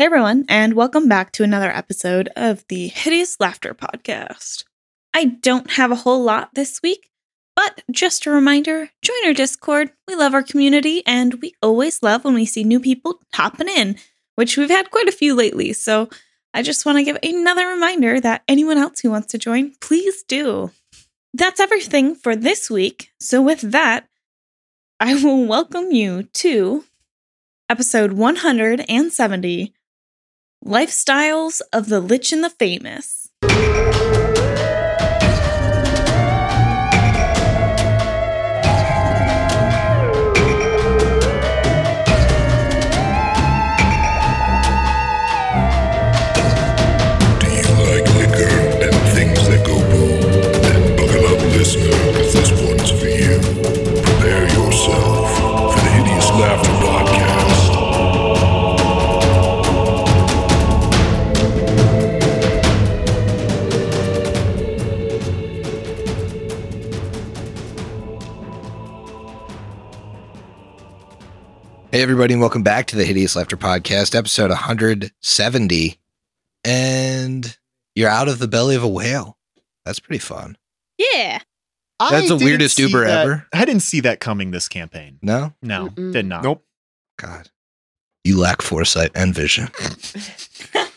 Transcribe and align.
Hey 0.00 0.06
everyone, 0.06 0.46
and 0.48 0.72
welcome 0.72 1.08
back 1.08 1.30
to 1.32 1.42
another 1.42 1.70
episode 1.70 2.30
of 2.34 2.66
the 2.68 2.88
Hideous 2.88 3.38
Laughter 3.38 3.74
Podcast. 3.74 4.64
I 5.12 5.26
don't 5.26 5.72
have 5.72 5.90
a 5.90 5.96
whole 5.96 6.22
lot 6.22 6.54
this 6.54 6.80
week, 6.82 7.10
but 7.54 7.82
just 7.90 8.24
a 8.24 8.30
reminder 8.30 8.88
join 9.02 9.26
our 9.26 9.34
Discord. 9.34 9.92
We 10.08 10.14
love 10.14 10.32
our 10.32 10.42
community, 10.42 11.02
and 11.06 11.34
we 11.42 11.52
always 11.62 12.02
love 12.02 12.24
when 12.24 12.32
we 12.32 12.46
see 12.46 12.64
new 12.64 12.80
people 12.80 13.20
hopping 13.34 13.68
in, 13.68 13.96
which 14.36 14.56
we've 14.56 14.70
had 14.70 14.90
quite 14.90 15.06
a 15.06 15.12
few 15.12 15.34
lately. 15.34 15.74
So 15.74 16.08
I 16.54 16.62
just 16.62 16.86
want 16.86 16.96
to 16.96 17.04
give 17.04 17.18
another 17.22 17.66
reminder 17.66 18.20
that 18.20 18.42
anyone 18.48 18.78
else 18.78 19.00
who 19.00 19.10
wants 19.10 19.26
to 19.32 19.38
join, 19.38 19.74
please 19.82 20.22
do. 20.22 20.70
That's 21.34 21.60
everything 21.60 22.14
for 22.14 22.34
this 22.34 22.70
week. 22.70 23.10
So, 23.20 23.42
with 23.42 23.60
that, 23.60 24.08
I 24.98 25.22
will 25.22 25.44
welcome 25.44 25.92
you 25.92 26.22
to 26.22 26.84
episode 27.68 28.14
170 28.14 29.74
Lifestyles 30.64 31.62
of 31.72 31.88
the 31.88 32.00
Lich 32.00 32.32
and 32.32 32.44
the 32.44 32.50
Famous. 32.50 33.30
Hey, 71.92 72.02
everybody, 72.02 72.34
and 72.34 72.40
welcome 72.40 72.62
back 72.62 72.86
to 72.88 72.96
the 72.96 73.04
Hideous 73.04 73.34
Laughter 73.34 73.56
Podcast, 73.56 74.14
episode 74.14 74.50
170. 74.50 75.98
And 76.64 77.58
you're 77.96 78.08
out 78.08 78.28
of 78.28 78.38
the 78.38 78.46
belly 78.46 78.76
of 78.76 78.84
a 78.84 78.88
whale. 78.88 79.36
That's 79.84 79.98
pretty 79.98 80.20
fun. 80.20 80.56
Yeah. 80.98 81.40
I 81.98 82.10
That's 82.10 82.28
the 82.28 82.36
weirdest 82.36 82.78
Uber 82.78 83.04
that- 83.04 83.26
ever. 83.26 83.46
I 83.52 83.64
didn't 83.64 83.82
see 83.82 84.00
that 84.00 84.20
coming 84.20 84.52
this 84.52 84.68
campaign. 84.68 85.18
No? 85.20 85.52
No, 85.62 85.88
Mm-mm. 85.88 86.12
did 86.12 86.26
not. 86.26 86.44
Nope. 86.44 86.64
God. 87.18 87.50
You 88.22 88.38
lack 88.38 88.62
foresight 88.62 89.10
and 89.14 89.34
vision. 89.34 89.68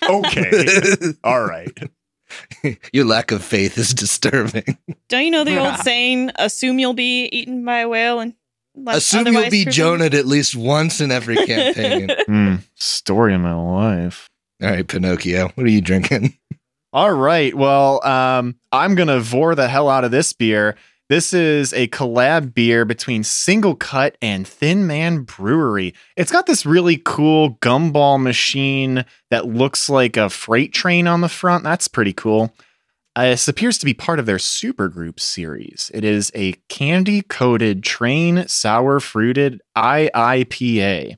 Okay. 0.10 0.52
All 1.24 1.46
right. 1.46 1.72
Your 2.94 3.06
lack 3.06 3.32
of 3.32 3.42
faith 3.42 3.78
is 3.78 3.94
disturbing. 3.94 4.78
Don't 5.08 5.24
you 5.24 5.32
know 5.32 5.46
the 5.46 5.58
old 5.58 5.68
ah. 5.70 5.82
saying, 5.82 6.32
assume 6.36 6.78
you'll 6.78 6.94
be 6.94 7.26
eaten 7.28 7.64
by 7.64 7.80
a 7.80 7.88
whale 7.88 8.20
and 8.20 8.34
let 8.76 8.98
Assume 8.98 9.28
you'll 9.28 9.50
be 9.50 9.66
presume? 9.66 9.72
Jonah 9.72 10.06
at 10.06 10.26
least 10.26 10.56
once 10.56 11.02
in 11.02 11.12
every 11.12 11.36
campaign. 11.46 12.10
Hmm, 12.26 12.56
story 12.76 13.34
of 13.34 13.42
my 13.42 13.54
life. 13.54 14.30
All 14.62 14.70
right, 14.70 14.88
Pinocchio, 14.88 15.50
what 15.56 15.66
are 15.66 15.70
you 15.70 15.82
drinking? 15.82 16.38
All 16.94 17.12
right. 17.12 17.54
Well, 17.56 18.06
um, 18.06 18.56
I'm 18.72 18.96
gonna 18.96 19.20
vor 19.20 19.56
the 19.56 19.68
hell 19.68 19.90
out 19.90 20.04
of 20.04 20.12
this 20.12 20.32
beer. 20.34 20.76
This 21.10 21.34
is 21.34 21.74
a 21.74 21.88
collab 21.90 22.54
beer 22.54 22.86
between 22.86 23.24
Single 23.24 23.76
Cut 23.76 24.18
and 24.22 24.48
Thin 24.48 24.88
Man 24.88 25.24
Brewery. 25.24 25.94
It's 26.16 26.32
got 26.32 26.46
this 26.46 26.66
really 26.66 27.02
cool 27.04 27.56
gumball 27.62 28.22
machine 28.22 29.06
that 29.30 29.46
looks 29.48 29.90
like 29.90 30.18
a 30.18 30.30
freight 30.30 30.72
train 30.72 31.06
on 31.08 31.22
the 31.22 31.30
front. 31.30 31.64
That's 31.64 31.88
pretty 31.88 32.14
cool. 32.14 32.56
Uh, 33.16 33.26
this 33.30 33.48
appears 33.48 33.78
to 33.78 33.86
be 33.86 33.94
part 33.94 34.18
of 34.20 34.26
their 34.26 34.38
supergroup 34.38 35.20
series. 35.20 35.92
It 35.94 36.04
is 36.04 36.32
a 36.34 36.54
candy 36.70 37.22
coated 37.22 37.84
train 37.84 38.48
sour 38.48 39.00
fruited 39.00 39.62
IIPA. 39.78 41.18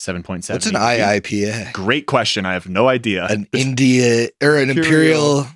7.7. 0.00 0.50
What's 0.52 0.66
an 0.66 0.74
IIPA? 0.74 1.72
Great 1.72 2.06
question. 2.06 2.46
I 2.46 2.52
have 2.54 2.68
no 2.68 2.88
idea. 2.88 3.26
An 3.26 3.46
India 3.52 4.28
or 4.42 4.56
an 4.56 4.70
Imperial. 4.70 5.38
Imperial. 5.40 5.46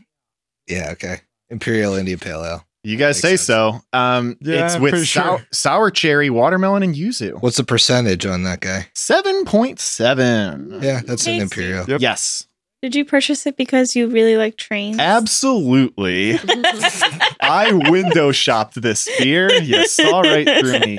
Yeah, 0.67 0.91
okay. 0.93 1.21
Imperial 1.51 1.95
India 1.95 2.17
Pale 2.19 2.45
Ale. 2.45 2.65
You 2.83 2.97
guys 2.97 3.21
say 3.21 3.37
sense. 3.37 3.43
so. 3.43 3.81
Um, 3.93 4.39
Yeah, 4.41 4.65
it's 4.67 4.79
with 4.79 4.93
pretty 4.93 5.05
sour, 5.07 5.39
sure. 5.39 5.47
sour 5.53 5.91
cherry, 5.91 6.31
watermelon, 6.31 6.83
and 6.83 6.95
yuzu. 6.95 7.41
What's 7.43 7.59
the 7.59 7.65
percentage 7.65 8.25
on 8.25 8.45
that 8.45 8.61
guy? 8.61 8.89
Seven 8.95 9.45
point 9.45 9.79
seven. 9.81 10.79
Yeah, 10.83 11.03
that's 11.05 11.27
an 11.27 11.35
Imperial. 11.41 11.85
Yep. 11.87 12.01
Yes, 12.01 12.47
Did 12.83 12.95
you 12.95 13.05
purchase 13.05 13.47
it 13.47 13.57
because 13.57 13.95
you 13.95 14.09
really 14.09 14.37
like 14.37 14.57
trains? 14.57 14.99
absolutely. 14.99 16.39
I 17.41 17.73
window 17.73 18.33
shopped 18.33 18.81
this 18.81 19.09
beer. 19.19 19.53
You 19.53 19.87
saw 19.87 20.21
right 20.21 20.49
through 20.61 20.81
me. 20.81 20.99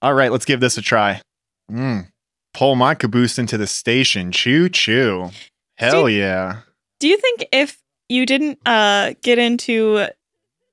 All 0.00 0.14
right, 0.14 0.30
let's 0.32 0.44
give 0.44 0.60
this 0.60 0.76
a 0.78 0.82
try. 0.82 1.20
Mm. 1.70 2.08
Pull 2.54 2.76
my 2.76 2.94
caboose 2.94 3.38
into 3.38 3.56
the 3.56 3.66
station. 3.66 4.30
Choo 4.32 4.68
choo. 4.68 5.30
Hell 5.78 6.06
Steve- 6.06 6.18
yeah. 6.18 6.60
Do 7.00 7.08
you 7.08 7.16
think 7.18 7.46
if 7.52 7.78
you 8.08 8.26
didn't 8.26 8.58
uh 8.66 9.14
get 9.22 9.38
into 9.38 10.06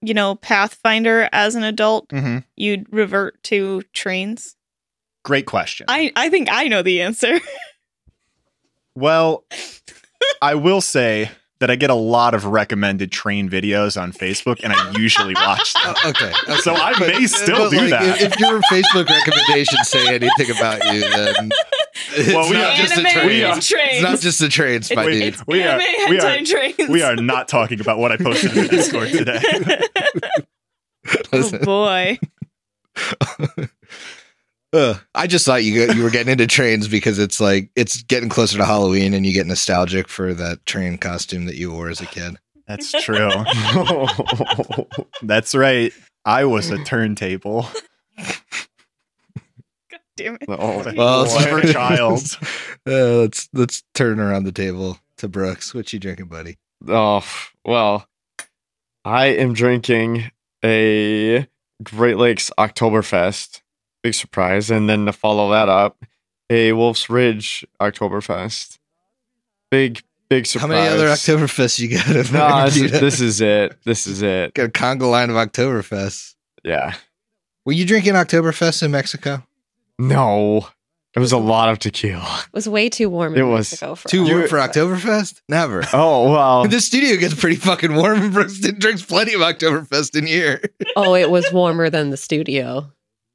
you 0.01 0.13
know 0.13 0.35
Pathfinder 0.35 1.29
as 1.31 1.55
an 1.55 1.63
adult, 1.63 2.05
hmm 2.11 2.39
you'd 2.55 2.85
revert 2.91 3.41
to 3.44 3.81
trains? 3.94 4.55
Great 5.23 5.45
question. 5.45 5.85
I 5.89 6.11
I 6.16 6.29
think 6.29 6.49
I 6.51 6.67
know 6.67 6.81
the 6.81 7.01
answer. 7.01 7.39
Well, 8.95 9.45
I 10.41 10.55
will 10.55 10.81
say 10.81 11.31
that 11.59 11.69
I 11.69 11.75
get 11.75 11.89
a 11.89 11.94
lot 11.95 12.33
of 12.33 12.45
recommended 12.45 13.11
train 13.11 13.50
videos 13.50 14.01
on 14.01 14.13
Facebook, 14.13 14.61
and 14.63 14.72
I 14.72 14.91
usually 14.97 15.33
watch 15.33 15.73
them. 15.73 15.81
Oh, 15.85 16.09
okay. 16.09 16.31
okay. 16.44 16.55
So 16.61 16.73
I 16.73 16.97
may 16.99 17.25
still 17.28 17.69
do 17.69 17.78
like, 17.81 17.89
that. 17.89 18.22
If, 18.22 18.31
if 18.33 18.39
your 18.39 18.61
Facebook 18.61 19.09
recommendations 19.09 19.89
say 19.89 20.07
anything 20.07 20.55
about 20.57 20.81
you, 20.94 21.01
then 21.01 21.49
it's 22.13 22.33
Well, 22.33 22.49
we 22.49 22.55
not 22.55 22.72
are- 22.73 22.75
just 22.78 22.97
a 22.97 23.01
train. 23.03 23.28
we 23.28 23.44
are- 23.44 23.57
It's 23.57 24.01
not 24.01 24.19
just 24.19 24.39
the 24.39 24.47
trains, 24.47 24.89
my 24.95 25.05
Wait, 25.05 25.13
dude. 25.19 25.33
It's 25.33 25.44
we 25.47 25.63
are- 25.63 25.78
we 26.09 26.19
are- 26.19 26.44
trains. 26.45 26.89
We 26.89 27.01
are 27.03 27.17
not 27.17 27.49
talking 27.49 27.81
about 27.81 27.97
what 27.99 28.13
I 28.13 28.17
posted 28.17 28.55
in 28.55 28.63
the 28.63 28.69
Discord 28.69 29.09
today. 29.09 29.41
oh 31.33 31.59
boy. 31.59 32.19
uh, 34.74 34.96
I 35.16 35.28
just 35.28 35.46
thought 35.46 35.63
you 35.63 35.91
you 35.94 36.03
were 36.03 36.09
getting 36.09 36.31
into 36.31 36.47
trains 36.47 36.88
because 36.88 37.19
it's 37.19 37.40
like 37.41 37.69
it's 37.75 38.03
getting 38.03 38.30
closer 38.30 38.57
to 38.57 38.66
Halloween, 38.66 39.13
and 39.13 39.25
you 39.25 39.34
get 39.34 39.47
nostalgic 39.47 40.07
for 40.07 40.34
that 40.34 40.66
train 40.66 40.97
costume 40.97 41.46
that 41.46 41.56
you 41.56 41.72
wore 41.72 41.90
as 41.90 42.02
a 42.02 42.06
kid. 42.06 42.35
That's 42.68 42.91
true. 43.03 43.31
That's 45.24 45.56
right. 45.56 45.91
I 46.25 46.46
was 46.46 46.69
a 46.69 46.84
turntable. 46.84 47.66
God 49.90 50.00
damn 50.18 50.35
it. 50.35 50.46
Oh, 50.47 50.84
Well, 50.96 51.25
Boy, 51.25 51.31
it's- 51.58 51.69
a 51.69 51.74
child. 51.74 52.22
Uh, 52.88 53.18
let's 53.19 53.50
let's 53.53 53.84
turn 53.94 54.19
around 54.19 54.46
the 54.46 54.52
table 54.53 54.97
to 55.18 55.28
Brooks. 55.28 55.74
What 55.75 55.91
you 55.94 56.00
drinking, 56.00 56.28
buddy? 56.28 56.58
oh, 56.88 57.24
well, 57.66 58.08
I 59.03 59.28
am 59.28 59.53
drinking 59.53 60.31
a 60.63 61.46
Great 61.84 62.18
Lakes 62.18 62.50
Oktoberfest. 62.58 63.62
Big 64.03 64.13
surprise. 64.13 64.69
And 64.71 64.89
then 64.89 65.05
to 65.05 65.13
follow 65.13 65.51
that 65.51 65.69
up, 65.69 66.03
a 66.49 66.73
Wolf's 66.73 67.09
Ridge 67.09 67.65
Oktoberfest. 67.81 68.77
Big, 69.71 70.01
big 70.29 70.45
surprise. 70.45 70.69
How 70.69 70.75
many 70.75 70.87
other 70.87 71.07
Oktoberfests 71.07 71.79
you 71.79 71.89
got? 71.89 72.07
in 72.09 72.33
No, 72.33 72.65
this 72.65 72.75
there? 72.75 72.85
is, 72.85 72.91
this 73.01 73.21
is 73.21 73.41
it. 73.41 73.77
This 73.85 74.07
is 74.07 74.21
it. 74.21 74.53
got 74.53 74.65
a 74.65 74.69
conga 74.69 75.09
line 75.09 75.29
of 75.29 75.35
Oktoberfests. 75.35 76.35
Yeah. 76.63 76.95
Were 77.65 77.73
you 77.73 77.85
drinking 77.85 78.13
Oktoberfest 78.13 78.81
in 78.83 78.91
Mexico? 78.91 79.43
No. 79.99 80.67
It 81.16 81.19
was 81.19 81.31
a 81.31 81.37
lot 81.37 81.69
of 81.69 81.79
tequila. 81.79 82.39
It 82.47 82.53
was 82.53 82.69
way 82.69 82.87
too 82.87 83.09
warm 83.09 83.33
in 83.33 83.41
It 83.41 83.43
was 83.43 83.71
Mexico 83.71 83.95
for 83.95 84.07
Too 84.07 84.23
us. 84.23 84.29
warm 84.29 84.47
for 84.47 84.57
Oktoberfest? 84.57 85.41
Never. 85.49 85.84
Oh, 85.93 86.31
well. 86.31 86.67
this 86.67 86.85
studio 86.85 87.17
gets 87.17 87.34
pretty 87.34 87.55
fucking 87.57 87.93
warm, 87.95 88.22
and 88.22 88.34
Brooks 88.34 88.59
drinks 88.59 89.02
plenty 89.03 89.34
of 89.34 89.41
Oktoberfest 89.41 90.16
in 90.17 90.25
here. 90.28 90.61
Oh, 90.95 91.16
it 91.16 91.29
was 91.29 91.52
warmer 91.52 91.90
than 91.90 92.11
the 92.11 92.17
studio. 92.17 92.91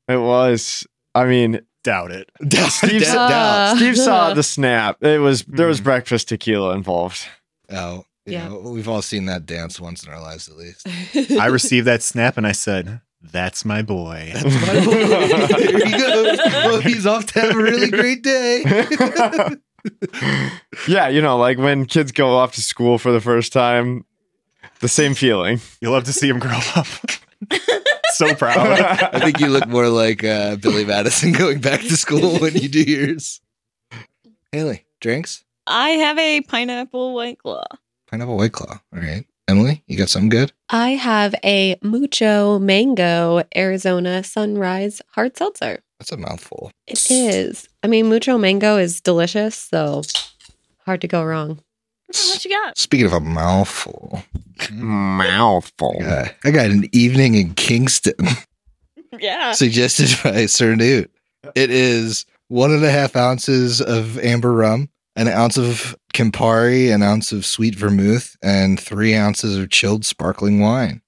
It 0.08 0.16
was. 0.18 0.86
I 1.14 1.24
mean, 1.26 1.60
Doubt 1.84 2.12
it. 2.12 2.30
Steve 2.70 3.02
Doubt- 3.02 3.12
saw- 3.12 3.26
Uh, 3.28 3.76
Steve 3.76 3.96
saw 3.98 4.32
the 4.34 4.42
snap. 4.54 5.02
It 5.02 5.18
was 5.20 5.42
there 5.44 5.66
was 5.66 5.80
Mhm. 5.80 5.84
breakfast 5.84 6.28
tequila 6.30 6.74
involved. 6.74 7.26
Oh, 7.70 8.04
you 8.24 8.32
Yeah. 8.34 8.48
know, 8.48 8.58
we've 8.60 8.88
all 8.88 9.02
seen 9.02 9.26
that 9.26 9.44
dance 9.44 9.78
once 9.78 10.02
in 10.02 10.10
our 10.10 10.20
lives, 10.20 10.48
at 10.48 10.56
least. 10.56 10.86
I 11.38 11.46
received 11.46 11.86
that 11.86 12.02
snap 12.02 12.38
and 12.38 12.46
I 12.46 12.52
said, 12.52 13.00
That's 13.20 13.64
my 13.66 13.82
boy. 13.82 14.30
That's 14.32 14.44
my 14.44 14.84
boy. 14.84 15.06
there 15.58 15.86
he 15.86 15.92
goes. 15.92 16.38
Well, 16.38 16.80
he's 16.80 17.04
off 17.06 17.26
to 17.32 17.40
have 17.40 17.54
a 17.54 17.58
really 17.62 17.90
great 17.90 18.22
day. 18.22 18.62
yeah, 20.88 21.08
you 21.08 21.20
know, 21.20 21.36
like 21.36 21.58
when 21.58 21.84
kids 21.86 22.12
go 22.12 22.34
off 22.36 22.54
to 22.54 22.62
school 22.62 22.96
for 22.98 23.12
the 23.12 23.20
first 23.20 23.52
time, 23.52 24.04
the 24.80 24.88
same 24.88 25.14
feeling. 25.14 25.60
You'll 25.80 25.92
love 25.92 26.04
to 26.04 26.12
see 26.12 26.28
him 26.28 26.38
grow 26.38 26.58
up. 26.76 26.86
So 28.16 28.34
proud. 28.34 28.56
I 28.56 29.20
think 29.20 29.40
you 29.40 29.48
look 29.48 29.66
more 29.68 29.88
like 29.88 30.24
uh, 30.24 30.56
Billy 30.56 30.84
Madison 30.84 31.32
going 31.42 31.60
back 31.60 31.80
to 31.80 31.96
school 31.96 32.38
when 32.38 32.54
you 32.54 32.68
do 32.68 32.82
yours. 32.82 33.40
Haley, 34.52 34.86
drinks? 35.00 35.44
I 35.66 35.90
have 35.90 36.18
a 36.18 36.40
pineapple 36.42 37.14
white 37.14 37.38
claw. 37.38 37.64
Pineapple 38.10 38.36
White 38.36 38.52
Claw. 38.52 38.78
All 38.92 39.00
right. 39.00 39.24
Emily, 39.48 39.82
you 39.86 39.98
got 39.98 40.08
something 40.08 40.28
good? 40.28 40.52
I 40.70 40.90
have 40.90 41.34
a 41.44 41.76
Mucho 41.82 42.58
Mango 42.58 43.42
Arizona 43.56 44.22
Sunrise 44.22 45.02
Hard 45.10 45.36
Seltzer. 45.36 45.82
That's 45.98 46.12
a 46.12 46.16
mouthful. 46.16 46.70
It 46.86 47.10
is. 47.10 47.68
I 47.82 47.88
mean, 47.88 48.08
Mucho 48.08 48.38
Mango 48.38 48.78
is 48.78 49.00
delicious, 49.00 49.56
so 49.56 50.02
hard 50.86 51.00
to 51.00 51.08
go 51.08 51.24
wrong. 51.24 51.60
What 52.14 52.44
you 52.44 52.50
got? 52.50 52.78
Speaking 52.78 53.06
of 53.06 53.12
a 53.12 53.20
mouthful, 53.20 54.22
Mouthful. 54.70 55.96
uh, 56.04 56.26
I 56.44 56.50
got 56.50 56.66
an 56.66 56.88
evening 56.92 57.34
in 57.34 57.54
Kingston 57.54 58.14
Yeah. 59.18 59.52
suggested 59.52 60.10
by 60.22 60.46
Sir 60.46 60.74
Newt. 60.74 61.10
It 61.54 61.70
is 61.70 62.24
one 62.48 62.70
and 62.72 62.84
a 62.84 62.90
half 62.90 63.16
ounces 63.16 63.80
of 63.80 64.18
amber 64.18 64.52
rum, 64.52 64.88
an 65.16 65.28
ounce 65.28 65.56
of 65.56 65.96
Campari, 66.12 66.92
an 66.94 67.02
ounce 67.02 67.32
of 67.32 67.44
sweet 67.44 67.74
vermouth, 67.74 68.36
and 68.42 68.78
three 68.78 69.14
ounces 69.14 69.56
of 69.56 69.70
chilled 69.70 70.04
sparkling 70.04 70.60
wine. 70.60 71.02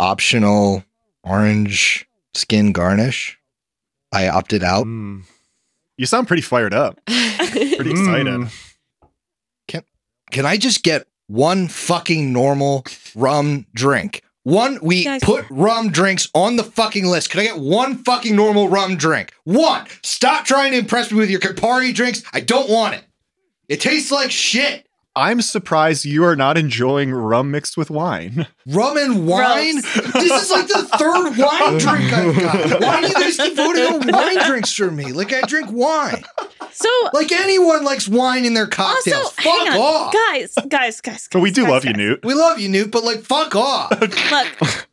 Optional 0.00 0.84
orange 1.24 2.06
skin 2.34 2.72
garnish. 2.72 3.38
I 4.12 4.28
opted 4.28 4.62
out. 4.64 4.86
Mm. 4.86 5.24
You 5.96 6.06
sound 6.06 6.26
pretty 6.28 6.42
fired 6.42 6.72
up. 6.74 6.98
Pretty 7.06 7.90
excited. 7.90 8.26
Mm. 8.26 8.67
Can 10.30 10.46
I 10.46 10.56
just 10.56 10.82
get 10.82 11.06
one 11.26 11.68
fucking 11.68 12.32
normal 12.32 12.84
rum 13.14 13.66
drink? 13.74 14.22
One, 14.44 14.78
we 14.80 15.04
Guys- 15.04 15.22
put 15.22 15.44
rum 15.50 15.90
drinks 15.90 16.28
on 16.34 16.56
the 16.56 16.64
fucking 16.64 17.04
list. 17.04 17.28
Can 17.30 17.40
I 17.40 17.44
get 17.44 17.58
one 17.58 18.02
fucking 18.02 18.34
normal 18.34 18.68
rum 18.68 18.96
drink? 18.96 19.32
One. 19.44 19.86
Stop 20.02 20.46
trying 20.46 20.72
to 20.72 20.78
impress 20.78 21.10
me 21.10 21.18
with 21.18 21.28
your 21.28 21.40
Campari 21.40 21.94
drinks. 21.94 22.22
I 22.32 22.40
don't 22.40 22.70
want 22.70 22.94
it. 22.94 23.04
It 23.68 23.80
tastes 23.82 24.10
like 24.10 24.30
shit. 24.30 24.87
I'm 25.18 25.42
surprised 25.42 26.04
you 26.04 26.22
are 26.24 26.36
not 26.36 26.56
enjoying 26.56 27.10
rum 27.12 27.50
mixed 27.50 27.76
with 27.76 27.90
wine. 27.90 28.46
Rum 28.66 28.96
and 28.96 29.26
wine? 29.26 29.74
This 29.76 30.42
is 30.44 30.50
like 30.50 30.68
the 30.68 30.88
third 30.96 31.36
wine 31.36 31.78
drink 31.78 32.12
I've 32.12 32.40
got. 32.70 32.80
Why 32.80 33.00
do 33.00 33.08
you 33.08 33.14
guys 33.14 33.36
keep 33.36 33.56
voting 33.56 33.82
on 33.84 34.06
wine 34.12 34.46
drinks 34.46 34.72
for 34.72 34.90
me? 34.90 35.12
Like 35.12 35.32
I 35.32 35.40
drink 35.42 35.70
wine. 35.72 36.24
So 36.70 36.88
Like 37.12 37.32
anyone 37.32 37.84
likes 37.84 38.06
wine 38.06 38.44
in 38.44 38.54
their 38.54 38.68
cocktails. 38.68 39.16
also, 39.24 39.30
fuck 39.42 39.44
hang 39.66 39.68
on, 39.72 39.76
off. 39.78 40.12
guys, 40.12 40.54
guys, 40.68 41.00
guys. 41.00 41.28
But 41.32 41.40
we 41.40 41.50
do 41.50 41.62
guys, 41.62 41.70
love 41.72 41.84
you. 41.84 41.92
Newt. 41.94 42.24
We 42.24 42.34
love 42.34 42.60
you, 42.60 42.68
Newt, 42.68 42.90
but 42.92 43.02
like 43.02 43.20
fuck 43.22 43.56
off. 43.56 43.90
Look, 44.00 44.16
f- 44.62 44.86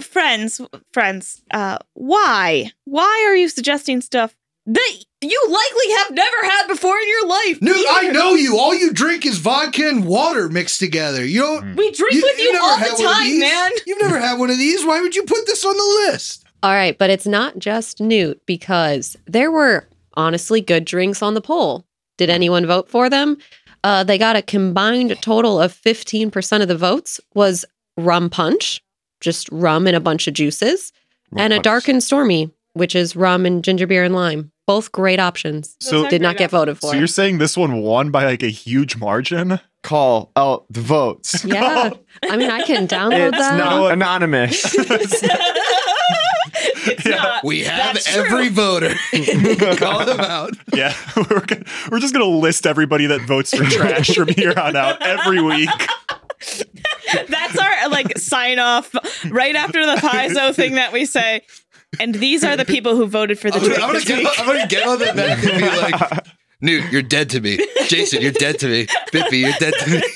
friends, 0.00 0.60
friends. 0.92 1.42
Uh, 1.50 1.76
why? 1.94 2.70
Why 2.84 3.26
are 3.28 3.36
you 3.36 3.48
suggesting 3.48 4.00
stuff 4.00 4.34
that 4.74 4.92
you 5.20 5.46
likely 5.48 5.94
have 5.96 6.10
never 6.12 6.36
had 6.42 6.66
before 6.66 6.96
in 6.98 7.08
your 7.08 7.26
life? 7.26 7.62
Newt, 7.62 7.86
I 7.90 8.10
know 8.10 8.34
you. 8.34 8.58
All 8.58 8.74
you 8.74 8.92
drink 8.92 9.26
is 9.26 9.38
vodka 9.38 9.88
and 9.88 10.06
water 10.06 10.48
mixed 10.48 10.80
together. 10.80 11.24
You 11.24 11.40
don't. 11.40 11.76
We 11.76 11.90
drink 11.92 12.14
with 12.22 12.38
you, 12.38 12.52
never 12.52 12.64
all 12.64 12.78
the 12.78 13.02
time, 13.02 13.38
man. 13.38 13.72
You've 13.86 14.00
never 14.00 14.18
had 14.18 14.38
one 14.38 14.50
of 14.50 14.58
these. 14.58 14.84
Why 14.84 15.00
would 15.00 15.14
you 15.14 15.24
put 15.24 15.46
this 15.46 15.64
on 15.64 15.76
the 15.76 16.10
list? 16.10 16.44
All 16.62 16.72
right, 16.72 16.96
but 16.96 17.10
it's 17.10 17.26
not 17.26 17.58
just 17.58 18.00
Newt 18.00 18.40
because 18.46 19.16
there 19.26 19.50
were 19.50 19.88
honestly 20.14 20.60
good 20.60 20.84
drinks 20.84 21.22
on 21.22 21.34
the 21.34 21.40
poll. 21.40 21.84
Did 22.18 22.30
anyone 22.30 22.66
vote 22.66 22.88
for 22.88 23.08
them? 23.08 23.38
Uh, 23.82 24.04
they 24.04 24.18
got 24.18 24.36
a 24.36 24.42
combined 24.42 25.16
total 25.22 25.60
of 25.60 25.72
15% 25.72 26.60
of 26.62 26.68
the 26.68 26.76
votes 26.76 27.18
was 27.34 27.64
rum 27.96 28.28
punch, 28.28 28.82
just 29.20 29.48
rum 29.50 29.86
and 29.86 29.96
a 29.96 30.00
bunch 30.00 30.28
of 30.28 30.34
juices, 30.34 30.92
and 31.36 31.52
a 31.52 31.60
dark 31.60 31.88
and 31.88 32.02
stormy, 32.02 32.50
which 32.74 32.94
is 32.94 33.16
rum 33.16 33.46
and 33.46 33.64
ginger 33.64 33.86
beer 33.86 34.04
and 34.04 34.14
lime. 34.14 34.52
Both 34.70 34.92
great 34.92 35.18
options. 35.18 35.74
So- 35.80 36.08
Did 36.08 36.22
not 36.22 36.36
great 36.36 36.38
get 36.38 36.50
voted 36.52 36.78
for. 36.78 36.92
So 36.92 36.96
you're 36.96 37.08
saying 37.08 37.38
this 37.38 37.56
one 37.56 37.78
won 37.82 38.10
by 38.12 38.24
like 38.24 38.44
a 38.44 38.48
huge 38.50 38.96
margin? 38.96 39.58
Call 39.82 40.30
out 40.36 40.64
the 40.70 40.80
votes. 40.80 41.44
yeah. 41.44 41.90
I 42.22 42.36
mean, 42.36 42.50
I 42.50 42.62
can 42.62 42.86
download 42.86 43.30
It's 43.30 43.38
that. 43.38 43.56
not 43.56 43.90
anonymous. 43.92 44.74
it's 44.78 45.22
Yeah. 47.06 47.14
not. 47.16 47.44
We 47.44 47.64
have 47.64 47.94
That's 47.94 48.16
every 48.16 48.46
true. 48.48 48.50
voter. 48.50 48.94
Call 49.76 50.04
them 50.04 50.20
out. 50.20 50.52
Yeah, 50.74 50.94
we're, 51.16 51.40
gonna, 51.40 51.64
we're 51.90 51.98
just 51.98 52.12
gonna 52.12 52.26
list 52.26 52.66
everybody 52.66 53.06
that 53.06 53.22
votes 53.22 53.56
for 53.56 53.64
trash 53.64 54.14
from 54.14 54.28
here 54.28 54.52
on 54.56 54.76
out 54.76 55.00
every 55.02 55.42
week. 55.42 55.68
That's 57.28 57.58
our 57.58 57.88
like 57.88 58.18
sign 58.18 58.58
off 58.58 58.94
right 59.30 59.56
after 59.56 59.84
the 59.84 59.96
Paizo 59.96 60.54
thing 60.54 60.74
that 60.76 60.92
we 60.92 61.06
say. 61.06 61.42
And 61.98 62.14
these 62.14 62.44
are 62.44 62.56
the 62.56 62.64
people 62.64 62.94
who 62.96 63.06
voted 63.06 63.38
for 63.38 63.50
the 63.50 63.56
I'm 63.58 63.62
gonna, 63.62 63.74
I'm 63.74 63.92
gonna 63.92 64.04
get. 64.04 64.38
I'm 64.38 64.46
gonna 64.46 64.66
get 64.68 64.86
on 64.86 64.98
the 64.98 65.06
back 65.06 65.44
and 65.44 65.58
be 65.60 65.66
like, 66.08 66.26
Newt, 66.62 66.92
you're 66.92 67.00
dead 67.02 67.30
to 67.30 67.40
me. 67.40 67.58
Jason, 67.88 68.20
you're 68.20 68.32
dead 68.32 68.58
to 68.60 68.68
me. 68.68 68.86
Bippy, 69.12 69.40
you're 69.40 69.52
dead 69.58 69.72
to 69.80 69.90
me. 69.90 70.02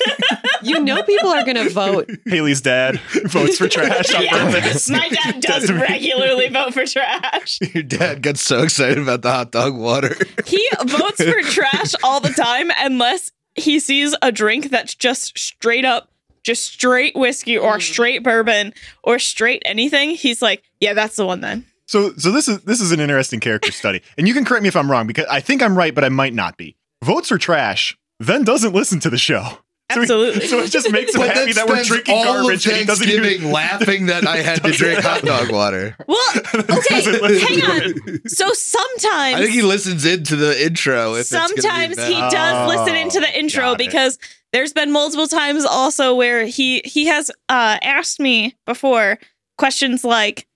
You 0.63 0.79
know, 0.79 1.03
people 1.03 1.29
are 1.29 1.43
going 1.43 1.57
to 1.57 1.69
vote. 1.69 2.09
Haley's 2.25 2.59
dad 2.61 2.99
votes 3.25 3.59
for 3.59 3.67
trash 3.67 4.11
on 4.15 4.23
Yeah. 4.23 4.51
purpose. 4.51 4.89
My 4.89 5.07
dad 5.09 5.39
does 5.39 5.61
Doesn't- 5.67 5.79
regularly 5.79 6.47
vote 6.49 6.73
for 6.73 6.87
trash. 6.87 7.59
Your 7.75 7.83
dad 7.83 8.23
got 8.23 8.37
so 8.37 8.63
excited 8.63 8.97
about 8.97 9.21
the 9.21 9.31
hot 9.31 9.51
dog 9.51 9.75
water. 9.77 10.15
He 10.47 10.67
votes 10.83 11.21
for 11.23 11.39
trash 11.43 11.93
all 12.03 12.19
the 12.19 12.29
time 12.31 12.71
unless 12.79 13.31
he 13.53 13.79
sees 13.79 14.15
a 14.23 14.31
drink 14.31 14.71
that's 14.71 14.95
just 14.95 15.37
straight 15.37 15.85
up, 15.85 16.09
just 16.45 16.63
straight 16.63 17.15
whiskey 17.15 17.57
or 17.57 17.77
mm. 17.77 17.81
straight 17.81 18.23
bourbon 18.23 18.73
or 19.03 19.19
straight 19.19 19.63
anything. 19.65 20.11
He's 20.11 20.41
like, 20.41 20.63
yeah, 20.79 20.93
that's 20.93 21.15
the 21.17 21.25
one 21.25 21.41
then. 21.41 21.65
So, 21.87 22.13
so 22.15 22.31
this 22.31 22.47
is 22.47 22.61
this 22.61 22.79
is 22.79 22.91
an 22.91 22.99
interesting 22.99 23.39
character 23.39 23.71
study, 23.73 24.01
and 24.17 24.27
you 24.27 24.33
can 24.33 24.45
correct 24.45 24.63
me 24.63 24.69
if 24.69 24.75
I'm 24.75 24.89
wrong 24.89 25.07
because 25.07 25.25
I 25.25 25.41
think 25.41 25.61
I'm 25.61 25.77
right, 25.77 25.93
but 25.93 26.03
I 26.03 26.09
might 26.09 26.33
not 26.33 26.55
be. 26.55 26.77
Votes 27.03 27.29
for 27.29 27.37
trash, 27.37 27.97
then 28.19 28.43
doesn't 28.43 28.73
listen 28.73 28.99
to 29.01 29.09
the 29.09 29.17
show. 29.17 29.57
So 29.91 29.99
he- 29.99 30.01
Absolutely. 30.01 30.47
So 30.47 30.59
it 30.59 30.71
just 30.71 30.91
makes 30.91 31.13
him 31.13 31.21
happy 31.21 31.53
that 31.53 31.67
we're 31.67 31.75
spends 31.75 31.87
drinking 31.89 32.15
all 32.15 32.23
garbage 32.23 32.65
of 32.65 32.71
and 32.71 32.81
he 32.81 32.85
doesn't 32.87 33.05
Thanksgiving 33.05 33.39
even. 33.41 33.51
laughing 33.51 34.05
that 34.07 34.25
I 34.25 34.37
had 34.37 34.63
to 34.63 34.71
drink 34.71 34.99
hot 34.99 35.21
dog 35.21 35.51
water. 35.51 35.95
Well, 36.07 36.33
okay, 36.55 37.39
hang 37.39 37.61
on. 37.63 38.27
So 38.27 38.51
sometimes 38.53 39.35
I 39.35 39.41
think 39.41 39.51
he 39.51 39.61
listens 39.61 40.05
into 40.05 40.35
the 40.35 40.65
intro. 40.65 41.13
If 41.13 41.21
it's 41.21 41.29
be 41.31 41.37
sometimes 41.37 41.97
he 42.03 42.13
bad. 42.13 42.31
does 42.31 42.69
listen 42.69 42.95
Oh, 42.95 42.99
into 42.99 43.19
the 43.19 43.27
oh, 43.27 43.39
intro 43.39 43.75
because 43.75 44.15
it. 44.15 44.21
Because 44.55 44.73
there's 44.73 44.73
been 44.73 44.91
multiple 44.91 45.27
times 45.27 45.65
also 45.65 46.15
where 46.15 46.45
he 46.45 46.81
he 46.85 47.05
has 47.07 47.29
uh 47.49 47.77
asked 47.83 48.19
me 48.19 48.55
before 48.65 49.17
questions 49.57 50.03
like 50.03 50.47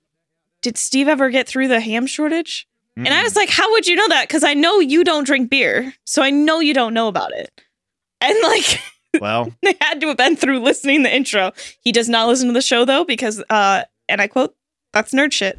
did 0.61 0.77
steve 0.77 1.07
ever 1.07 1.29
get 1.29 1.47
through 1.47 1.67
the 1.67 1.79
ham 1.79 2.07
shortage 2.07 2.67
and 2.97 3.09
i 3.09 3.23
was 3.23 3.35
like 3.35 3.49
how 3.49 3.69
would 3.71 3.87
you 3.87 3.95
know 3.95 4.07
that 4.09 4.27
because 4.27 4.43
i 4.43 4.53
know 4.53 4.79
you 4.79 5.03
don't 5.03 5.25
drink 5.25 5.49
beer 5.49 5.93
so 6.05 6.21
i 6.21 6.29
know 6.29 6.59
you 6.59 6.73
don't 6.73 6.93
know 6.93 7.07
about 7.07 7.31
it 7.33 7.49
and 8.21 8.37
like 8.43 8.81
well, 9.21 9.51
they 9.63 9.75
had 9.81 10.01
to 10.01 10.07
have 10.07 10.17
been 10.17 10.35
through 10.35 10.59
listening 10.59 11.03
the 11.03 11.13
intro 11.15 11.51
he 11.81 11.91
does 11.91 12.09
not 12.09 12.27
listen 12.27 12.47
to 12.47 12.53
the 12.53 12.61
show 12.61 12.85
though 12.85 13.05
because 13.05 13.41
uh 13.49 13.83
and 14.09 14.21
i 14.21 14.27
quote 14.27 14.55
that's 14.91 15.13
nerd 15.13 15.31
shit 15.31 15.57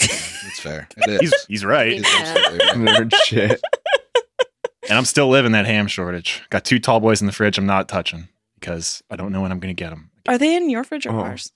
It's 0.00 0.60
fair. 0.60 0.88
It 0.96 1.10
is. 1.10 1.20
he's 1.20 1.44
he's 1.46 1.64
right, 1.64 1.92
It's 1.92 2.08
absolutely 2.14 2.84
right. 2.84 3.02
Nerd 3.02 3.14
shit. 3.24 3.60
And 4.88 4.98
I'm 4.98 5.04
still 5.04 5.28
living 5.28 5.52
that 5.52 5.66
ham 5.66 5.86
shortage. 5.86 6.42
Got 6.50 6.64
two 6.64 6.78
tall 6.78 7.00
boys 7.00 7.20
in 7.20 7.26
the 7.26 7.32
fridge. 7.32 7.58
I'm 7.58 7.66
not 7.66 7.88
touching 7.88 8.28
because 8.58 9.02
I 9.10 9.16
don't 9.16 9.32
know 9.32 9.40
when 9.42 9.52
I'm 9.52 9.60
going 9.60 9.74
to 9.74 9.80
get 9.82 9.90
them. 9.90 10.10
are 10.26 10.38
they 10.38 10.56
in 10.56 10.68
your 10.70 10.84
fridge 10.84 11.06
or 11.06 11.10
Oh. 11.12 11.20
ours 11.20 11.52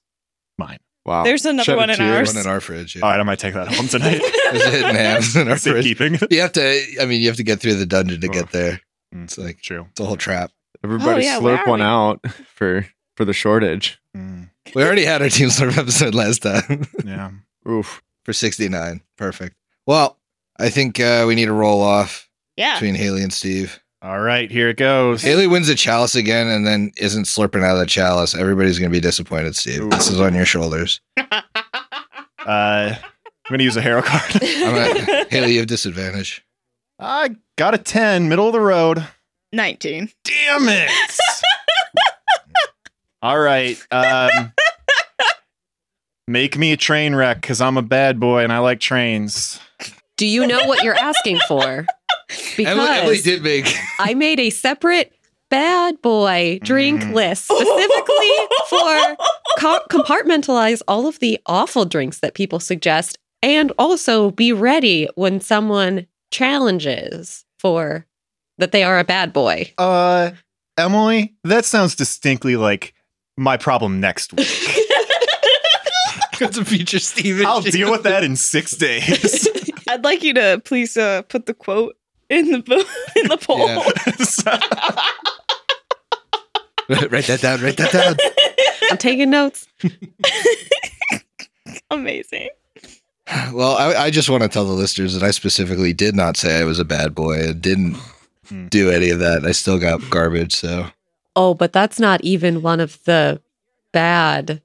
Mine. 0.59 0.79
Wow. 1.05 1.25
There's 1.25 1.45
another 1.45 1.65
Shed 1.65 1.77
one 1.77 1.91
in 1.91 1.97
tear. 1.97 2.19
ours. 2.19 2.35
One 2.35 2.45
in 2.45 2.49
our 2.51 2.61
fridge. 2.61 2.97
All 3.03 3.11
right, 3.11 3.19
I 3.19 3.23
might 3.25 3.39
take 3.41 3.55
that 3.55 3.67
home 3.75 3.89
tonight. 3.89 4.21
There's 4.53 4.63
a 4.65 4.71
hidden 4.71 4.95
hams 4.95 5.35
in 5.35 5.49
our 5.49 5.57
fridge. 5.59 5.85
Safekeeping. 5.85 6.19
You 6.31 6.41
have 6.43 6.53
to. 6.53 6.83
I 7.01 7.07
mean, 7.07 7.21
you 7.21 7.27
have 7.27 7.37
to 7.39 7.43
get 7.43 7.59
through 7.61 7.75
the 7.75 7.87
dungeon 7.87 8.21
to 8.21 8.29
Oh. 8.29 8.33
get 8.33 8.51
there. 8.53 8.81
Mm. 9.15 9.25
It's 9.25 9.37
like 9.37 9.61
True. 9.61 9.87
it's 9.91 9.99
a 10.01 10.05
whole 10.05 10.17
trap. 10.17 10.53
Everybody 10.85 11.23
Oh, 11.23 11.25
yeah, 11.25 11.39
where 11.39 11.57
slurp 11.57 11.67
are 11.67 11.71
one 11.71 11.81
we? 11.81 11.85
out 11.87 12.21
for 12.55 12.87
for 13.17 13.25
the 13.25 13.33
shortage. 13.33 13.99
Mm, 14.17 14.51
We 14.77 14.83
already 14.85 15.05
had 15.05 15.23
our 15.23 15.29
team 15.29 15.49
slurp 15.49 15.77
episode 15.77 16.15
last 16.15 16.43
time 16.43 16.87
yeah. 17.05 17.31
Oof. 17.69 18.01
for 18.25 18.33
69. 18.33 19.01
Perfect. 19.17 19.57
Well, 19.87 20.19
I 20.59 20.71
think 20.71 21.01
uh, 21.01 21.25
we 21.27 21.35
need 21.35 21.47
to 21.47 21.53
roll 21.53 21.81
off 21.83 22.29
yeah 22.57 22.75
between 22.75 22.95
Haley 22.95 23.23
and 23.23 23.33
Steve. 23.33 23.81
All 24.03 24.21
right, 24.21 24.51
here 24.51 24.69
it 24.69 24.79
goes. 24.79 25.23
Haley 25.23 25.47
wins 25.47 25.69
the 25.69 25.77
chalice 25.77 26.17
again 26.17 26.49
and 26.49 26.67
then 26.67 26.91
isn't 26.97 27.27
slurping 27.27 27.63
out 27.63 27.75
of 27.75 27.79
the 27.79 27.87
chalice. 27.87 28.35
Everybody's 28.35 28.81
going 28.81 28.91
to 28.91 28.97
be 28.97 29.01
disappointed, 29.01 29.55
Steve. 29.55 29.89
This 29.91 30.11
is 30.11 30.21
on 30.21 30.35
your 30.35 30.45
shoulders. 30.45 31.01
Uh, 32.45 32.97
I'm 32.99 33.49
going 33.49 33.59
to 33.59 33.65
use 33.65 33.77
a 33.77 33.83
hero 33.83 34.03
card. 34.03 34.23
I'm 34.43 34.75
at, 34.75 35.31
Haley, 35.31 35.53
you 35.53 35.59
have 35.61 35.69
disadvantage. 35.69 36.45
I 36.99 37.37
got 37.57 37.75
a 37.75 37.79
10, 37.79 38.29
middle 38.29 38.49
of 38.49 38.53
the 38.53 38.61
road. 38.61 39.07
19 39.53 40.11
Damn 40.25 40.69
it. 40.69 40.91
All 43.23 43.39
right. 43.39 43.81
Um, 43.91 44.53
make 46.27 46.57
me 46.57 46.73
a 46.73 46.77
train 46.77 47.15
wreck 47.15 47.41
because 47.41 47.61
I'm 47.61 47.77
a 47.77 47.83
bad 47.83 48.19
boy 48.19 48.43
and 48.43 48.53
I 48.53 48.59
like 48.59 48.81
trains. 48.81 49.61
Do 50.17 50.27
you 50.27 50.47
know 50.47 50.65
what 50.67 50.83
you're 50.83 50.97
asking 50.99 51.39
for? 51.47 51.87
Because 52.57 52.79
Emily, 52.79 52.89
Emily 52.99 53.19
did 53.21 53.43
make. 53.43 53.75
I 53.99 54.15
made 54.15 54.41
a 54.41 54.51
separate 54.51 55.13
bad 55.51 56.01
boy 56.03 56.59
drink 56.63 57.03
Mm. 57.03 57.13
list 57.15 57.45
specifically 57.45 58.33
for 58.69 59.17
co- 59.59 59.81
compartmentalize 59.91 60.81
all 60.89 61.07
of 61.07 61.19
the 61.19 61.39
awful 61.47 61.85
drinks 61.85 62.21
that 62.21 62.35
people 62.35 62.59
suggest 62.61 63.19
and 63.43 63.71
also 63.79 64.31
be 64.31 64.53
ready 64.53 65.09
when 65.15 65.41
someone 65.41 66.07
challenges 66.31 67.45
for 67.59 68.07
that 68.59 68.73
they 68.73 68.83
are 68.83 68.99
a 68.99 69.05
bad 69.05 69.33
boy. 69.33 69.71
Uh, 69.79 70.31
Emily, 70.79 71.35
that 71.45 71.65
sounds 71.67 71.95
distinctly 71.95 72.57
like 72.57 72.95
my 73.37 73.57
problem 73.57 74.01
next 74.01 74.33
week. 74.33 74.49
It's 76.41 76.59
a 76.59 76.65
future 76.65 76.99
Steven. 76.99 77.47
I'll 77.47 77.61
deal 77.61 77.89
with 77.91 78.03
that 78.03 78.25
in 78.25 78.35
six 78.35 78.73
days. 78.73 79.47
I'd 79.89 80.03
like 80.03 80.25
you 80.25 80.35
to 80.35 80.61
please 80.65 80.97
uh, 80.97 81.23
put 81.23 81.47
the 81.47 81.55
quote 81.55 81.95
in 82.33 82.51
the 82.51 82.59
bo- 82.61 82.77
in 83.21 83.29
the 83.29 83.37
poll. 83.37 83.67
Yeah. 83.69 83.77
write 87.11 87.25
that 87.27 87.41
down. 87.41 87.61
Write 87.61 87.77
that 87.77 87.93
down. 87.93 88.17
I'm 88.91 88.99
taking 88.99 89.31
notes. 89.31 89.67
Amazing. 91.91 92.49
Well, 93.53 93.77
I, 93.77 93.95
I 94.05 94.11
just 94.11 94.29
want 94.29 94.43
to 94.43 94.49
tell 94.49 94.65
the 94.65 94.73
listeners 94.73 95.15
that 95.15 95.23
I 95.23 95.31
specifically 95.31 95.93
did 95.93 96.15
not 96.17 96.37
say 96.37 96.59
I 96.61 96.65
was 96.65 96.79
a 96.79 96.85
bad 96.85 97.15
boy. 97.15 97.49
I 97.51 97.53
didn't 97.53 97.97
Hmm. 98.49 98.67
do 98.67 98.91
any 98.91 99.11
of 99.11 99.21
that. 99.21 99.47
I 99.47 99.53
still 99.53 99.79
got 99.79 100.01
garbage. 100.11 100.57
So 100.57 100.89
Oh, 101.37 101.55
but 101.55 101.73
that's 101.73 102.01
not 102.01 102.21
even 102.25 102.61
one 102.61 102.81
of 102.81 102.99
the 103.05 103.41
bad 103.93 104.61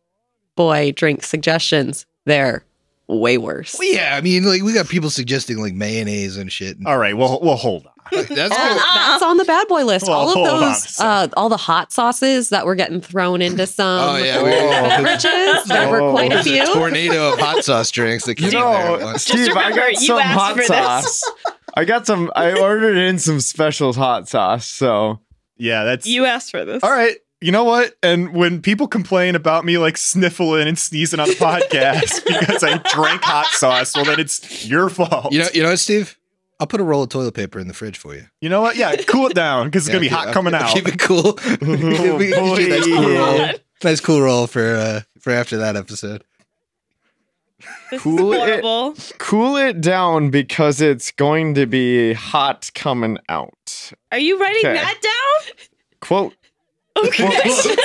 boy 0.55 0.91
drink 0.93 1.23
suggestions. 1.23 2.07
They're 2.25 2.63
way 3.07 3.37
worse. 3.37 3.75
well, 3.79 3.87
yeah, 3.91 4.15
I 4.15 4.21
mean, 4.21 4.43
like 4.43 4.61
we 4.63 4.73
got 4.73 4.87
people 4.89 5.09
suggesting 5.09 5.57
like 5.61 5.73
mayonnaise 5.73 6.37
and 6.37 6.51
shit. 6.51 6.77
All 6.85 6.97
right, 6.97 7.15
well, 7.15 7.39
well, 7.41 7.55
hold 7.55 7.85
on. 7.85 7.91
Like, 8.09 8.29
that's 8.29 8.55
good. 8.55 8.79
that's 8.81 9.21
on 9.21 9.35
the 9.35 9.43
bad 9.43 9.67
boy 9.67 9.83
list. 9.83 10.07
Well, 10.07 10.15
all 10.15 10.29
of 10.29 10.33
hold 10.35 10.47
on 10.47 10.61
those, 10.61 10.97
uh, 10.97 11.27
all 11.35 11.49
the 11.49 11.57
hot 11.57 11.91
sauces 11.91 12.49
that 12.51 12.65
were 12.65 12.75
getting 12.75 13.01
thrown 13.01 13.41
into 13.41 13.67
some 13.67 13.85
Oh, 14.01 14.15
yeah, 14.15 14.41
we- 14.41 14.49
beverages. 14.51 15.65
There 15.65 15.89
were 15.89 16.01
Oh. 16.01 16.11
quite 16.11 16.31
a 16.31 16.35
There's 16.41 16.47
few. 16.69 16.73
tornado 16.73 17.33
of 17.33 17.39
hot 17.39 17.65
sauce 17.65 17.91
drinks 17.91 18.23
that 18.23 18.35
came 18.35 18.51
there 18.51 18.63
at 18.63 18.99
know, 19.01 19.05
once. 19.07 19.23
Steve, 19.23 19.51
I 19.57 19.73
got 19.75 19.95
some 19.97 20.19
hot 20.21 20.57
sauce. 20.63 21.21
I 21.75 21.83
got 21.83 22.07
some. 22.07 22.31
I 22.33 22.57
ordered 22.57 22.95
in 22.95 23.19
some 23.19 23.41
special 23.41 23.91
hot 23.91 24.29
sauce. 24.29 24.65
So 24.67 25.19
Yeah, 25.57 25.83
that's 25.83 26.07
You 26.07 26.23
asked 26.23 26.51
for 26.51 26.63
this. 26.63 26.83
all 26.83 26.91
right. 26.91 27.17
You 27.39 27.51
know 27.51 27.63
what? 27.63 27.93
And 28.01 28.33
when 28.33 28.61
people 28.61 28.87
complain 28.87 29.35
about 29.35 29.63
me 29.63 29.77
like 29.77 29.95
sniffling 29.97 30.67
and 30.67 30.77
sneezing 30.77 31.19
on 31.19 31.27
the 31.27 31.35
podcast 31.35 32.25
because 32.27 32.63
I 32.63 32.77
drank 32.93 33.21
hot 33.23 33.45
sauce, 33.47 33.95
well, 33.95 34.05
then 34.05 34.19
it's 34.19 34.65
your 34.65 34.89
fault. 34.89 35.31
You 35.31 35.39
know, 35.39 35.47
you 35.53 35.61
know 35.63 35.69
what, 35.69 35.79
Steve? 35.79 36.17
I'll 36.59 36.65
put 36.65 36.81
a 36.81 36.83
roll 36.83 37.03
of 37.03 37.09
toilet 37.09 37.35
paper 37.35 37.59
in 37.59 37.67
the 37.67 37.75
fridge 37.75 37.97
for 37.99 38.15
you. 38.15 38.25
You 38.41 38.49
know 38.49 38.61
what? 38.61 38.75
Yeah, 38.77 38.95
cool 39.07 39.27
it 39.27 39.35
down 39.35 39.67
because 39.67 39.83
it's 39.87 39.89
gonna 39.89 39.99
be 39.99 40.07
Yeah, 40.07 40.15
hot 40.15 40.25
keep- 40.25 40.33
coming 40.33 40.55
I'll 40.55 40.63
out. 40.63 40.73
Keep 40.73 40.87
it 40.87 40.99
cool. 40.99 41.37
we 41.61 41.95
can, 41.95 42.17
we 42.17 42.31
can 42.31 42.55
keep 42.57 42.67
a 42.67 42.69
nice 42.69 42.85
cool 42.85 43.01
boy. 43.03 43.15
roll. 43.19 43.49
Nice 43.83 44.01
cool 44.01 44.21
roll 44.21 44.47
for 44.47 44.75
uh, 44.75 45.01
for 45.19 45.31
after 45.31 45.57
that 45.57 45.75
episode. 45.75 46.23
This 47.91 48.01
Cool 48.01 48.33
is 48.33 48.41
it. 48.49 48.61
horrible. 48.63 48.95
cool 49.19 49.55
it 49.57 49.79
down 49.81 50.29
because 50.31 50.81
it's 50.81 51.11
going 51.11 51.53
to 51.55 51.65
be 51.67 52.13
hot 52.13 52.69
coming 52.75 53.17
out. 53.29 53.91
Are 54.11 54.17
you 54.19 54.39
writing 54.39 54.65
Okay. 54.65 54.73
that 54.73 54.99
down? 55.01 55.55
Quote. 56.01 56.33
Okay. 57.05 57.49
see, 57.49 57.75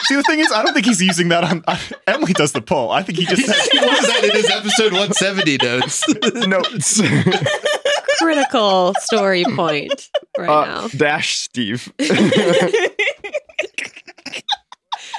see, 0.00 0.14
the 0.16 0.22
thing 0.26 0.38
is, 0.38 0.50
I 0.52 0.62
don't 0.62 0.72
think 0.72 0.86
he's 0.86 1.02
using 1.02 1.28
that 1.28 1.44
on. 1.44 1.64
Emily 2.06 2.32
does 2.32 2.52
the 2.52 2.62
poll. 2.62 2.90
I 2.90 3.02
think 3.02 3.18
he 3.18 3.26
just 3.26 3.44
said. 3.44 3.54
He 3.72 3.78
was 3.78 4.06
that 4.06 4.24
in 4.24 4.30
his 4.30 4.50
episode 4.50 4.92
170 4.92 5.58
notes. 5.58 6.04
Notes. 6.46 7.02
Critical 8.18 8.94
story 9.00 9.44
point 9.54 10.08
right 10.38 10.48
uh, 10.48 10.64
now. 10.64 10.88
dash 10.88 11.38
Steve. 11.38 11.92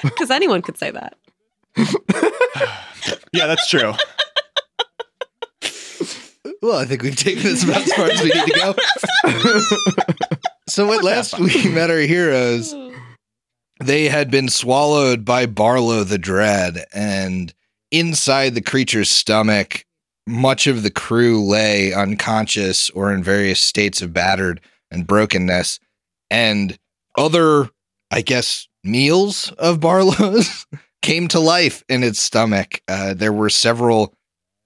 Because 0.02 0.30
anyone 0.30 0.60
could 0.62 0.76
say 0.76 0.90
that. 0.90 1.16
Yeah, 3.32 3.46
that's 3.46 3.68
true. 3.68 3.92
Well, 6.62 6.78
I 6.78 6.84
think 6.84 7.02
we've 7.02 7.16
taken 7.16 7.42
this 7.42 7.64
about 7.64 7.82
as 7.82 7.92
far 7.92 8.06
as 8.06 8.22
we 8.22 8.30
need 8.30 8.46
to 8.46 8.74
go. 9.64 10.30
so 10.68 10.86
when 10.86 11.02
last 11.02 11.38
we 11.38 11.68
met 11.68 11.90
our 11.90 11.98
heroes, 11.98 12.74
they 13.80 14.08
had 14.08 14.30
been 14.30 14.48
swallowed 14.48 15.24
by 15.24 15.46
Barlow 15.46 16.04
the 16.04 16.18
Dread, 16.18 16.84
and 16.94 17.52
inside 17.90 18.54
the 18.54 18.62
creature's 18.62 19.10
stomach, 19.10 19.84
much 20.26 20.66
of 20.66 20.82
the 20.82 20.90
crew 20.90 21.44
lay 21.44 21.92
unconscious 21.92 22.90
or 22.90 23.12
in 23.12 23.22
various 23.22 23.60
states 23.60 24.02
of 24.02 24.12
battered 24.12 24.60
and 24.90 25.06
brokenness, 25.06 25.78
and 26.30 26.78
other, 27.16 27.70
I 28.10 28.22
guess, 28.22 28.68
meals 28.82 29.52
of 29.52 29.80
Barlow's 29.80 30.66
came 31.02 31.28
to 31.28 31.40
life 31.40 31.84
in 31.88 32.02
its 32.02 32.20
stomach. 32.20 32.80
Uh, 32.88 33.14
there 33.14 33.32
were 33.32 33.50
several 33.50 34.15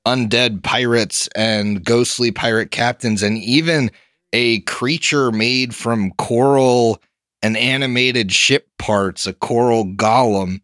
undead 0.06 0.62
pirates 0.62 1.28
and 1.34 1.84
ghostly 1.84 2.30
pirate 2.30 2.70
captains, 2.70 3.22
and 3.22 3.38
even 3.38 3.90
a 4.32 4.60
creature 4.60 5.30
made 5.30 5.74
from 5.74 6.12
coral 6.12 7.00
and 7.42 7.56
animated 7.56 8.32
ship 8.32 8.68
parts, 8.78 9.26
a 9.26 9.32
coral 9.32 9.84
golem, 9.84 10.60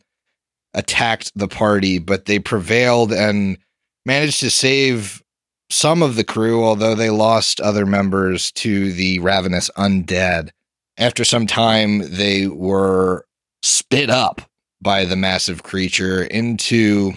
attacked 0.74 1.32
the 1.34 1.48
party, 1.48 1.98
but 1.98 2.26
they 2.26 2.38
prevailed 2.38 3.12
and 3.12 3.58
managed 4.04 4.40
to 4.40 4.50
save 4.50 5.22
some 5.70 6.02
of 6.02 6.16
the 6.16 6.24
crew, 6.24 6.62
although 6.62 6.94
they 6.94 7.10
lost 7.10 7.60
other 7.60 7.86
members 7.86 8.52
to 8.52 8.92
the 8.92 9.18
ravenous 9.18 9.70
undead. 9.76 10.50
After 10.98 11.24
some 11.24 11.46
time, 11.46 12.02
they 12.10 12.46
were 12.46 13.26
spit 13.62 14.10
up 14.10 14.42
by 14.80 15.04
the 15.04 15.16
massive 15.16 15.62
creature 15.62 16.22
into 16.22 17.14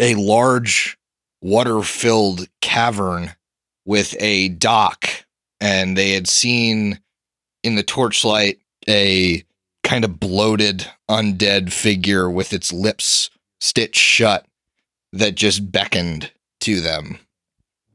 a 0.00 0.14
large 0.14 0.96
water 1.44 1.82
filled 1.82 2.48
cavern 2.62 3.34
with 3.84 4.16
a 4.18 4.48
dock. 4.48 5.06
And 5.60 5.96
they 5.96 6.12
had 6.12 6.26
seen 6.26 7.00
in 7.62 7.76
the 7.76 7.82
torchlight 7.82 8.58
a 8.88 9.44
kind 9.82 10.04
of 10.04 10.18
bloated 10.18 10.90
undead 11.08 11.70
figure 11.70 12.30
with 12.30 12.52
its 12.54 12.72
lips 12.72 13.30
stitched 13.60 14.00
shut 14.00 14.46
that 15.12 15.34
just 15.34 15.70
beckoned 15.70 16.32
to 16.60 16.80
them. 16.80 17.18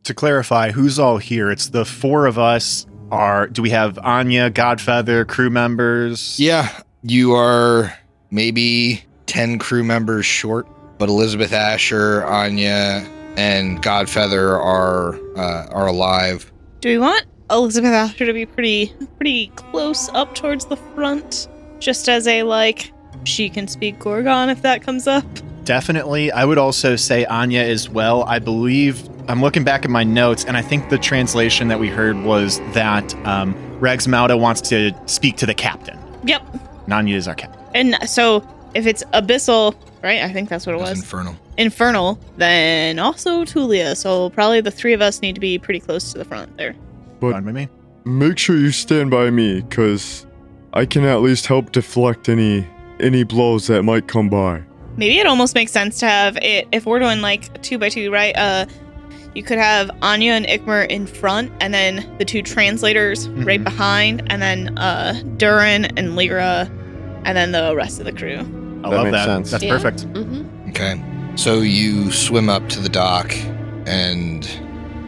To 0.03 0.13
clarify, 0.13 0.71
who's 0.71 0.99
all 0.99 1.17
here? 1.17 1.51
It's 1.51 1.69
the 1.69 1.85
four 1.85 2.27
of 2.27 2.37
us. 2.37 2.85
Are 3.11 3.47
do 3.47 3.63
we 3.63 3.71
have 3.71 3.97
Anya, 3.99 4.51
Godfeather, 4.51 5.27
crew 5.27 5.49
members? 5.49 6.39
Yeah, 6.39 6.69
you 7.01 7.33
are 7.33 7.97
maybe 8.29 9.03
10 9.25 9.57
crew 9.57 9.83
members 9.83 10.27
short, 10.27 10.67
but 10.99 11.09
Elizabeth 11.09 11.51
Asher, 11.51 12.23
Anya, 12.25 13.07
and 13.37 13.81
Godfeather 13.81 14.57
are 14.57 15.15
uh, 15.37 15.67
are 15.71 15.87
alive. 15.87 16.51
Do 16.81 16.89
we 16.89 16.97
want 16.97 17.25
Elizabeth 17.49 17.91
Asher 17.91 18.25
to 18.25 18.33
be 18.33 18.45
pretty 18.45 18.93
pretty 19.17 19.47
close 19.55 20.09
up 20.09 20.35
towards 20.35 20.65
the 20.65 20.75
front? 20.75 21.47
Just 21.79 22.09
as 22.09 22.27
a 22.27 22.43
like 22.43 22.91
she 23.23 23.49
can 23.49 23.67
speak 23.67 23.99
Gorgon 23.99 24.49
if 24.49 24.61
that 24.61 24.81
comes 24.81 25.07
up. 25.07 25.25
Definitely. 25.63 26.31
I 26.31 26.45
would 26.45 26.57
also 26.57 26.95
say 26.95 27.25
Anya 27.25 27.61
as 27.61 27.89
well. 27.89 28.23
I 28.23 28.39
believe 28.39 29.07
I'm 29.29 29.41
looking 29.41 29.63
back 29.63 29.85
at 29.85 29.91
my 29.91 30.03
notes, 30.03 30.43
and 30.45 30.57
I 30.57 30.61
think 30.61 30.89
the 30.89 30.97
translation 30.97 31.67
that 31.67 31.79
we 31.79 31.89
heard 31.89 32.17
was 32.23 32.59
that 32.73 33.13
um, 33.27 33.53
Raugsmauda 33.79 34.39
wants 34.39 34.61
to 34.69 34.91
speak 35.05 35.37
to 35.37 35.45
the 35.45 35.53
captain. 35.53 35.99
Yep. 36.23 36.41
And 36.85 36.93
Anya 36.93 37.15
is 37.15 37.27
our 37.27 37.35
captain. 37.35 37.61
And 37.75 38.09
so 38.09 38.43
if 38.73 38.87
it's 38.87 39.03
abyssal, 39.13 39.75
right? 40.03 40.21
I 40.21 40.31
think 40.33 40.49
that's 40.49 40.65
what 40.65 40.75
it 40.75 40.79
That's 40.79 40.91
was. 40.91 40.99
infernal. 40.99 41.35
Infernal, 41.57 42.19
then 42.37 42.99
also 42.99 43.43
Tulia. 43.45 43.95
So 43.97 44.29
probably 44.31 44.61
the 44.61 44.71
three 44.71 44.93
of 44.93 45.01
us 45.01 45.21
need 45.21 45.35
to 45.35 45.41
be 45.41 45.57
pretty 45.59 45.79
close 45.79 46.11
to 46.13 46.17
the 46.17 46.25
front 46.25 46.55
there. 46.57 46.75
But- 47.19 47.33
Fine 47.33 47.43
by 47.45 47.51
me. 47.51 47.69
Make 48.05 48.37
sure 48.37 48.55
you 48.55 48.71
stand 48.71 49.11
by 49.11 49.29
me, 49.29 49.61
cause 49.69 50.25
I 50.73 50.85
can 50.85 51.03
at 51.03 51.21
least 51.21 51.47
help 51.47 51.71
deflect 51.71 52.29
any 52.29 52.65
any 52.99 53.23
blows 53.23 53.67
that 53.67 53.83
might 53.83 54.07
come 54.07 54.29
by. 54.29 54.61
Maybe 54.97 55.19
it 55.19 55.27
almost 55.27 55.53
makes 55.55 55.71
sense 55.71 55.99
to 55.99 56.05
have 56.07 56.37
it 56.41 56.67
if 56.71 56.85
we're 56.85 56.99
doing 56.99 57.21
like 57.21 57.61
two 57.61 57.77
by 57.77 57.89
two, 57.89 58.09
right? 58.11 58.35
Uh 58.37 58.65
you 59.35 59.43
could 59.43 59.57
have 59.59 59.91
Anya 60.01 60.31
and 60.33 60.45
Ikmer 60.47 60.87
in 60.87 61.05
front 61.05 61.51
and 61.61 61.71
then 61.73 62.09
the 62.17 62.25
two 62.25 62.41
translators 62.41 63.27
right 63.29 63.59
Mhm. 63.59 63.63
behind 63.65 64.23
and 64.31 64.41
then 64.41 64.77
uh 64.77 65.21
Durin 65.37 65.85
and 65.97 66.15
Lyra 66.15 66.69
and 67.25 67.37
then 67.37 67.51
the 67.51 67.75
rest 67.75 67.99
of 67.99 68.05
the 68.05 68.11
crew. 68.13 68.39
I 68.83 68.89
That 68.89 68.95
love 68.95 69.03
makes 69.05 69.17
that. 69.17 69.25
sense. 69.25 69.51
That's 69.51 69.63
Yeah. 69.63 69.71
perfect. 69.77 70.01
hmm 70.01 70.43
Okay. 70.69 71.01
So 71.35 71.61
you 71.61 72.11
swim 72.11 72.49
up 72.49 72.67
to 72.69 72.79
the 72.79 72.89
dock 72.89 73.33
and 73.85 74.47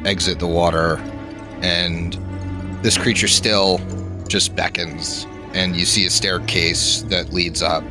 exit 0.06 0.40
the 0.40 0.48
water, 0.48 1.00
and 1.62 2.18
this 2.82 2.98
creature 2.98 3.28
still 3.28 3.80
just 4.28 4.56
beckons, 4.56 5.28
and 5.54 5.76
you 5.76 5.86
see 5.86 6.06
a 6.06 6.10
staircase 6.10 7.04
that 7.10 7.34
leads 7.34 7.62
up 7.62 7.84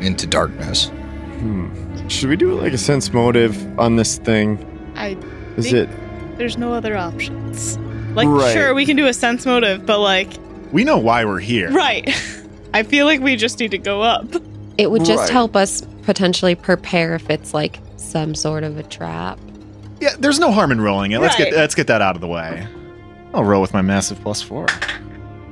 into 0.00 0.26
darkness. 0.26 0.90
Hmm. 1.38 1.68
Should 2.08 2.28
we 2.28 2.36
do 2.36 2.52
like 2.60 2.72
a 2.72 2.78
sense 2.78 3.12
motive 3.12 3.56
on 3.78 3.96
this 3.96 4.18
thing? 4.18 4.58
I 4.96 5.16
Is 5.56 5.70
Think- 5.70 5.88
it 5.88 5.88
there's 6.38 6.58
no 6.58 6.74
other 6.74 6.96
options. 6.96 7.78
Like 8.14 8.28
Right. 8.28 8.52
sure 8.52 8.74
we 8.74 8.84
can 8.84 8.96
do 8.96 9.06
a 9.06 9.14
sense 9.14 9.46
motive, 9.46 9.86
but 9.86 10.00
like 10.00 10.28
We 10.72 10.84
know 10.84 10.98
why 10.98 11.24
we're 11.24 11.38
here. 11.40 11.70
right. 11.70 12.08
I 12.74 12.82
feel 12.82 13.06
like 13.06 13.20
we 13.20 13.36
just 13.36 13.58
need 13.58 13.70
to 13.70 13.78
go 13.78 14.02
up. 14.02 14.26
It 14.78 14.90
would 14.90 15.04
just 15.04 15.22
Right. 15.24 15.30
help 15.30 15.56
us 15.56 15.82
potentially 16.02 16.54
prepare 16.54 17.14
if 17.14 17.28
it's 17.30 17.54
like 17.54 17.78
some 17.96 18.34
sort 18.34 18.62
of 18.64 18.76
a 18.78 18.82
trap. 18.82 19.38
Yeah, 20.00 20.10
there's 20.18 20.38
no 20.38 20.52
harm 20.52 20.70
in 20.72 20.80
rolling 20.80 21.12
it. 21.12 21.20
Let's 21.20 21.38
Right. 21.38 21.50
get 21.50 21.56
let's 21.58 21.74
get 21.74 21.86
that 21.86 22.02
out 22.02 22.14
of 22.14 22.20
the 22.20 22.26
way. 22.28 22.66
I'll 23.34 23.44
roll 23.44 23.60
with 23.62 23.72
my 23.72 23.82
massive 23.82 24.20
plus 24.22 24.42
four. 24.42 24.66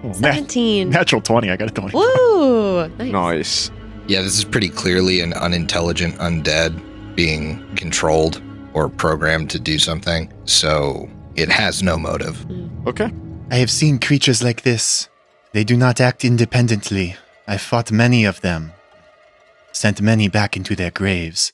Oh, 0.04 0.12
nat- 0.20 0.54
natural 0.88 1.20
20. 1.22 1.50
I 1.50 1.56
got 1.56 1.68
a 1.68 1.70
20. 1.70 1.96
Woo! 1.96 2.88
Nice. 2.98 3.12
Nice. 3.12 3.70
Yeah, 4.06 4.20
this 4.20 4.36
is 4.36 4.44
pretty 4.44 4.68
clearly 4.68 5.20
an 5.20 5.32
unintelligent 5.32 6.16
undead 6.18 6.78
being 7.14 7.64
controlled 7.76 8.42
or 8.74 8.88
programmed 8.90 9.48
to 9.50 9.58
do 9.58 9.78
something. 9.78 10.28
So 10.44 11.08
it 11.36 11.48
has 11.50 11.82
no 11.82 11.96
motive. 11.96 12.44
Mm. 12.48 12.68
Okay. 12.86 13.10
I 13.50 13.56
have 13.56 13.70
seen 13.70 13.98
creatures 13.98 14.42
like 14.42 14.62
this. 14.62 15.08
They 15.52 15.64
do 15.64 15.76
not 15.76 16.00
act 16.00 16.24
independently. 16.24 17.16
I 17.48 17.56
fought 17.56 17.90
many 17.92 18.24
of 18.26 18.40
them, 18.42 18.72
sent 19.74 20.00
many 20.00 20.28
back 20.28 20.56
into 20.56 20.74
their 20.76 20.90
graves. 20.90 21.52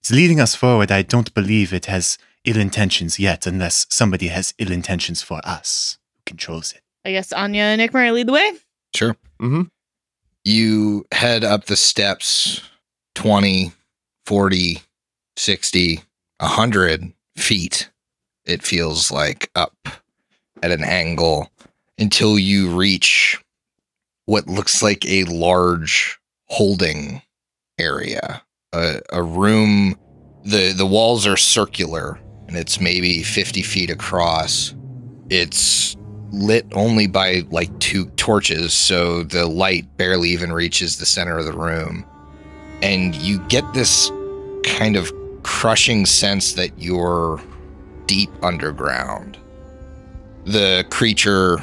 It's 0.00 0.10
leading 0.10 0.40
us 0.40 0.54
forward. 0.54 0.90
I 0.90 1.02
don't 1.02 1.32
believe 1.34 1.72
it 1.72 1.86
has 1.86 2.18
ill 2.44 2.56
intentions 2.56 3.18
yet, 3.18 3.46
unless 3.46 3.86
somebody 3.90 4.28
has 4.28 4.54
ill 4.58 4.72
intentions 4.72 5.22
for 5.22 5.40
us 5.44 5.98
who 6.14 6.22
controls 6.24 6.72
it. 6.72 6.82
I 7.04 7.12
guess 7.12 7.32
Anya 7.32 7.62
and 7.62 7.80
Nickmar 7.80 8.12
lead 8.12 8.28
the 8.28 8.32
way. 8.32 8.52
Sure. 8.94 9.16
Mm-hmm. 9.40 9.62
You 10.44 11.06
head 11.12 11.44
up 11.44 11.66
the 11.66 11.76
steps 11.76 12.62
20, 13.14 13.72
40, 14.26 14.78
60, 15.36 16.02
100 16.38 17.12
feet. 17.36 17.90
It 18.44 18.62
feels 18.62 19.10
like 19.10 19.50
up 19.54 19.76
at 20.62 20.70
an 20.70 20.84
angle 20.84 21.50
until 21.98 22.38
you 22.38 22.70
reach 22.70 23.42
what 24.26 24.46
looks 24.46 24.82
like 24.82 25.04
a 25.06 25.24
large 25.24 26.18
holding 26.46 27.22
area. 27.78 28.42
A, 28.72 29.00
a 29.10 29.22
room 29.22 29.96
the 30.44 30.72
the 30.72 30.86
walls 30.86 31.26
are 31.26 31.36
circular 31.36 32.18
and 32.48 32.56
it's 32.56 32.80
maybe 32.80 33.22
50 33.22 33.62
feet 33.62 33.90
across. 33.90 34.74
It's 35.28 35.96
lit 36.30 36.66
only 36.72 37.06
by 37.06 37.42
like 37.50 37.78
two 37.78 38.06
torches, 38.10 38.72
so 38.72 39.22
the 39.22 39.46
light 39.46 39.96
barely 39.98 40.30
even 40.30 40.52
reaches 40.52 40.96
the 40.96 41.06
center 41.06 41.38
of 41.38 41.44
the 41.44 41.52
room. 41.52 42.06
And 42.82 43.14
you 43.14 43.38
get 43.48 43.70
this 43.74 44.10
kind 44.64 44.96
of 44.96 45.12
crushing 45.42 46.06
sense 46.06 46.54
that 46.54 46.70
you're 46.78 47.40
deep 48.06 48.30
underground. 48.42 49.36
The 50.44 50.86
creature 50.90 51.62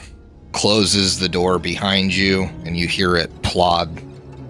closes 0.51 1.17
the 1.17 1.29
door 1.29 1.57
behind 1.57 2.15
you, 2.15 2.43
and 2.63 2.77
you 2.77 2.88
hear 2.88 3.15
it 3.15 3.31
plod 3.41 4.01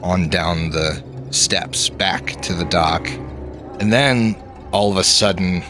on 0.03 0.29
down 0.29 0.69
the 0.71 1.01
steps 1.31 1.89
back 1.89 2.41
to 2.41 2.53
the 2.53 2.65
dock. 2.65 3.07
And 3.79 3.91
then 3.91 4.35
all 4.71 4.91
of 4.91 4.97
a 4.97 5.03
sudden, 5.03 5.63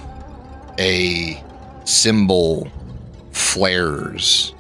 a 0.80 1.42
symbol 1.86 2.68
flares 3.32 4.54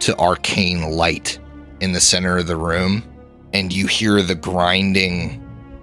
to 0.00 0.16
arcane 0.18 0.90
light 0.92 1.38
in 1.80 1.92
the 1.92 2.00
center 2.00 2.38
of 2.38 2.46
the 2.46 2.56
room, 2.56 3.04
and 3.52 3.72
you 3.72 3.86
hear 3.86 4.22
the 4.22 4.34
grinding 4.34 5.38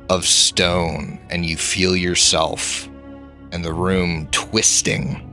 of 0.09 0.25
stone, 0.25 1.19
and 1.29 1.45
you 1.45 1.55
feel 1.55 1.95
yourself 1.95 2.89
and 3.51 3.63
the 3.63 3.74
room 3.74 4.27
twisting, 4.31 5.25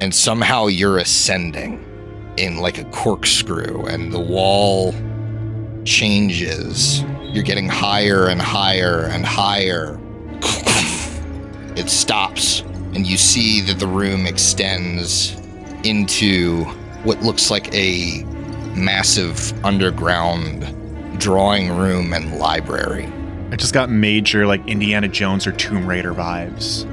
and 0.00 0.14
somehow 0.14 0.66
you're 0.66 0.98
ascending 0.98 1.84
in 2.36 2.58
like 2.58 2.78
a 2.78 2.84
corkscrew, 2.84 3.84
and 3.86 4.12
the 4.12 4.20
wall 4.20 4.92
changes. 5.84 7.02
You're 7.22 7.42
getting 7.42 7.68
higher 7.68 8.28
and 8.28 8.40
higher 8.40 9.04
and 9.06 9.24
higher. 9.24 9.98
It 11.74 11.88
stops, 11.88 12.60
and 12.94 13.06
you 13.06 13.16
see 13.16 13.62
that 13.62 13.78
the 13.78 13.86
room 13.86 14.26
extends 14.26 15.34
into 15.84 16.64
what 17.04 17.22
looks 17.22 17.50
like 17.50 17.72
a 17.74 18.22
massive 18.76 19.52
underground 19.64 21.18
drawing 21.18 21.70
room 21.70 22.12
and 22.12 22.38
library. 22.38 23.10
I 23.50 23.56
just 23.56 23.74
got 23.74 23.90
major 23.90 24.46
like 24.46 24.66
Indiana 24.66 25.08
Jones 25.08 25.46
or 25.46 25.52
Tomb 25.52 25.86
Raider 25.86 26.14
vibes. 26.14 26.84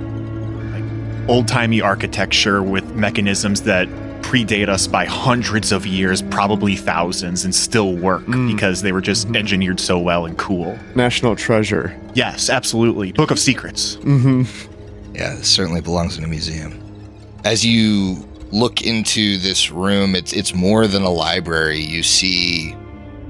Like 0.73 1.29
old 1.29 1.47
timey 1.47 1.81
architecture 1.81 2.63
with 2.63 2.95
mechanisms 2.95 3.61
that 3.63 3.87
predate 4.21 4.69
us 4.69 4.87
by 4.87 5.05
hundreds 5.05 5.71
of 5.71 5.85
years, 5.85 6.21
probably 6.21 6.75
thousands, 6.75 7.45
and 7.45 7.53
still 7.53 7.93
work 7.95 8.25
Mm. 8.25 8.51
because 8.53 8.81
they 8.81 8.91
were 8.91 9.01
just 9.01 9.27
engineered 9.35 9.79
so 9.79 9.97
well 9.99 10.25
and 10.25 10.37
cool. 10.37 10.77
National 10.95 11.35
treasure. 11.35 11.95
Yes, 12.13 12.49
absolutely. 12.49 13.11
Book 13.11 13.31
of 13.31 13.39
Secrets. 13.39 13.95
Mm-hmm. 13.97 14.43
Yeah, 15.15 15.35
this 15.35 15.47
certainly 15.49 15.81
belongs 15.81 16.17
in 16.17 16.23
a 16.23 16.27
museum. 16.27 16.79
As 17.43 17.65
you 17.65 18.25
look 18.51 18.81
into 18.81 19.37
this 19.37 19.71
room, 19.71 20.15
it's 20.15 20.33
it's 20.33 20.53
more 20.53 20.87
than 20.87 21.03
a 21.03 21.09
library. 21.09 21.79
You 21.79 22.03
see 22.03 22.75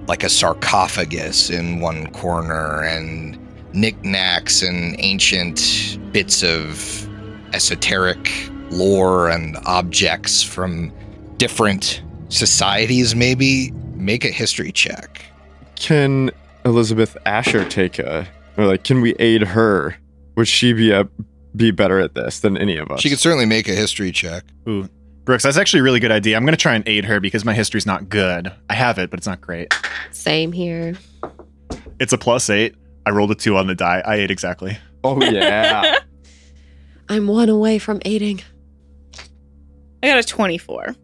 like 0.07 0.23
a 0.23 0.29
sarcophagus 0.29 1.49
in 1.49 1.79
one 1.79 2.07
corner 2.11 2.83
and 2.83 3.37
knickknacks 3.73 4.61
and 4.63 4.95
ancient 4.99 5.99
bits 6.11 6.41
of 6.43 7.07
esoteric 7.53 8.31
lore 8.71 9.29
and 9.29 9.57
objects 9.65 10.43
from 10.43 10.91
different 11.37 12.01
societies 12.29 13.15
maybe 13.15 13.71
make 13.95 14.23
a 14.23 14.29
history 14.29 14.71
check. 14.71 15.25
Can 15.75 16.31
Elizabeth 16.65 17.17
Asher 17.25 17.65
take 17.65 17.99
a 17.99 18.27
or 18.57 18.65
like 18.65 18.83
can 18.83 19.01
we 19.01 19.15
aid 19.15 19.41
her? 19.41 19.95
Would 20.35 20.47
she 20.47 20.73
be 20.73 20.91
a 20.91 21.07
be 21.55 21.71
better 21.71 21.99
at 21.99 22.13
this 22.13 22.41
than 22.41 22.57
any 22.57 22.77
of 22.77 22.91
us? 22.91 23.01
She 23.01 23.09
could 23.09 23.19
certainly 23.19 23.45
make 23.45 23.67
a 23.67 23.73
history 23.73 24.11
check. 24.11 24.43
Ooh. 24.67 24.87
Brooks, 25.25 25.43
that's 25.43 25.57
actually 25.57 25.81
a 25.81 25.83
really 25.83 25.99
good 25.99 26.11
idea. 26.11 26.35
I'm 26.35 26.43
going 26.43 26.55
to 26.55 26.61
try 26.61 26.73
and 26.73 26.87
aid 26.87 27.05
her 27.05 27.19
because 27.19 27.45
my 27.45 27.53
history's 27.53 27.85
not 27.85 28.09
good. 28.09 28.51
I 28.69 28.73
have 28.73 28.97
it, 28.97 29.11
but 29.11 29.19
it's 29.19 29.27
not 29.27 29.41
great. 29.41 29.73
Same 30.11 30.51
here. 30.51 30.95
It's 31.99 32.13
a 32.13 32.17
plus 32.17 32.49
eight. 32.49 32.75
I 33.05 33.11
rolled 33.11 33.31
a 33.31 33.35
two 33.35 33.55
on 33.57 33.67
the 33.67 33.75
die. 33.75 34.01
I 34.05 34.15
ate 34.15 34.31
exactly. 34.31 34.77
Oh 35.03 35.21
yeah. 35.21 35.99
I'm 37.09 37.27
one 37.27 37.49
away 37.49 37.79
from 37.79 38.01
aiding. 38.05 38.41
I 40.01 40.07
got 40.07 40.17
a 40.19 40.23
24. 40.23 40.95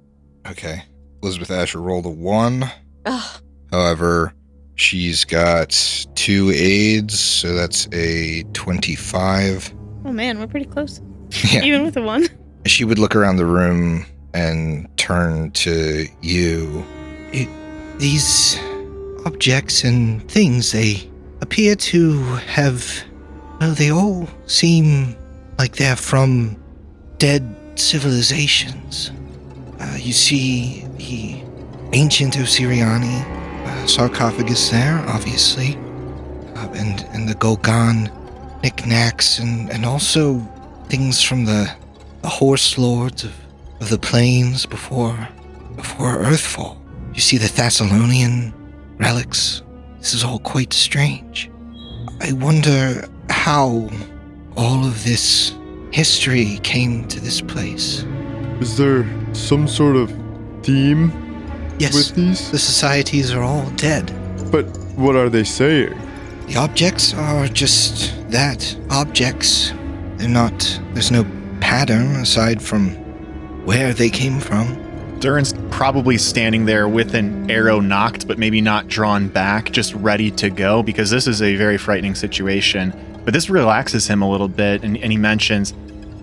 Okay. 0.50 0.84
Elizabeth 1.22 1.52
Asher 1.52 1.82
rolled 1.82 2.06
a 2.06 2.10
one. 2.10 2.66
Ugh. 3.06 3.42
However, 3.72 4.34
she's 4.76 5.26
got 5.26 5.72
two 6.16 6.52
aids, 6.54 7.20
so 7.20 7.54
that's 7.54 7.88
a 7.94 8.44
25. 8.54 9.74
Oh 10.06 10.12
man, 10.12 10.40
we're 10.40 10.48
pretty 10.48 10.68
close. 10.68 11.02
Yeah. 11.52 11.64
Even 11.64 11.84
with 11.84 11.98
a 11.98 12.02
one. 12.02 12.28
She 12.66 12.86
would 12.86 13.00
look 13.00 13.16
around 13.16 13.38
the 13.38 13.46
room 13.46 14.06
and 14.34 14.88
turn 14.98 15.52
to 15.52 16.06
you. 16.22 16.86
It, 17.34 17.50
these 18.00 18.58
objects 19.26 19.84
and 19.84 20.30
things, 20.32 20.72
they 20.72 21.10
appear 21.42 21.76
to 21.76 22.22
have. 22.48 23.04
Well, 23.60 23.74
they 23.74 23.92
all 23.92 24.30
seem 24.46 25.16
like 25.58 25.76
they're 25.78 25.96
from 25.96 26.56
dead 27.18 27.44
civilizations. 27.80 29.12
Uh, 29.80 29.98
you 30.00 30.14
see 30.14 30.86
the 30.98 31.44
ancient 31.94 32.36
Osiriani 32.36 33.22
uh, 33.66 33.88
sarcophagus 33.88 34.70
there, 34.70 34.98
obviously, 35.08 35.76
uh, 36.56 36.70
and 36.76 37.06
and 37.14 37.28
the 37.28 37.36
Ghol-Gan 37.36 38.12
knickknacks, 38.64 39.40
and 39.40 39.70
and 39.72 39.86
also 39.86 40.40
things 40.88 41.22
from 41.22 41.46
the, 41.46 41.74
the 42.22 42.30
horse 42.30 42.78
lords 42.78 43.24
of, 43.24 43.34
of 43.82 43.90
the 43.90 43.98
plains 43.98 44.66
before 44.66 45.28
before 45.76 46.18
Earthfall. 46.18 46.78
You 47.14 47.22
see 47.22 47.38
the 47.38 47.48
Thassilonian 47.48 48.54
relics. 48.98 49.62
This 50.00 50.14
is 50.14 50.24
all 50.24 50.40
quite 50.40 50.74
strange. 50.74 51.50
I 52.22 52.34
wonder 52.34 53.08
how 53.30 53.90
all 54.56 54.86
of 54.86 55.04
this 55.04 55.54
history 55.92 56.60
came 56.64 57.08
to 57.08 57.20
this 57.20 57.42
place. 57.42 58.04
Is 58.60 58.78
there 58.78 59.06
some 59.34 59.68
sort 59.68 59.96
of 59.96 60.10
theme 60.64 61.12
Yes, 61.80 61.94
with 61.94 62.16
these? 62.16 62.52
the 62.52 62.60
societies 62.60 63.34
are 63.34 63.44
all 63.44 63.70
dead. 63.72 64.14
But 64.52 64.66
what 64.96 65.16
are 65.16 65.30
they 65.30 65.44
saying? 65.44 65.94
The 66.48 66.58
objects 66.58 67.14
are 67.14 67.48
just 67.48 68.14
that 68.30 68.78
objects. 68.90 69.74
They're 70.18 70.30
not, 70.30 70.80
there's 70.94 71.12
no 71.12 71.26
pattern 71.60 72.16
aside 72.18 72.62
from 72.62 72.92
where 73.66 73.94
they 73.94 74.10
came 74.10 74.40
from. 74.40 74.82
Durin's 75.20 75.54
probably 75.72 76.18
standing 76.18 76.66
there 76.66 76.88
with 76.88 77.16
an 77.16 77.50
arrow 77.50 77.80
nocked, 77.80 78.28
but 78.28 78.38
maybe 78.38 78.62
not 78.62 78.88
drawn 78.88 79.28
back, 79.28 79.72
just 79.72 79.94
ready 79.96 80.30
to 80.32 80.50
go, 80.50 80.84
because 80.84 81.10
this 81.10 81.26
is 81.26 81.42
a 81.42 81.56
very 81.56 81.78
frightening 81.78 82.16
situation. 82.16 82.94
But 83.26 83.34
this 83.34 83.50
relaxes 83.50 84.08
him 84.08 84.22
a 84.22 84.30
little 84.30 84.48
bit, 84.48 84.84
and, 84.84 84.96
and 84.98 85.12
he 85.12 85.18
mentions 85.18 85.74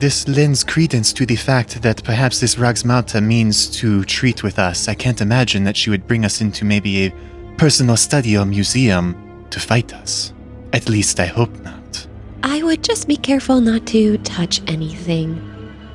this 0.02 0.26
lends 0.26 0.64
credence 0.64 1.12
to 1.12 1.24
the 1.24 1.36
fact 1.36 1.80
that 1.82 2.02
perhaps 2.02 2.40
this 2.40 2.56
Raugsmauda 2.56 3.22
means 3.22 3.70
to 3.78 4.02
treat 4.02 4.42
with 4.42 4.58
us. 4.58 4.88
I 4.88 4.94
can't 4.94 5.20
imagine 5.20 5.62
that 5.62 5.76
she 5.76 5.90
would 5.90 6.08
bring 6.08 6.24
us 6.24 6.40
into 6.40 6.64
maybe 6.64 7.06
a 7.06 7.14
personal 7.56 7.96
study 7.96 8.36
or 8.36 8.44
museum 8.44 9.46
to 9.50 9.60
fight 9.60 9.94
us. 9.94 10.32
At 10.72 10.88
least 10.88 11.20
I 11.20 11.26
hope 11.26 11.56
not. 11.60 12.08
I 12.42 12.64
would 12.64 12.82
just 12.82 13.06
be 13.06 13.16
careful 13.16 13.60
not 13.60 13.86
to 13.88 14.18
touch 14.18 14.60
anything. 14.66 15.40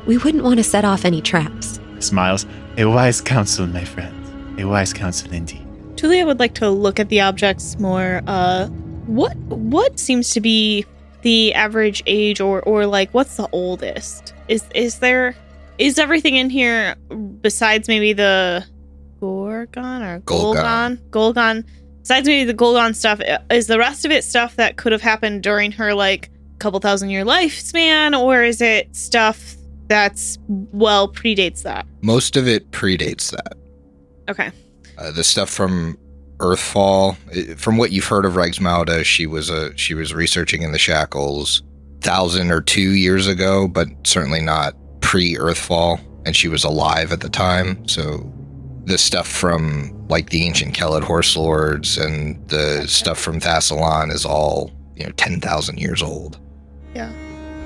We 0.05 0.17
wouldn't 0.17 0.45
want 0.45 0.55
to 0.59 0.63
set 0.63 0.85
off 0.85 1.03
any 1.03 1.21
traps. 1.21 1.81
Smiles. 1.99 2.45
A 2.77 2.85
wise 2.85 3.19
counsel, 3.19 3.67
my 3.67 3.83
friend. 3.83 4.15
A 4.57 4.65
wise 4.65 4.93
counsel 4.93 5.33
indeed. 5.33 5.67
Julia 5.97 6.25
would 6.25 6.39
like 6.39 6.53
to 6.55 6.69
look 6.69 7.01
at 7.01 7.09
the 7.09 7.19
objects 7.19 7.77
more. 7.77 8.21
Uh, 8.25 8.67
what 9.07 9.35
what 9.47 9.99
seems 9.99 10.29
to 10.31 10.39
be 10.39 10.85
the 11.21 11.53
average 11.53 12.03
age, 12.05 12.39
or 12.41 12.61
or 12.61 12.85
like 12.85 13.13
what's 13.13 13.37
the 13.37 13.49
oldest? 13.51 14.33
Is 14.47 14.63
is 14.75 14.99
there 14.99 15.35
is 15.77 15.99
everything 15.99 16.35
in 16.35 16.49
here 16.49 16.95
besides 17.41 17.87
maybe 17.87 18.13
the 18.13 18.65
Gorgon 19.19 20.01
or 20.03 20.19
Ghol-Gan? 20.19 21.01
Ghol-Gan. 21.11 21.65
Besides 22.01 22.27
maybe 22.27 22.45
the 22.45 22.53
Ghol-Gan 22.53 22.93
stuff, 22.93 23.21
is 23.49 23.67
the 23.67 23.77
rest 23.77 24.05
of 24.05 24.11
it 24.11 24.23
stuff 24.23 24.55
that 24.55 24.77
could 24.77 24.91
have 24.91 25.01
happened 25.01 25.43
during 25.43 25.71
her 25.73 25.93
like 25.93 26.29
couple 26.59 26.79
thousand 26.79 27.09
year 27.09 27.23
lifespan, 27.23 28.19
or 28.19 28.43
is 28.43 28.61
it 28.61 28.95
stuff 28.95 29.55
that's 29.87 30.37
well 30.47 31.07
predates 31.11 31.63
that? 31.63 31.85
Most 32.01 32.35
of 32.35 32.47
it 32.47 32.71
predates 32.71 33.31
that. 33.31 33.57
Okay. 34.29 34.51
Uh, 34.97 35.11
the 35.11 35.23
stuff 35.23 35.49
from 35.49 35.97
Earthfall, 36.39 37.57
from 37.57 37.77
what 37.77 37.91
you've 37.91 38.05
heard 38.05 38.25
of 38.25 38.33
Raugsmauda, 38.33 39.03
she 39.03 39.25
was 39.25 39.49
a 39.49 39.75
she 39.77 39.93
was 39.93 40.13
researching 40.13 40.61
in 40.61 40.71
the 40.71 40.79
shackles 40.79 41.63
thousand 42.01 42.51
or 42.51 42.61
two 42.61 42.91
years 42.91 43.27
ago, 43.27 43.67
but 43.67 43.87
certainly 44.03 44.41
not 44.41 44.75
pre 45.01 45.35
Earthfall, 45.35 45.99
and 46.25 46.35
she 46.35 46.47
was 46.47 46.63
alive 46.63 47.11
at 47.11 47.21
the 47.21 47.29
time. 47.29 47.87
So 47.87 48.31
the 48.85 48.97
stuff 48.97 49.27
from 49.27 49.93
like 50.07 50.29
the 50.29 50.45
ancient 50.45 50.73
Kelid 50.73 51.03
horse 51.03 51.35
lords 51.35 51.97
and 51.97 52.47
the 52.49 52.85
stuff 52.87 53.19
from 53.19 53.39
Thassilon 53.39 54.11
is 54.11 54.25
all 54.25 54.71
you 54.95 55.05
know 55.05 55.11
ten 55.13 55.41
thousand 55.41 55.79
years 55.79 56.01
old. 56.01 56.39
Yeah, 56.93 57.11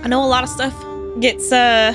I 0.03 0.07
know 0.07 0.23
a 0.23 0.27
lot 0.27 0.43
of 0.43 0.49
stuff 0.49 0.73
gets 1.19 1.51
uh 1.51 1.93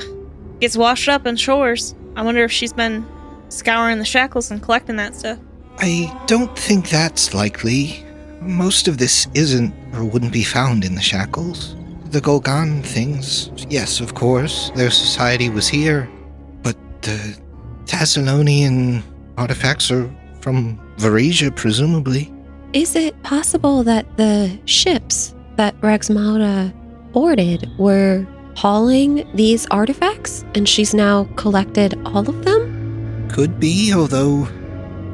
gets 0.59 0.77
washed 0.77 1.09
up 1.09 1.25
in 1.25 1.35
shores. 1.35 1.95
I 2.15 2.21
wonder 2.21 2.43
if 2.43 2.51
she's 2.51 2.73
been 2.73 3.05
scouring 3.49 3.99
the 3.99 4.05
shackles 4.05 4.51
and 4.51 4.61
collecting 4.61 4.95
that 4.97 5.15
stuff. 5.15 5.39
I 5.79 6.23
don't 6.25 6.57
think 6.57 6.89
that's 6.89 7.33
likely. 7.33 8.03
Most 8.41 8.87
of 8.87 8.97
this 8.97 9.27
isn't 9.33 9.73
or 9.93 10.03
wouldn't 10.03 10.33
be 10.33 10.43
found 10.43 10.83
in 10.83 10.95
the 10.95 11.01
shackles. 11.01 11.75
The 12.05 12.21
Ghol-Gan 12.21 12.83
things, 12.83 13.51
yes, 13.69 13.99
of 13.99 14.13
course, 14.13 14.71
their 14.75 14.89
society 14.89 15.49
was 15.49 15.67
here, 15.67 16.09
but 16.63 16.75
the 17.01 17.37
Thassilonian 17.85 19.03
artifacts 19.37 19.91
are 19.91 20.09
from 20.41 20.79
Varisia, 20.97 21.55
presumably. 21.55 22.33
Is 22.73 22.95
it 22.95 23.21
possible 23.23 23.83
that 23.83 24.17
the 24.17 24.57
ships 24.65 25.35
that 25.57 25.79
Raugsmauda 25.81 26.73
boarded 27.11 27.69
were 27.77 28.25
hauling 28.55 29.27
these 29.35 29.67
artifacts 29.67 30.43
and 30.55 30.67
she's 30.67 30.93
now 30.93 31.25
collected 31.35 31.99
all 32.05 32.27
of 32.27 32.45
them? 32.45 33.27
Could 33.29 33.59
be, 33.59 33.93
although 33.93 34.47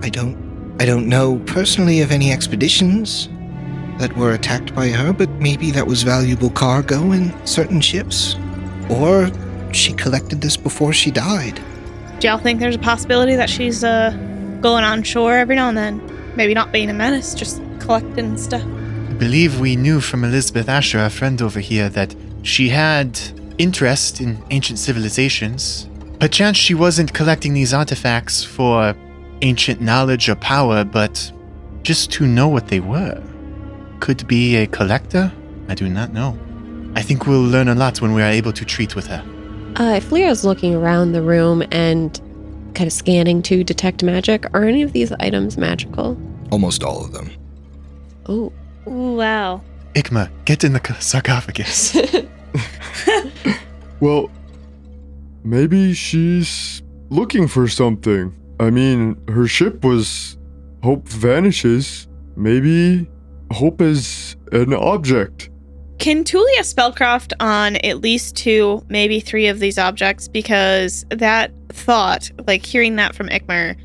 I 0.02 0.10
don't 0.10 0.43
I 0.80 0.86
don't 0.86 1.08
know 1.08 1.40
personally 1.46 2.02
of 2.02 2.12
any 2.12 2.32
expeditions 2.32 3.30
that 4.00 4.16
were 4.18 4.34
attacked 4.34 4.74
by 4.74 4.90
her, 4.90 5.14
but 5.14 5.30
maybe 5.34 5.72
that 5.72 5.86
was 5.86 6.04
valuable 6.04 6.50
cargo 6.50 7.12
in 7.12 7.32
certain 7.46 7.80
ships. 7.80 8.36
Or 8.90 9.32
she 9.72 9.94
collected 9.94 10.42
this 10.42 10.58
before 10.58 10.92
she 10.92 11.12
died. 11.12 11.62
Do 12.20 12.28
y'all 12.28 12.38
think 12.38 12.60
there's 12.60 12.76
a 12.76 12.80
possibility 12.80 13.36
that 13.36 13.50
she's 13.50 13.84
uh 13.84 14.12
going 14.62 14.84
on 14.84 15.04
shore 15.04 15.34
every 15.34 15.56
now 15.56 15.70
and 15.70 15.78
then? 15.78 16.02
Maybe 16.36 16.54
not 16.54 16.72
being 16.72 16.90
a 16.90 16.94
menace, 16.94 17.36
just 17.36 17.62
collecting 17.80 18.38
stuff. 18.38 18.64
I 18.64 19.14
believe 19.14 19.60
we 19.60 19.76
knew 19.76 20.02
from 20.02 20.24
Elizabeth 20.24 20.68
Asher, 20.68 21.00
our 21.00 21.10
friend 21.10 21.42
over 21.42 21.60
here, 21.60 21.90
that 21.90 22.16
she 22.42 22.70
had 22.70 23.20
interest 23.58 24.20
in 24.22 24.44
ancient 24.50 24.80
civilizations. 24.80 25.88
Perchance 26.20 26.58
she 26.58 26.74
wasn't 26.74 27.14
collecting 27.14 27.54
these 27.54 27.74
artifacts 27.74 28.44
for 28.44 28.96
ancient 29.44 29.82
knowledge 29.82 30.28
or 30.30 30.36
power, 30.36 30.84
but 30.84 31.32
just 31.84 32.12
to 32.14 32.26
know 32.26 32.48
what 32.48 32.68
they 32.70 32.80
were. 32.80 33.22
Could 34.00 34.28
be 34.28 34.56
a 34.56 34.66
collector? 34.68 35.32
I 35.68 35.76
do 35.76 35.88
not 35.88 36.14
know. 36.14 36.38
I 36.96 37.02
think 37.02 37.28
we'll 37.28 37.44
learn 37.44 37.68
a 37.68 37.76
lot 37.76 38.02
when 38.02 38.14
we 38.14 38.22
are 38.22 38.30
able 38.30 38.54
to 38.54 38.66
treat 38.66 38.96
with 38.96 39.08
her. 39.08 39.24
Uh, 39.80 39.96
if 39.96 40.12
Lyra's 40.12 40.44
looking 40.44 40.74
around 40.76 41.12
the 41.12 41.22
room 41.22 41.64
and 41.72 42.20
kind 42.74 42.88
of 42.88 42.94
scanning 42.94 43.42
to 43.44 43.64
detect 43.64 44.04
magic, 44.04 44.46
are 44.54 44.64
any 44.64 44.82
of 44.82 44.94
these 44.94 45.12
items 45.14 45.58
magical? 45.58 46.18
Almost 46.52 46.84
all 46.84 47.04
of 47.06 47.12
them. 47.14 47.30
Oh, 48.28 48.52
wow. 48.86 49.62
Ikmer, 49.94 50.30
get 50.46 50.64
in 50.64 50.74
the 50.74 50.98
sarcophagus. 51.00 51.96
Well, 54.04 54.30
maybe 55.46 55.94
she's 55.94 56.82
looking 57.10 57.48
for 57.48 57.70
something. 57.70 58.36
I 58.64 58.70
mean, 58.70 59.18
her 59.28 59.46
ship 59.46 59.84
was 59.84 60.38
Hope 60.84 61.10
Vanishes. 61.10 62.08
Maybe 62.38 63.10
Hope 63.52 63.82
is 63.82 64.38
an 64.54 64.74
object. 64.74 65.50
Can 66.00 66.24
Tulia 66.24 66.62
spellcraft 66.62 67.34
on 67.42 67.76
at 67.78 68.00
least 68.00 68.38
two, 68.38 68.82
maybe 68.88 69.20
three 69.20 69.48
of 69.48 69.60
these 69.60 69.78
objects? 69.78 70.30
Because 70.30 71.06
that 71.10 71.52
thought, 71.70 72.32
like 72.48 72.66
hearing 72.66 72.96
that 72.96 73.14
from 73.16 73.28
Ikmer, 73.28 73.76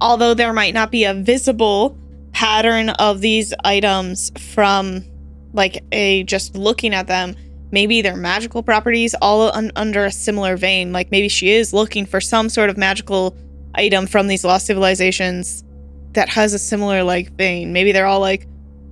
although 0.00 0.34
there 0.34 0.52
might 0.52 0.74
not 0.74 0.90
be 0.90 1.04
a 1.04 1.14
visible 1.14 1.96
pattern 2.32 2.90
of 2.90 3.20
these 3.20 3.54
items 3.64 4.32
from 4.52 5.04
like 5.52 5.84
a 5.92 6.24
just 6.24 6.56
looking 6.56 6.92
at 6.92 7.06
them, 7.06 7.36
maybe 7.70 8.02
their 8.02 8.16
magical 8.16 8.64
properties 8.64 9.14
all 9.22 9.42
un- 9.54 9.70
under 9.76 10.04
a 10.04 10.10
similar 10.10 10.56
vein. 10.56 10.92
Like 10.92 11.12
maybe 11.12 11.28
she 11.28 11.50
is 11.50 11.72
looking 11.72 12.04
for 12.04 12.20
some 12.20 12.48
sort 12.48 12.68
of 12.68 12.76
magical 12.76 13.36
item 13.74 14.06
from 14.06 14.26
these 14.28 14.44
lost 14.44 14.66
civilizations 14.66 15.64
that 16.12 16.28
has 16.28 16.52
a 16.54 16.58
similar 16.58 17.02
like 17.02 17.32
vein. 17.32 17.72
Maybe 17.72 17.92
they're 17.92 18.06
all 18.06 18.20
like 18.20 18.46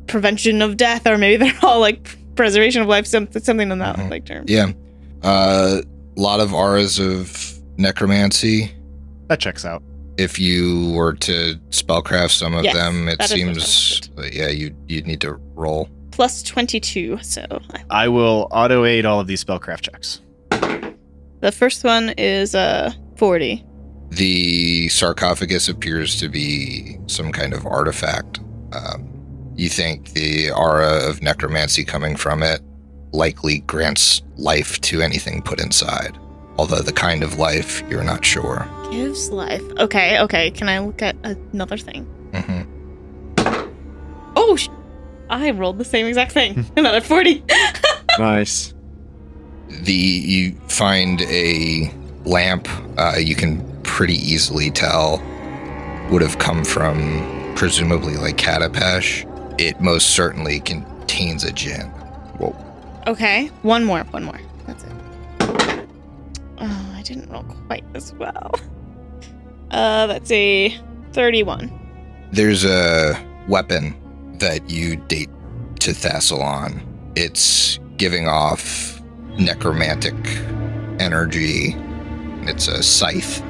prevention 0.07 0.61
of 0.63 0.77
death, 0.77 1.07
or 1.07 1.17
maybe 1.19 1.37
they're 1.45 1.59
all 1.63 1.81
like 1.81 2.17
preservation 2.35 2.83
of 2.83 2.89
life, 2.89 3.07
some, 3.07 3.29
something 3.33 3.71
in 3.71 3.79
that 3.79 3.97
Mhm. 3.97 4.11
like 4.11 4.25
term. 4.25 4.45
Yeah. 4.49 4.73
A 5.23 5.83
lot 6.17 6.41
of 6.41 6.53
auras 6.53 6.99
of 6.99 7.59
necromancy. 7.77 8.73
that 9.29 9.39
checks 9.41 9.65
out. 9.65 9.83
If 10.19 10.39
you 10.39 10.91
were 10.95 11.15
to 11.15 11.55
spellcraft 11.71 12.33
some 12.33 12.55
of 12.55 12.65
Yes, 12.65 12.75
them, 12.75 13.09
it 13.09 13.19
that 13.19 13.31
is 13.33 13.45
what 13.47 13.63
seems 13.63 14.11
yeah, 14.35 14.49
you 14.49 14.75
you'd 14.89 15.07
need 15.07 15.21
to 15.23 15.35
roll. 15.55 15.89
Plus 16.11 16.43
22, 16.43 17.19
so 17.23 17.45
I 17.89 18.09
will 18.09 18.47
auto 18.51 18.85
aid 18.85 19.07
all 19.07 19.21
of 19.21 19.27
these 19.27 19.43
spellcraft 19.43 19.81
checks. 19.91 20.21
the 21.41 21.51
first 21.53 21.83
one 21.85 22.11
is 22.19 22.55
uh 22.55 22.93
40. 23.17 23.65
The 24.17 24.89
sarcophagus 24.89 25.69
appears 25.69 26.19
to 26.21 26.29
be 26.29 26.99
some 27.07 27.33
kind 27.33 27.55
of 27.55 27.67
artifact. 27.67 28.41
Um, 28.73 29.09
you 29.57 29.69
think 29.69 30.11
the 30.13 30.51
aura 30.51 31.09
of 31.09 31.23
necromancy 31.23 31.85
coming 31.85 32.17
from 32.17 32.43
it 32.43 32.61
likely 33.13 33.61
grants 33.61 34.21
life 34.37 34.81
to 34.83 35.01
anything 35.03 35.41
put 35.43 35.61
inside. 35.61 36.19
Although 36.59 36.81
the 36.83 36.93
kind 36.93 37.23
of 37.23 37.39
life, 37.39 37.83
you're 37.89 38.05
not 38.05 38.25
sure. 38.25 38.69
Gives 38.91 39.31
life. 39.31 39.63
Okay, 39.79 40.21
okay. 40.21 40.51
Can 40.51 40.69
I 40.69 40.79
look 40.81 41.01
at 41.01 41.17
another 41.25 41.79
thing? 41.79 42.05
hmm 42.35 42.63
Oh, 44.37 44.57
sh- 44.57 44.69
I 45.31 45.51
rolled 45.53 45.79
the 45.79 45.85
same 45.85 46.07
exact 46.07 46.33
thing. 46.33 46.67
Another 46.77 47.01
40. 47.01 47.45
Nice. 48.19 48.75
The 49.71 49.91
you 49.95 50.53
find 50.69 51.23
a 51.23 51.91
lamp. 52.27 52.69
Uh, 52.99 53.15
you 53.19 53.35
can 53.35 53.67
pretty 53.85 54.15
easily 54.15 54.71
tell 54.71 55.23
would 56.11 56.23
have 56.23 56.39
come 56.39 56.65
from 56.65 57.55
presumably 57.57 58.17
like 58.17 58.37
Katapesh. 58.37 59.29
It 59.61 59.81
most 59.81 60.11
certainly 60.11 60.61
contains 60.61 61.45
a 61.45 61.53
djinn. 61.53 61.89
Whoa. 62.39 62.57
okay, 63.07 63.47
one 63.63 63.85
more, 63.85 64.01
one 64.05 64.25
more. 64.25 64.41
That's 64.67 64.85
it. 64.85 64.93
Oh, 66.59 66.93
I 66.95 67.03
didn't 67.03 67.31
roll 67.31 67.45
quite 67.67 67.85
as 67.95 68.13
well. 68.15 68.53
Uh, 69.71 70.07
that's 70.07 70.31
a 70.31 70.77
31. 71.13 71.71
There's 72.31 72.65
a 72.65 73.19
weapon 73.49 73.95
that 74.39 74.71
you 74.71 74.97
date 74.97 75.31
to 75.81 75.91
Thassilon. 75.91 76.83
It's 77.17 77.79
giving 77.97 78.29
off 78.29 79.01
necromantic 79.39 80.15
energy. 81.01 81.75
It's 82.45 82.69
a 82.69 82.83
scythe, 82.83 83.43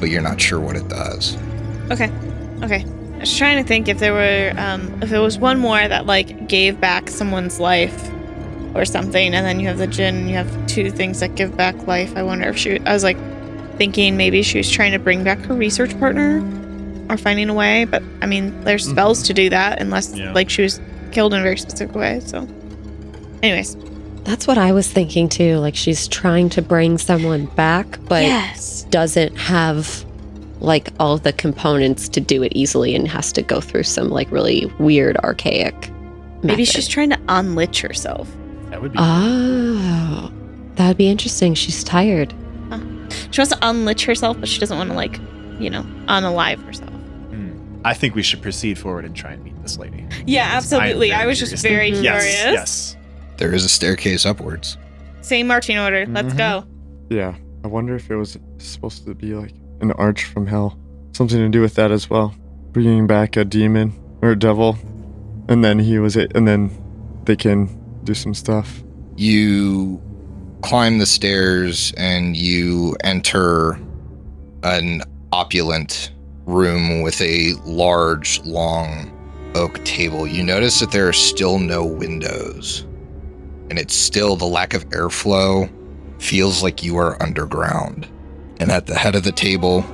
but 0.00 0.08
you're 0.10 0.22
not 0.22 0.40
sure 0.40 0.58
what 0.58 0.74
it 0.76 0.88
does. 0.88 1.36
Okay. 1.90 2.10
Okay. 2.62 2.84
I 3.16 3.18
was 3.20 3.36
trying 3.36 3.62
to 3.62 3.68
think 3.68 3.86
if 3.88 3.98
there 3.98 4.12
were 4.14 4.52
um 4.58 5.02
if 5.02 5.10
there 5.10 5.20
was 5.20 5.38
one 5.38 5.58
more 5.58 5.86
that 5.86 6.06
like 6.06 6.48
gave 6.48 6.80
back 6.80 7.10
someone's 7.10 7.60
life 7.60 8.10
or 8.74 8.84
something, 8.84 9.34
and 9.34 9.44
then 9.44 9.60
you 9.60 9.66
have 9.68 9.78
the 9.78 9.86
djinn 9.86 10.14
and 10.16 10.28
you 10.30 10.36
have 10.36 10.66
two 10.66 10.90
things 10.90 11.20
that 11.20 11.34
give 11.34 11.56
back 11.56 11.86
life. 11.86 12.16
I 12.16 12.22
wonder 12.22 12.48
if 12.48 12.56
she 12.56 12.78
I 12.80 12.92
was 12.92 13.04
like 13.04 13.18
thinking 13.76 14.16
maybe 14.16 14.42
she 14.42 14.58
was 14.58 14.70
trying 14.70 14.92
to 14.92 14.98
bring 14.98 15.22
back 15.24 15.38
her 15.40 15.54
research 15.54 15.98
partner 15.98 16.38
or 17.10 17.16
finding 17.18 17.48
a 17.48 17.54
way, 17.54 17.84
but 17.84 18.02
I 18.22 18.26
mean 18.26 18.58
there's 18.64 18.88
spells 18.88 19.22
to 19.24 19.34
do 19.34 19.50
that 19.50 19.80
unless 19.80 20.14
Yeah. 20.14 20.32
like 20.32 20.48
she 20.48 20.62
was 20.62 20.80
killed 21.12 21.34
in 21.34 21.40
a 21.40 21.42
very 21.42 21.56
specific 21.58 21.94
way. 21.94 22.20
So 22.20 22.46
anyways. 23.42 23.76
That's 24.24 24.46
what 24.46 24.58
I 24.58 24.72
was 24.72 24.90
thinking 24.90 25.28
too. 25.28 25.56
Like 25.58 25.74
she's 25.74 26.08
trying 26.08 26.48
to 26.50 26.62
bring 26.62 26.98
someone 26.98 27.46
back, 27.46 27.98
but 28.04 28.22
yes. 28.22 28.84
doesn't 28.84 29.36
have 29.36 30.04
like 30.60 30.88
all 31.00 31.16
the 31.18 31.32
components 31.32 32.08
to 32.10 32.20
do 32.20 32.42
it 32.42 32.52
easily 32.54 32.94
and 32.94 33.08
has 33.08 33.32
to 33.32 33.42
go 33.42 33.60
through 33.60 33.84
some 33.84 34.10
like 34.10 34.30
really 34.30 34.66
weird 34.78 35.16
archaic. 35.18 35.74
Maybe 36.42 36.62
method. 36.62 36.68
she's 36.68 36.88
trying 36.88 37.10
to 37.10 37.18
unlich 37.28 37.80
herself. 37.80 38.30
That 38.70 38.80
would 38.80 38.92
be. 38.92 38.98
Oh, 39.00 40.30
that'd 40.74 40.96
be 40.96 41.08
interesting. 41.08 41.54
She's 41.54 41.84
tired. 41.84 42.34
She 43.30 43.40
wants 43.40 43.54
to 43.54 43.58
unlich 43.62 44.04
herself, 44.06 44.38
but 44.38 44.48
she 44.48 44.60
doesn't 44.60 44.76
want 44.76 44.90
to 44.90 44.96
like, 44.96 45.18
you 45.58 45.70
know, 45.70 45.82
unalive 46.06 46.64
herself. 46.64 46.90
Hmm. 46.90 47.80
I 47.84 47.94
think 47.94 48.14
we 48.14 48.22
should 48.22 48.42
proceed 48.42 48.78
forward 48.78 49.04
and 49.04 49.14
try 49.14 49.32
and 49.32 49.44
meet 49.44 49.60
this 49.62 49.78
lady. 49.78 50.06
Yeah, 50.26 50.48
absolutely. 50.52 51.12
I, 51.12 51.18
very 51.18 51.28
was 51.28 51.38
just 51.38 51.62
very 51.62 51.90
curious. 51.90 52.02
Yes. 52.04 52.52
Yes. 52.52 52.96
There 53.40 53.52
is 53.54 53.64
a 53.64 53.68
staircase 53.68 54.24
upwards. 54.26 54.76
Same 55.22 55.46
marching 55.48 55.78
order. 55.78 56.06
Let's 56.06 56.34
Mhm. 56.34 56.38
go. 56.38 56.64
Yeah, 57.08 57.34
I 57.64 57.68
wonder 57.68 57.96
if 57.96 58.10
it 58.10 58.16
was 58.16 58.38
supposed 58.58 59.06
to 59.06 59.14
be 59.14 59.34
like 59.34 59.54
an 59.80 59.90
arch 59.92 60.24
from 60.24 60.46
hell. 60.46 60.78
Something 61.12 61.38
to 61.38 61.48
do 61.48 61.60
with 61.60 61.74
that 61.74 61.90
as 61.90 62.08
well. 62.08 62.34
Bringing 62.72 63.06
back 63.06 63.36
a 63.36 63.44
demon 63.44 63.94
or 64.22 64.30
a 64.32 64.38
devil. 64.38 64.76
And 65.48 65.64
then 65.64 65.78
he 65.80 65.98
was 65.98 66.16
it, 66.16 66.32
and 66.36 66.46
then 66.46 66.70
they 67.24 67.34
can 67.34 67.68
do 68.04 68.14
some 68.14 68.34
stuff. 68.34 68.84
You 69.16 70.00
climb 70.62 70.98
the 70.98 71.06
stairs 71.06 71.92
and 71.96 72.36
you 72.36 72.94
enter 73.02 73.78
an 74.62 75.02
opulent 75.32 76.12
room 76.46 77.00
with 77.02 77.20
a 77.22 77.54
large, 77.64 78.40
long 78.44 79.10
oak 79.54 79.82
table. 79.84 80.26
You 80.26 80.44
notice 80.44 80.78
that 80.80 80.92
there 80.92 81.08
are 81.08 81.12
still 81.12 81.58
no 81.58 81.84
windows, 81.84 82.84
and 83.70 83.78
it's 83.78 83.94
still 83.94 84.34
the 84.36 84.44
lack 84.44 84.74
of 84.74 84.88
airflow 84.90 85.70
feels 86.20 86.62
like 86.62 86.82
you 86.82 86.98
are 86.98 87.20
underground. 87.22 88.06
And 88.58 88.70
at 88.70 88.86
the 88.86 88.96
head 88.96 89.14
of 89.14 89.22
the 89.22 89.32
table 89.32 89.84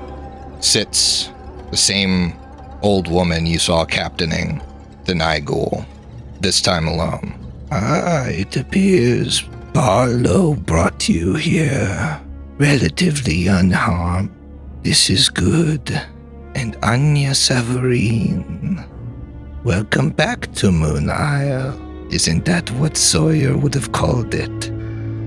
sits 0.61 1.31
the 1.71 1.77
same 1.77 2.35
old 2.83 3.07
woman 3.09 3.47
you 3.47 3.59
saw 3.59 3.85
captaining 3.85 4.63
the 5.05 5.15
Nigel, 5.15 5.85
this 6.41 6.61
time 6.61 6.89
alone. 6.89 7.39
Ah, 7.71 8.27
it 8.27 8.57
appears 8.57 9.43
Barlow 9.73 10.55
brought 10.55 11.09
you 11.09 11.35
here, 11.35 12.21
relatively 12.59 13.47
unharmed. 13.47 14.31
This 14.83 15.11
is 15.11 15.29
good. 15.29 16.01
And 16.55 16.77
Anya 16.83 17.35
Severine, 17.35 18.83
welcome 19.65 20.09
back 20.11 20.51
to 20.55 20.73
Moon 20.73 21.11
Isle. 21.11 21.86
Isn't 22.11 22.45
that 22.45 22.71
what 22.73 22.97
Sawyer 22.97 23.57
would 23.57 23.75
have 23.75 23.93
called 23.93 24.35
it? 24.35 24.71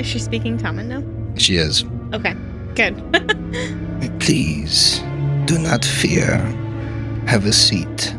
Is 0.01 0.07
she 0.07 0.19
speaking 0.19 0.57
Common 0.57 0.87
now? 0.87 1.03
She 1.37 1.57
is. 1.57 1.83
Okay, 2.13 2.35
good. 2.75 2.95
Please, 4.19 4.99
do 5.45 5.59
not 5.59 5.83
fear. 5.83 6.37
Have 7.27 7.45
a 7.45 7.53
seat. 7.53 8.15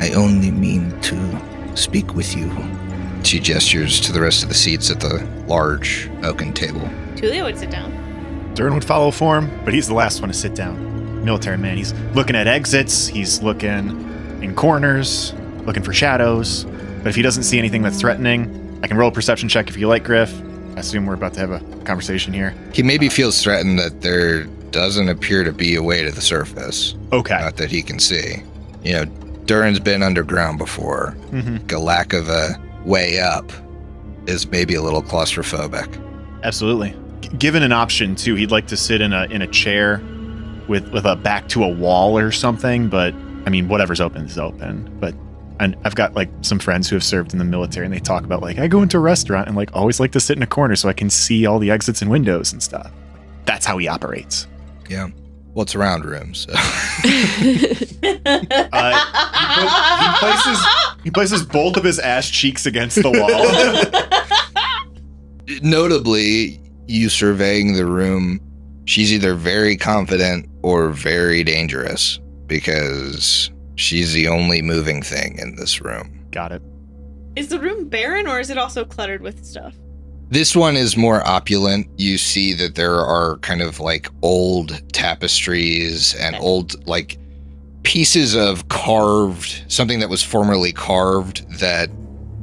I 0.00 0.12
only 0.14 0.50
mean 0.50 0.98
to 1.02 1.76
speak 1.76 2.14
with 2.14 2.36
you. 2.36 2.50
She 3.24 3.40
gestures 3.40 4.00
to 4.02 4.12
the 4.12 4.20
rest 4.20 4.42
of 4.44 4.48
the 4.48 4.54
seats 4.54 4.90
at 4.90 5.00
the 5.00 5.28
large 5.48 6.08
oaken 6.22 6.52
table. 6.52 6.88
Tulio 7.16 7.44
would 7.44 7.58
sit 7.58 7.70
down. 7.70 7.92
Durin 8.54 8.74
would 8.74 8.84
follow 8.84 9.10
for 9.10 9.38
him, 9.38 9.50
but 9.64 9.74
he's 9.74 9.88
the 9.88 9.94
last 9.94 10.20
one 10.20 10.30
to 10.30 10.34
sit 10.34 10.54
down. 10.54 11.24
Military 11.24 11.58
man. 11.58 11.76
He's 11.76 11.92
looking 12.14 12.36
at 12.36 12.46
exits. 12.46 13.08
He's 13.08 13.42
looking 13.42 14.40
in 14.42 14.54
corners, 14.54 15.34
looking 15.66 15.82
for 15.82 15.92
shadows. 15.92 16.64
But 16.98 17.08
if 17.08 17.16
he 17.16 17.22
doesn't 17.22 17.44
see 17.44 17.58
anything 17.58 17.82
that's 17.82 18.00
threatening, 18.00 18.78
I 18.82 18.86
can 18.86 18.96
roll 18.96 19.08
a 19.08 19.12
perception 19.12 19.48
check 19.48 19.68
if 19.68 19.76
you 19.76 19.88
like, 19.88 20.04
Griff. 20.04 20.32
I 20.76 20.80
assume 20.80 21.06
we're 21.06 21.14
about 21.14 21.34
to 21.34 21.40
have 21.40 21.50
a 21.50 21.60
conversation 21.84 22.32
here. 22.32 22.54
He 22.72 22.82
maybe 22.82 23.08
feels 23.08 23.42
threatened 23.42 23.78
that 23.78 24.00
there 24.02 24.44
doesn't 24.70 25.08
appear 25.08 25.44
to 25.44 25.52
be 25.52 25.74
a 25.74 25.82
way 25.82 26.04
to 26.04 26.10
the 26.10 26.20
surface. 26.20 26.94
Okay. 27.12 27.38
Not 27.38 27.56
that 27.56 27.70
he 27.70 27.82
can 27.82 27.98
see. 27.98 28.42
You 28.84 28.92
know, 28.92 29.04
Durin's 29.46 29.80
been 29.80 30.02
underground 30.02 30.58
before. 30.58 31.16
Mm-hmm. 31.30 31.74
A 31.74 31.78
lack 31.78 32.12
of 32.12 32.28
a 32.28 32.50
way 32.84 33.18
up 33.18 33.50
is 34.26 34.46
maybe 34.50 34.74
a 34.74 34.82
little 34.82 35.02
claustrophobic. 35.02 36.00
Absolutely. 36.44 36.94
G- 37.22 37.30
given 37.38 37.62
an 37.62 37.72
option 37.72 38.14
too, 38.14 38.34
he'd 38.34 38.50
like 38.50 38.66
to 38.68 38.76
sit 38.76 39.00
in 39.00 39.12
a 39.12 39.24
in 39.24 39.42
a 39.42 39.46
chair 39.46 40.02
with 40.68 40.88
with 40.92 41.06
a 41.06 41.16
back 41.16 41.48
to 41.48 41.64
a 41.64 41.68
wall 41.68 42.16
or 42.18 42.30
something. 42.30 42.88
But 42.88 43.14
I 43.46 43.50
mean, 43.50 43.68
whatever's 43.68 44.00
open 44.00 44.26
is 44.26 44.38
open. 44.38 44.96
But 45.00 45.14
and 45.60 45.76
I've 45.84 45.94
got 45.94 46.14
like 46.14 46.28
some 46.42 46.58
friends 46.58 46.88
who 46.88 46.96
have 46.96 47.04
served 47.04 47.32
in 47.32 47.38
the 47.38 47.44
military, 47.44 47.86
and 47.86 47.94
they 47.94 48.00
talk 48.00 48.24
about 48.24 48.42
like 48.42 48.58
I 48.58 48.68
go 48.68 48.82
into 48.82 48.96
a 48.96 49.00
restaurant 49.00 49.48
and 49.48 49.56
like 49.56 49.70
always 49.74 50.00
like 50.00 50.12
to 50.12 50.20
sit 50.20 50.36
in 50.36 50.42
a 50.42 50.46
corner 50.46 50.76
so 50.76 50.88
I 50.88 50.92
can 50.92 51.10
see 51.10 51.46
all 51.46 51.58
the 51.58 51.70
exits 51.70 52.02
and 52.02 52.10
windows 52.10 52.52
and 52.52 52.62
stuff. 52.62 52.90
That's 53.44 53.66
how 53.66 53.78
he 53.78 53.88
operates. 53.88 54.46
Yeah. 54.88 55.08
Well, 55.54 55.62
it's 55.64 55.74
a 55.74 55.78
round 55.78 56.04
room, 56.04 56.34
so. 56.34 56.52
Uh, 58.70 60.12
he 60.12 60.18
places 60.18 60.66
he 61.04 61.10
places 61.10 61.42
both 61.42 61.76
of 61.76 61.84
his 61.84 61.98
ass 61.98 62.28
cheeks 62.30 62.66
against 62.66 63.02
the 63.02 63.10
wall. 63.10 63.28
Notably, 65.62 66.60
you 66.86 67.08
surveying 67.08 67.74
the 67.74 67.86
room, 67.86 68.40
she's 68.84 69.12
either 69.12 69.34
very 69.34 69.76
confident 69.76 70.48
or 70.62 70.90
very 70.90 71.42
dangerous 71.42 72.20
because 72.46 73.50
she's 73.78 74.12
the 74.12 74.28
only 74.28 74.60
moving 74.62 75.02
thing 75.02 75.38
in 75.38 75.56
this 75.56 75.80
room. 75.80 76.26
Got 76.30 76.52
it. 76.52 76.62
Is 77.36 77.48
the 77.48 77.60
room 77.60 77.88
barren 77.88 78.26
or 78.26 78.40
is 78.40 78.50
it 78.50 78.58
also 78.58 78.84
cluttered 78.84 79.20
with 79.22 79.44
stuff? 79.44 79.74
This 80.30 80.54
one 80.54 80.76
is 80.76 80.96
more 80.96 81.26
opulent. 81.26 81.86
You 81.96 82.18
see 82.18 82.52
that 82.54 82.74
there 82.74 82.96
are 82.96 83.38
kind 83.38 83.62
of 83.62 83.80
like 83.80 84.08
old 84.22 84.82
tapestries 84.92 86.14
and 86.16 86.34
Okay. 86.36 86.44
old 86.44 86.86
like 86.86 87.16
pieces 87.84 88.34
of 88.34 88.68
carved 88.68 89.64
something 89.68 90.00
that 90.00 90.10
was 90.10 90.22
formerly 90.22 90.72
carved 90.72 91.48
that 91.60 91.88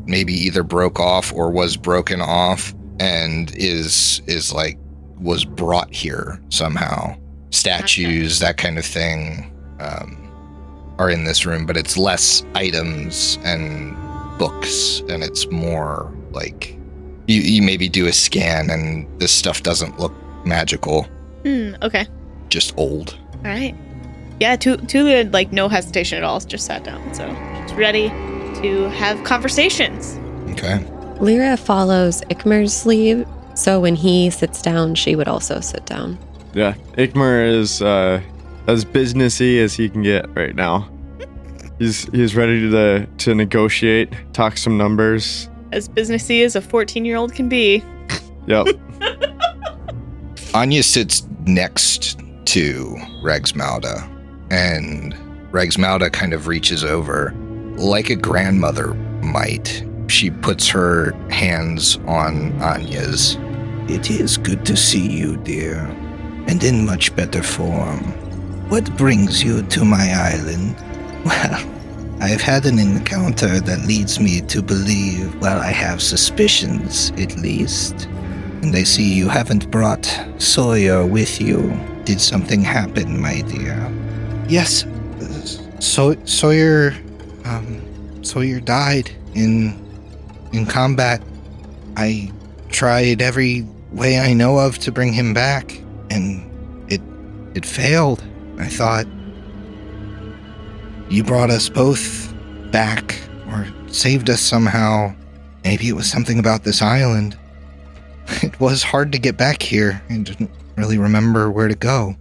maybe 0.07 0.33
either 0.33 0.63
broke 0.63 0.99
off 0.99 1.31
or 1.33 1.51
was 1.51 1.77
broken 1.77 2.21
off 2.21 2.73
and 2.99 3.53
is 3.55 4.21
is 4.25 4.53
like 4.53 4.77
was 5.19 5.45
brought 5.45 5.93
here 5.93 6.41
somehow. 6.49 7.15
Statues, 7.51 8.39
that 8.39 8.57
kind 8.57 8.77
of 8.77 8.85
thing, 8.85 9.51
um, 9.79 10.24
are 10.97 11.09
in 11.09 11.23
this 11.25 11.45
room, 11.45 11.65
but 11.65 11.75
it's 11.77 11.97
less 11.97 12.43
items 12.55 13.37
and 13.43 13.95
books, 14.37 14.99
and 15.09 15.23
it's 15.23 15.49
more 15.51 16.11
like 16.31 16.77
you, 17.27 17.41
you 17.41 17.61
maybe 17.61 17.87
do 17.89 18.07
a 18.07 18.13
scan 18.13 18.69
and 18.69 19.07
this 19.19 19.31
stuff 19.31 19.63
doesn't 19.63 19.99
look 19.99 20.13
magical, 20.45 21.03
Hmm, 21.43 21.73
okay. 21.81 22.07
just 22.49 22.73
old. 22.77 23.17
All 23.37 23.41
right. 23.51 23.75
Yeah, 24.39 24.55
Tu- 24.55 24.77
Tulio 24.77 25.15
had 25.17 25.33
like 25.33 25.51
no 25.51 25.67
hesitation 25.69 26.17
at 26.17 26.23
all, 26.23 26.39
just 26.39 26.65
sat 26.65 26.83
down. 26.83 27.13
So 27.13 27.27
she's 27.61 27.73
ready 27.75 28.09
to 28.61 28.89
have 28.89 29.23
conversations. 29.23 30.17
Okay. 30.51 30.83
Lyra 31.19 31.55
follows 31.57 32.21
Ikmer's 32.29 32.85
lead, 32.85 33.25
so 33.55 33.79
when 33.79 33.95
he 33.95 34.29
sits 34.29 34.61
down, 34.61 34.95
she 34.95 35.15
would 35.15 35.27
also 35.27 35.59
sit 35.61 35.85
down. 35.85 36.17
Yeah, 36.53 36.73
Ikmer 36.97 37.47
is 37.49 37.81
uh, 37.81 38.21
as 38.67 38.85
businessy 38.85 39.59
as 39.59 39.73
he 39.73 39.89
can 39.89 40.01
get 40.01 40.25
right 40.35 40.55
now. 40.55 40.89
He's 41.79 42.03
he's 42.11 42.35
ready 42.35 42.69
to 42.69 43.05
to 43.05 43.35
negotiate, 43.35 44.13
talk 44.33 44.57
some 44.57 44.77
numbers. 44.77 45.49
As 45.71 45.89
businessy 45.89 46.43
as 46.43 46.55
a 46.55 46.61
14 46.61 47.03
year 47.03 47.17
old 47.17 47.33
can 47.33 47.49
be. 47.49 47.83
Yep. 48.47 48.67
Anya 50.53 50.83
sits 50.83 51.27
next 51.45 52.19
to 52.45 52.95
Raugsmauda, 53.23 54.09
and 54.51 55.13
Raugsmauda 55.51 56.13
kind 56.13 56.33
of 56.33 56.47
reaches 56.47 56.83
over 56.83 57.33
like 57.75 58.09
a 58.09 58.15
grandmother 58.15 58.93
might. 59.21 59.83
She 60.07 60.29
puts 60.29 60.69
her 60.69 61.11
hands 61.29 61.97
on 62.05 62.53
Anya's. 62.61 63.37
It 63.89 64.09
is 64.09 64.37
good 64.37 64.65
to 64.65 64.77
see 64.77 65.11
you, 65.11 65.35
dear, 65.37 65.79
and 66.47 66.63
in 66.63 66.85
much 66.85 67.13
better 67.15 67.43
form. 67.43 68.13
What 68.69 68.95
brings 68.97 69.43
you 69.43 69.61
to 69.61 69.85
my 69.85 70.11
island? 70.13 70.75
Well, 71.25 71.75
I've 72.21 72.41
had 72.41 72.65
an 72.65 72.77
encounter 72.77 73.59
that 73.59 73.87
leads 73.87 74.19
me 74.19 74.41
to 74.41 74.61
believe, 74.61 75.33
well, 75.41 75.59
I 75.59 75.71
have 75.71 76.01
suspicions, 76.01 77.11
at 77.17 77.35
least. 77.37 78.05
And 78.61 78.75
I 78.75 78.83
see 78.83 79.13
you 79.13 79.27
haven't 79.27 79.69
brought 79.71 80.05
Sawyer 80.37 81.05
with 81.05 81.41
you. 81.41 81.77
Did 82.03 82.21
something 82.21 82.61
happen, 82.61 83.19
my 83.19 83.41
dear? 83.41 83.91
Yes. 84.47 84.85
So 85.79 86.15
Sawyer 86.25 86.93
um 87.43 88.23
Sawyer 88.23 88.59
died 88.59 89.11
in 89.33 89.73
in 90.53 90.65
combat. 90.65 91.21
I 91.97 92.31
tried 92.69 93.21
every 93.21 93.67
way 93.91 94.19
I 94.19 94.33
know 94.33 94.57
of 94.57 94.79
to 94.79 94.91
bring 94.91 95.13
him 95.13 95.33
back 95.33 95.79
and 96.09 96.43
it 96.91 97.01
it 97.55 97.65
failed. 97.65 98.23
I 98.57 98.67
thought 98.67 99.05
you 101.09 101.23
brought 101.23 101.49
us 101.49 101.69
both 101.69 102.33
back 102.71 103.19
or 103.49 103.67
saved 103.87 104.29
us 104.29 104.41
somehow. 104.41 105.15
Maybe 105.63 105.87
it 105.89 105.95
was 105.95 106.09
something 106.09 106.39
about 106.39 106.63
this 106.63 106.81
island. 106.81 107.37
It 108.41 108.59
was 108.59 108.81
hard 108.83 109.11
to 109.11 109.19
get 109.19 109.37
back 109.37 109.61
here. 109.61 110.01
I 110.09 110.17
didn't 110.17 110.49
really 110.77 110.97
remember 110.97 111.51
where 111.51 111.67
to 111.67 111.75
go. 111.75 112.15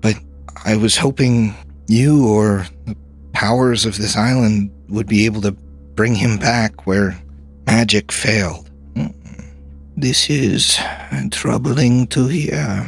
But 0.00 0.16
I 0.64 0.76
was 0.76 0.96
hoping 0.96 1.54
you 1.86 2.28
or 2.28 2.66
the 2.86 2.96
powers 3.32 3.84
of 3.84 3.98
this 3.98 4.16
island 4.16 4.70
would 4.88 5.06
be 5.06 5.26
able 5.26 5.42
to 5.42 5.52
bring 5.52 6.14
him 6.14 6.38
back 6.38 6.86
where 6.86 7.20
magic 7.66 8.10
failed. 8.10 8.70
This 9.96 10.28
is 10.28 10.78
troubling 11.30 12.06
to 12.08 12.26
hear, 12.26 12.86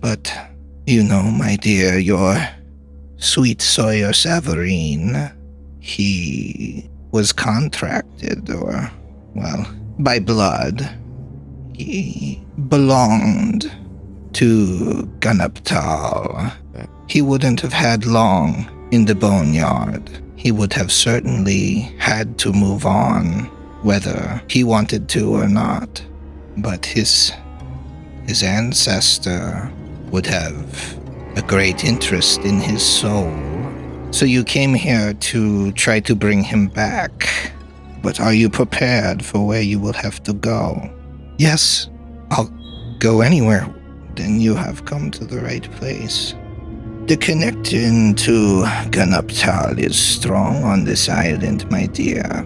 but 0.00 0.32
you 0.90 1.04
know, 1.04 1.22
my 1.22 1.54
dear, 1.54 1.98
your 1.98 2.36
sweet 3.16 3.62
Sawyer 3.62 4.10
Savarine, 4.10 5.32
he 5.78 6.90
was 7.12 7.32
contracted, 7.32 8.50
or, 8.50 8.90
well, 9.36 9.72
by 10.00 10.18
blood. 10.18 10.90
He 11.74 12.42
belonged 12.68 13.70
to 14.32 15.08
Ganaptal. 15.20 16.52
He 17.08 17.22
wouldn't 17.22 17.60
have 17.60 17.72
had 17.72 18.04
long 18.04 18.68
in 18.90 19.04
the 19.04 19.14
boneyard. 19.14 20.10
He 20.34 20.50
would 20.50 20.72
have 20.72 20.90
certainly 20.90 21.94
had 21.98 22.36
to 22.38 22.52
move 22.52 22.84
on, 22.84 23.44
whether 23.82 24.42
he 24.48 24.64
wanted 24.64 25.08
to 25.10 25.36
or 25.36 25.48
not. 25.48 26.04
But 26.56 26.84
his 26.84 27.32
his 28.26 28.42
ancestor 28.42 29.72
would 30.10 30.26
have 30.26 30.98
a 31.36 31.42
great 31.42 31.84
interest 31.84 32.40
in 32.40 32.60
his 32.60 32.84
soul. 32.84 33.32
So 34.10 34.24
you 34.26 34.42
came 34.44 34.74
here 34.74 35.14
to 35.14 35.72
try 35.72 36.00
to 36.00 36.14
bring 36.14 36.42
him 36.42 36.66
back. 36.68 37.52
But 38.02 38.18
are 38.18 38.32
you 38.32 38.48
prepared 38.50 39.24
for 39.24 39.46
where 39.46 39.62
you 39.62 39.78
will 39.78 39.92
have 39.92 40.22
to 40.24 40.32
go? 40.32 40.90
Yes, 41.38 41.88
I'll 42.30 42.50
go 42.98 43.20
anywhere. 43.20 43.72
Then 44.16 44.40
you 44.40 44.54
have 44.54 44.84
come 44.84 45.10
to 45.12 45.24
the 45.24 45.40
right 45.40 45.70
place. 45.72 46.34
The 47.06 47.16
connection 47.16 48.14
to 48.16 48.62
Ganaptal 48.90 49.78
is 49.78 49.98
strong 49.98 50.64
on 50.64 50.84
this 50.84 51.08
island, 51.08 51.70
my 51.70 51.86
dear. 51.86 52.44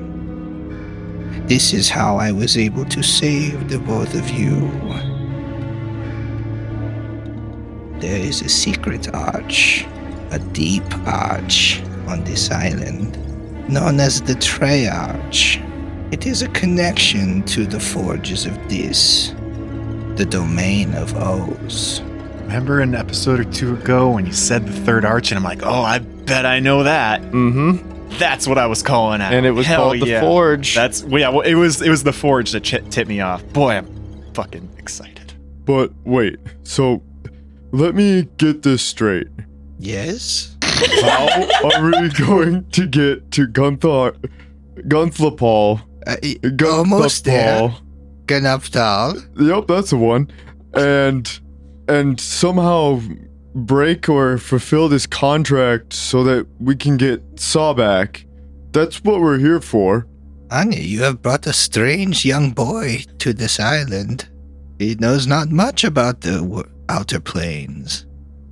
This 1.47 1.73
is 1.73 1.91
how 1.91 2.17
I 2.17 2.33
was 2.33 2.57
able 2.57 2.85
to 2.87 3.03
save 3.03 3.69
the 3.69 3.79
both 3.79 4.15
of 4.15 4.31
you. 4.31 4.71
There 8.01 8.19
is 8.19 8.43
a 8.43 8.49
secret 8.49 9.15
arch, 9.15 9.87
a 10.31 10.39
deep 10.53 10.85
arch 11.07 11.83
on 12.07 12.25
this 12.25 12.51
island, 12.51 13.17
known 13.69 14.01
as 14.01 14.21
the 14.21 14.35
Trey 14.35 14.89
Arch. 14.89 15.61
It 16.11 16.27
is 16.27 16.43
a 16.43 16.49
connection 16.49 17.43
to 17.45 17.67
the 17.67 17.81
forges 17.81 18.47
of 18.47 18.69
Dis, 18.69 19.35
the 20.17 20.27
domain 20.29 20.95
of 20.95 21.17
Oz. 21.17 22.03
Remember 22.43 22.81
an 22.81 22.95
episode 22.95 23.41
or 23.41 23.45
two 23.45 23.75
ago 23.75 24.11
when 24.11 24.27
you 24.27 24.33
said 24.33 24.67
the 24.67 24.73
third 24.73 25.05
arch, 25.05 25.31
and 25.31 25.39
I'm 25.39 25.45
like, 25.45 25.63
oh, 25.63 25.83
I 25.83 25.99
bet 25.99 26.45
I 26.45 26.61
know 26.61 26.83
that. 26.83 27.23
Mm-hmm. 27.23 28.19
That's 28.19 28.47
what 28.47 28.59
I 28.59 28.67
was 28.67 28.83
calling 28.83 29.21
out. 29.21 29.33
And 29.33 29.47
it 29.47 29.53
was 29.53 29.67
Hell 29.67 29.85
called 29.91 30.01
the 30.01 30.07
yeah. 30.07 30.21
Forge. 30.21 30.75
That's 30.75 31.03
well, 31.03 31.21
yeah. 31.21 31.29
Well, 31.31 31.41
it 31.41 31.55
was 31.55 31.81
it 31.81 31.89
was 31.91 32.05
the 32.05 32.13
forge 32.13 32.53
that 32.53 32.63
ch- 32.63 32.83
tipped 32.91 33.09
me 33.09 33.21
off. 33.21 33.45
Boy, 33.53 33.73
I'm 33.73 34.33
fucking 34.35 34.69
excited. 34.79 35.33
But 35.65 35.91
wait, 36.05 36.39
so 36.63 37.03
let 37.75 37.95
me 37.95 38.29
get 38.39 38.63
this 38.63 38.83
straight. 38.83 39.27
Yes? 39.79 40.57
How 40.63 41.71
are 41.71 41.91
we 42.03 42.09
going 42.27 42.69
to 42.71 42.87
get 42.87 43.31
to 43.33 43.47
Gunthar, 43.47 44.17
Gunthapal? 44.89 45.81
Uh, 46.07 46.17
y- 46.23 46.37
almost 46.67 47.25
there. 47.25 47.75
Yep, 49.37 49.67
that's 49.67 49.91
the 49.91 49.97
one. 49.97 50.31
And 50.75 51.41
and 51.89 52.21
somehow 52.21 53.01
break 53.55 54.09
or 54.09 54.39
fulfill 54.39 54.89
this 54.89 55.07
contract 55.07 55.93
so 55.93 56.25
that 56.25 56.47
we 56.61 56.77
can 56.77 56.97
get 56.97 57.23
Saw 57.39 57.75
back. 57.75 58.25
That's 58.73 59.03
what 59.03 59.21
we're 59.21 59.39
here 59.39 59.61
for. 59.61 60.07
Anya, 60.51 60.81
you 60.81 61.03
have 61.03 61.23
brought 61.23 61.47
a 61.47 61.53
strange 61.53 62.25
young 62.25 62.51
boy 62.51 63.05
to 63.19 63.33
this 63.33 63.59
island. 63.59 64.29
He 64.79 64.95
knows 64.97 65.27
not 65.27 65.51
much 65.51 65.85
about 65.85 66.21
the 66.21 66.43
outer 66.89 67.21
planes. 67.21 68.07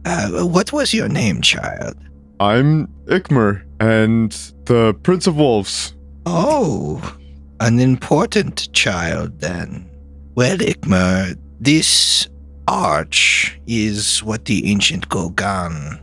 Uh, 0.04 0.44
what 0.46 0.72
was 0.72 0.92
your 0.92 1.08
name, 1.08 1.40
child? 1.42 1.96
I'm 2.40 2.88
Ikmer 3.06 3.62
and 3.80 4.32
the 4.64 4.94
Prince 5.02 5.26
of 5.26 5.36
Wolves. 5.36 5.94
Oh, 6.26 7.16
an 7.60 7.78
important 7.78 8.72
child 8.72 9.38
then. 9.40 9.88
Well, 10.34 10.58
Ikmer, 10.58 11.36
this 11.60 12.28
arch 12.66 13.60
is 13.66 14.22
what 14.22 14.46
the 14.46 14.70
ancient 14.70 15.08
Ghol-Gan 15.08 16.00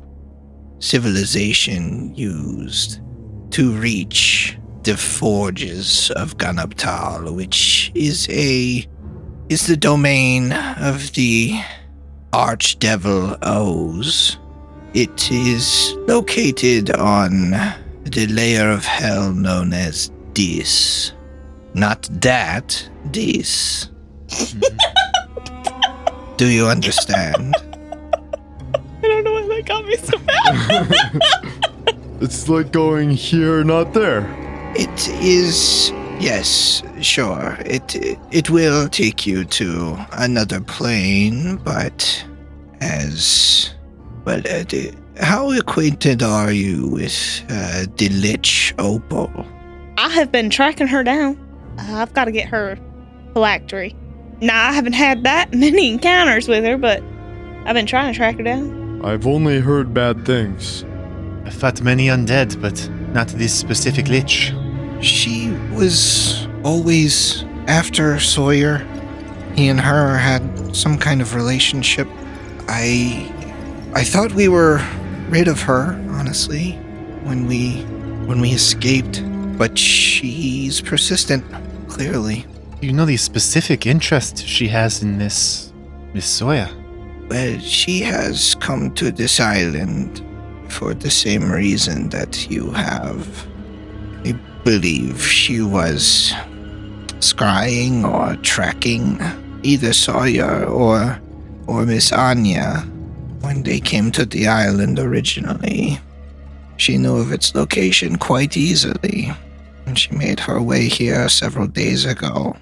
civilization 0.79 2.13
used 2.15 3.01
to 3.51 3.71
reach 3.73 4.57
the 4.83 4.95
forges 4.95 6.11
of 6.11 6.37
Ganaptal, 6.37 7.35
which 7.35 7.91
is 7.95 8.27
a 8.29 8.87
is 9.49 9.67
the 9.67 9.75
domain 9.75 10.53
of 10.53 11.11
the 11.13 11.59
archdevil 12.31 13.37
Oz. 13.41 14.37
It 14.93 15.31
is 15.31 15.95
located 16.07 16.91
on 16.91 17.51
the 18.03 18.27
layer 18.27 18.69
of 18.69 18.85
hell 18.85 19.31
known 19.31 19.73
as 19.73 20.11
Dis. 20.33 21.13
Not 21.73 22.07
that, 22.21 22.89
Dis. 23.11 23.89
Do 26.37 26.47
you 26.47 26.67
understand? 26.67 27.55
I 28.73 28.79
don't 29.01 29.23
know 29.23 29.33
why 29.33 29.47
that 29.47 29.65
got 29.65 29.85
me 29.85 29.95
so 29.97 30.17
bad. 30.19 31.55
It's 32.21 32.49
like 32.49 32.73
going 32.73 33.11
here, 33.11 33.63
not 33.63 33.93
there. 33.93 34.27
It 34.75 35.07
is 35.23 35.89
yes, 36.19 36.83
sure. 37.01 37.57
It 37.65 37.95
it 38.31 38.49
will 38.49 38.87
take 38.89 39.25
you 39.25 39.45
to 39.45 39.97
another 40.13 40.61
plane, 40.61 41.57
but 41.63 42.25
as 42.81 43.73
well, 44.25 44.39
uh, 44.39 44.63
the- 44.69 44.93
how 45.19 45.51
acquainted 45.51 46.23
are 46.23 46.51
you 46.51 46.87
with 46.87 47.43
uh, 47.49 47.85
the 47.97 48.09
Lich 48.09 48.73
Opal? 48.79 49.45
I 49.97 50.09
have 50.09 50.31
been 50.31 50.49
tracking 50.49 50.87
her 50.87 51.03
down. 51.03 51.37
Uh, 51.77 51.95
I've 51.95 52.13
got 52.13 52.25
to 52.25 52.31
get 52.31 52.47
her 52.47 52.77
phylactery. 53.33 53.95
Now 54.41 54.69
I 54.69 54.71
haven't 54.71 54.93
had 54.93 55.23
that 55.25 55.53
many 55.53 55.89
encounters 55.91 56.47
with 56.47 56.63
her, 56.63 56.77
but 56.77 57.03
I've 57.65 57.73
been 57.75 57.85
trying 57.85 58.13
to 58.13 58.17
track 58.17 58.37
her 58.37 58.43
down. 58.43 59.01
I've 59.03 59.27
only 59.27 59.59
heard 59.59 59.93
bad 59.93 60.25
things. 60.25 60.85
I've 61.45 61.53
fought 61.53 61.81
many 61.81 62.07
undead, 62.07 62.61
but 62.61 62.89
not 63.13 63.27
this 63.29 63.53
specific 63.53 64.07
lich. 64.07 64.53
She 65.01 65.47
was 65.79 66.45
always 66.63 67.45
after 67.67 68.19
Sawyer. 68.19 68.85
He 69.55 69.69
and 69.69 69.79
her 69.79 70.17
had 70.17 70.75
some 70.75 70.97
kind 70.97 71.21
of 71.21 71.35
relationship. 71.35 72.07
I 72.67 73.31
I 73.95 74.03
thought 74.03 74.33
we 74.33 74.49
were 74.49 74.81
rid 75.29 75.47
of 75.47 75.61
her, 75.61 75.93
honestly, 76.11 76.73
when 77.23 77.47
we 77.47 77.81
when 78.27 78.41
we 78.41 78.51
escaped, 78.51 79.23
but 79.57 79.77
she's 79.77 80.81
persistent, 80.81 81.45
clearly. 81.87 82.45
You 82.81 82.91
know 82.91 83.05
the 83.05 83.17
specific 83.17 83.85
interest 83.85 84.45
she 84.45 84.67
has 84.67 85.01
in 85.01 85.17
this 85.17 85.71
Miss 86.13 86.25
Sawyer. 86.25 86.69
Well, 87.29 87.57
she 87.59 88.01
has 88.01 88.55
come 88.55 88.93
to 88.95 89.11
this 89.11 89.39
island 89.39 90.25
for 90.67 90.93
the 90.93 91.09
same 91.09 91.49
reason 91.49 92.09
that 92.09 92.49
you 92.49 92.71
have. 92.71 93.25
I 94.25 94.33
believe 94.63 95.21
she 95.21 95.61
was 95.61 96.33
scrying 97.19 98.03
or 98.03 98.35
tracking 98.41 99.19
either 99.63 99.93
Sawyer 99.93 100.65
or 100.65 101.19
or 101.67 101.85
Miss 101.85 102.11
Anya 102.11 102.85
when 103.41 103.63
they 103.63 103.79
came 103.79 104.11
to 104.11 104.25
the 104.25 104.47
island 104.47 104.99
originally. 104.99 105.99
She 106.77 106.97
knew 106.97 107.17
of 107.17 107.31
its 107.31 107.53
location 107.53 108.17
quite 108.17 108.57
easily, 108.57 109.31
and 109.85 109.99
she 109.99 110.11
made 110.15 110.39
her 110.39 110.61
way 110.61 110.87
here 110.87 111.27
several 111.29 111.67
days 111.67 112.05
ago. 112.05 112.55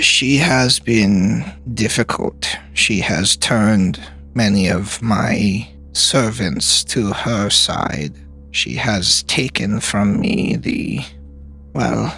She 0.00 0.36
has 0.36 0.78
been 0.78 1.44
difficult. 1.74 2.56
She 2.74 3.00
has 3.00 3.36
turned 3.36 4.00
many 4.34 4.68
of 4.68 5.00
my 5.02 5.68
servants 5.92 6.84
to 6.84 7.12
her 7.12 7.50
side. 7.50 8.14
She 8.50 8.74
has 8.74 9.22
taken 9.24 9.80
from 9.80 10.20
me 10.20 10.56
the, 10.56 11.00
well, 11.72 12.16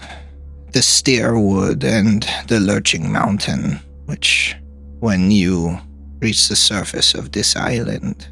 the 0.73 0.83
Steerwood 0.83 1.85
and 1.85 2.27
the 2.49 2.61
Lurching 2.61 3.13
Mountain, 3.13 3.81
which, 4.07 4.57
when 5.01 5.31
you 5.31 5.79
reach 6.19 6.49
the 6.49 6.57
surface 6.57 7.15
of 7.15 7.33
this 7.33 7.55
island, 7.55 8.29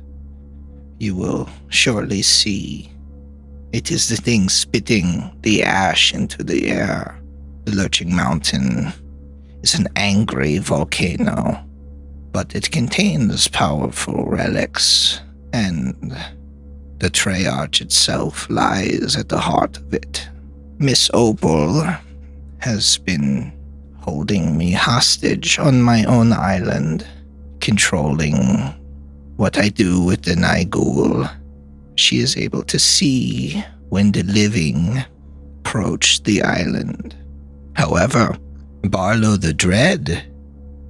you 0.99 1.15
will 1.15 1.49
surely 1.69 2.23
see. 2.23 2.91
It 3.73 3.91
is 3.91 4.09
the 4.09 4.17
thing 4.17 4.49
spitting 4.49 5.31
the 5.43 5.63
ash 5.63 6.13
into 6.13 6.43
the 6.43 6.69
air. 6.69 7.19
The 7.65 7.77
Lurching 7.77 8.15
Mountain 8.15 8.93
is 9.63 9.75
an 9.75 9.87
angry 9.97 10.59
volcano, 10.59 11.65
but 12.33 12.55
it 12.55 12.71
contains 12.71 13.49
powerful 13.49 14.27
relics 14.27 15.21
and 15.53 16.17
the 16.99 17.11
Treyarch 17.11 17.81
itself 17.81 18.49
lies 18.51 19.17
at 19.17 19.29
the 19.29 19.39
heart 19.41 19.77
of 19.77 19.95
it. 19.95 20.29
Miss 20.79 21.11
Opal 21.15 21.87
has 22.59 22.99
been 22.99 23.53
holding 24.01 24.57
me 24.57 24.73
hostage 24.73 25.59
on 25.59 25.81
my 25.81 26.05
own 26.05 26.33
island, 26.33 27.07
controlling 27.61 28.35
what 29.37 29.59
I 29.59 29.69
do 29.69 30.03
with 30.03 30.23
the 30.23 30.35
Nigul. 30.35 31.31
She 31.95 32.19
is 32.19 32.37
able 32.37 32.63
to 32.65 32.79
see 32.79 33.63
when 33.91 34.13
the 34.13 34.23
living 34.25 35.05
approach 35.61 36.23
the 36.25 36.43
island. 36.43 37.15
However, 37.75 38.37
Barlow 38.83 39.37
the 39.37 39.55
Dread 39.55 40.25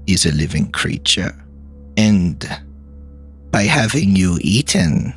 is 0.06 0.24
a 0.26 0.32
living 0.32 0.70
creature, 0.72 1.34
and 1.96 2.48
by 3.50 3.64
having 3.64 4.16
you 4.16 4.38
eaten 4.40 5.14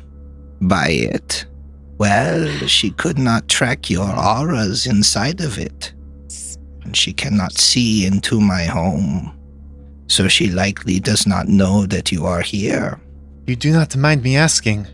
by 0.60 0.88
it, 0.88 1.46
well, 1.98 2.46
she 2.66 2.90
could 2.90 3.18
not 3.18 3.48
track 3.48 3.88
your 3.88 4.08
auras 4.08 4.86
inside 4.86 5.40
of 5.40 5.58
it, 5.58 5.92
and 6.84 6.96
she 6.96 7.12
cannot 7.12 7.52
see 7.52 8.06
into 8.06 8.40
my 8.40 8.64
home. 8.64 9.32
So 10.08 10.28
she 10.28 10.50
likely 10.50 11.00
does 11.00 11.26
not 11.26 11.48
know 11.48 11.86
that 11.86 12.12
you 12.12 12.26
are 12.26 12.42
here. 12.42 13.00
You 13.46 13.56
do 13.56 13.72
not 13.72 13.96
mind 13.96 14.22
me 14.22 14.36
asking, 14.36 14.86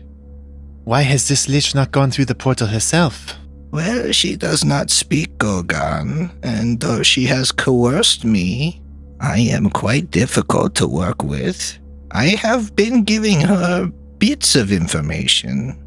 why 0.85 1.01
has 1.01 1.27
this 1.27 1.47
lich 1.47 1.75
not 1.75 1.91
gone 1.91 2.11
through 2.11 2.25
the 2.25 2.35
portal 2.35 2.67
herself? 2.67 3.35
Well, 3.71 4.11
she 4.11 4.35
does 4.35 4.63
not 4.63 4.89
speak 4.89 5.37
Ghol-Gan, 5.37 6.31
and 6.43 6.79
though 6.79 7.03
she 7.03 7.25
has 7.25 7.51
coerced 7.51 8.23
me, 8.23 8.81
I 9.19 9.39
am 9.39 9.69
quite 9.69 10.11
difficult 10.11 10.75
to 10.75 10.87
work 10.87 11.23
with. 11.23 11.79
I 12.11 12.27
have 12.27 12.75
been 12.75 13.03
giving 13.03 13.41
her 13.41 13.87
bits 14.19 14.55
of 14.55 14.71
information 14.71 15.82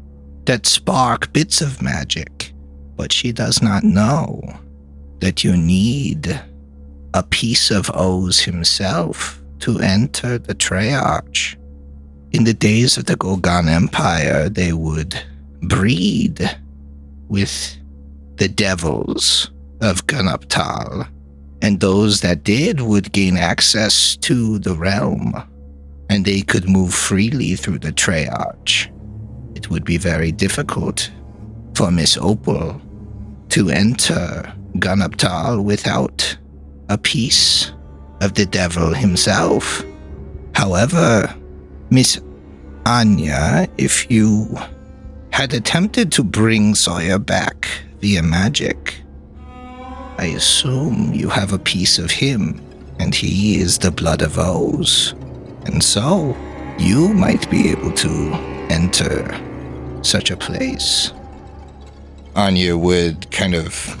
that 0.47 0.65
spark 0.65 1.31
bits 1.33 1.59
of 1.59 1.81
magic, 1.81 2.53
but 2.95 3.11
she 3.11 3.33
does 3.33 3.61
not 3.61 3.83
know 3.83 4.41
that 5.19 5.43
you 5.43 5.57
need 5.57 6.41
a 7.13 7.21
piece 7.21 7.69
of 7.69 7.89
Oz 7.89 8.39
himself 8.39 9.41
to 9.59 9.79
enter 9.79 10.37
the 10.37 10.55
Treyarch. 10.55 11.57
In 12.31 12.45
the 12.45 12.53
days 12.53 12.97
of 12.97 13.05
the 13.05 13.17
Ghol-Gan 13.17 13.67
Empire, 13.67 14.47
they 14.47 14.71
would 14.71 15.21
breed 15.63 16.49
with 17.27 17.75
the 18.37 18.47
devils 18.47 19.51
of 19.81 20.07
Ganaptal, 20.07 21.09
and 21.61 21.81
those 21.81 22.21
that 22.21 22.45
did 22.45 22.79
would 22.79 23.11
gain 23.11 23.35
access 23.35 24.15
to 24.17 24.59
the 24.59 24.75
realm, 24.75 25.33
and 26.09 26.23
they 26.23 26.39
could 26.39 26.69
move 26.69 26.93
freely 26.93 27.55
through 27.55 27.79
the 27.79 27.91
Treyarch. 27.91 28.93
It 29.57 29.71
would 29.71 29.83
be 29.83 29.97
very 29.97 30.31
difficult 30.31 31.09
for 31.73 31.89
Miss 31.89 32.15
Opal 32.15 32.79
to 33.49 33.69
enter 33.71 34.53
Ganaptal 34.75 35.63
without 35.63 36.37
a 36.89 36.97
piece 36.99 37.71
of 38.21 38.35
the 38.35 38.45
devil 38.45 38.93
himself. 38.93 39.83
However, 40.53 41.33
Miss 41.89 42.21
Anya, 42.85 43.67
if 43.79 44.11
you 44.11 44.55
had 45.31 45.55
attempted 45.55 46.11
to 46.11 46.23
bring 46.23 46.75
Sawyer 46.75 47.17
back 47.17 47.67
via 47.99 48.21
magic, 48.21 49.01
I 50.19 50.33
assume 50.37 51.15
you 51.15 51.29
have 51.29 51.51
a 51.51 51.57
piece 51.57 51.97
of 51.97 52.11
him, 52.11 52.61
and 52.99 53.15
he 53.15 53.59
is 53.59 53.79
the 53.79 53.89
blood 53.89 54.21
of 54.21 54.37
Oz. 54.37 55.15
And 55.65 55.81
so, 55.81 56.37
you 56.77 57.11
might 57.15 57.49
be 57.49 57.69
able 57.71 57.91
to 57.93 58.33
enter 58.69 59.25
such 60.01 60.31
a 60.31 60.37
place. 60.37 61.11
Anya 62.35 62.77
would 62.77 63.29
kind 63.31 63.55
of 63.55 63.95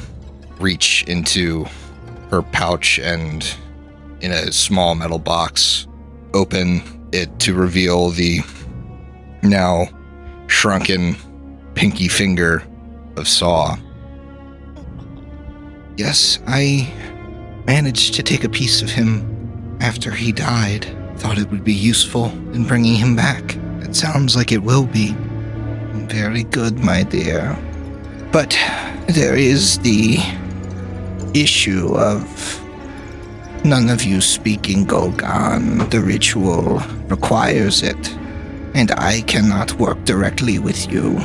reach 0.61 1.03
into 1.07 1.65
her 2.29 2.41
pouch 2.41 2.99
and, 2.99 3.55
in 4.21 4.31
a 4.31 4.51
small 4.51 4.95
metal 4.95 5.19
box, 5.19 5.87
open 6.33 6.81
it 7.11 7.39
to 7.39 7.53
reveal 7.53 8.09
the 8.09 8.41
now 9.43 9.87
shrunken 10.47 11.15
pinky 11.73 12.07
finger 12.07 12.63
of 13.15 13.27
Saw. 13.27 13.77
Yes, 15.97 16.39
I 16.45 16.91
managed 17.65 18.13
to 18.15 18.23
take 18.23 18.43
a 18.43 18.49
piece 18.49 18.81
of 18.81 18.89
him 18.89 19.77
after 19.81 20.11
he 20.11 20.31
died. 20.31 20.85
Thought 21.17 21.39
it 21.39 21.49
would 21.49 21.63
be 21.63 21.73
useful 21.73 22.25
in 22.53 22.65
bringing 22.65 22.95
him 22.95 23.15
back. 23.15 23.55
It 23.81 23.95
sounds 23.95 24.35
like 24.35 24.51
it 24.51 24.61
will 24.61 24.85
be. 24.85 25.15
Very 26.07 26.43
good, 26.43 26.79
my 26.79 27.03
dear. 27.03 27.57
But 28.31 28.57
there 29.07 29.35
is 29.35 29.79
the 29.79 30.17
issue 31.33 31.93
of 31.95 32.23
none 33.63 33.89
of 33.89 34.03
you 34.03 34.21
speaking 34.21 34.85
Ghol-Gan. 34.85 35.89
The 35.89 35.99
ritual 35.99 36.79
requires 37.07 37.83
it, 37.83 38.09
and 38.73 38.91
I 38.91 39.21
cannot 39.21 39.73
work 39.73 40.03
directly 40.05 40.59
with 40.59 40.91
you. 40.91 41.19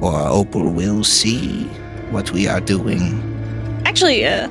Or 0.00 0.14
Opal 0.28 0.70
will 0.70 1.04
see 1.04 1.64
what 2.10 2.32
we 2.32 2.48
are 2.48 2.60
doing. 2.60 3.20
Actually, 3.84 4.26
uh, 4.26 4.48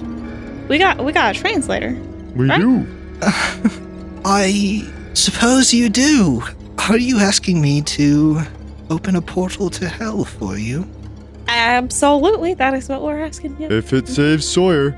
we 0.67 0.77
got 0.77 1.03
we 1.03 1.11
got 1.11 1.35
a 1.35 1.39
translator. 1.39 1.97
We 2.35 2.47
Right? 2.49 2.59
do. 2.59 2.85
I 4.25 4.83
suppose 5.13 5.73
you 5.73 5.89
do. 5.89 6.43
Are 6.89 6.97
you 6.97 7.17
asking 7.19 7.61
me 7.61 7.81
to 7.97 8.41
open 8.89 9.15
a 9.15 9.21
portal 9.21 9.69
to 9.71 9.87
hell 9.87 10.23
for 10.25 10.57
you? 10.57 10.87
Absolutely, 11.47 12.53
that 12.55 12.73
is 12.73 12.89
what 12.89 13.01
we're 13.01 13.19
asking. 13.19 13.59
you. 13.59 13.69
If 13.69 13.93
it 13.93 14.07
saves 14.07 14.47
Sawyer. 14.47 14.91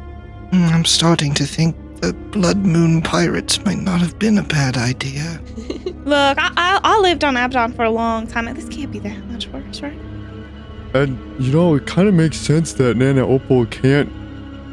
Hmm, 0.52 0.66
I'm 0.66 0.86
starting 0.86 1.34
to 1.36 1.46
think 1.46 1.76
the 2.02 2.14
Blood 2.14 2.58
Moon 2.58 3.02
Pirates 3.02 3.64
might 3.64 3.78
not 3.78 4.02
have 4.02 4.18
been 4.20 4.38
a 4.38 4.44
bad 4.44 4.76
idea. 4.76 5.40
Look, 6.04 6.38
I, 6.38 6.52
I 6.58 6.80
I 6.84 7.00
lived 7.00 7.24
on 7.24 7.38
Abaddon 7.38 7.74
for 7.74 7.84
a 7.84 7.90
long 7.92 8.28
time. 8.28 8.54
This 8.54 8.68
can't 8.68 8.92
be 8.92 9.00
that 9.00 9.26
much 9.28 9.48
worse, 9.48 9.82
right? 9.82 9.98
And, 10.94 11.18
you 11.42 11.54
know, 11.54 11.76
it 11.76 11.86
kind 11.88 12.08
of 12.10 12.14
makes 12.14 12.38
sense 12.38 12.74
that 12.74 12.98
Nana 12.98 13.26
Opal 13.26 13.66
can't, 13.68 14.12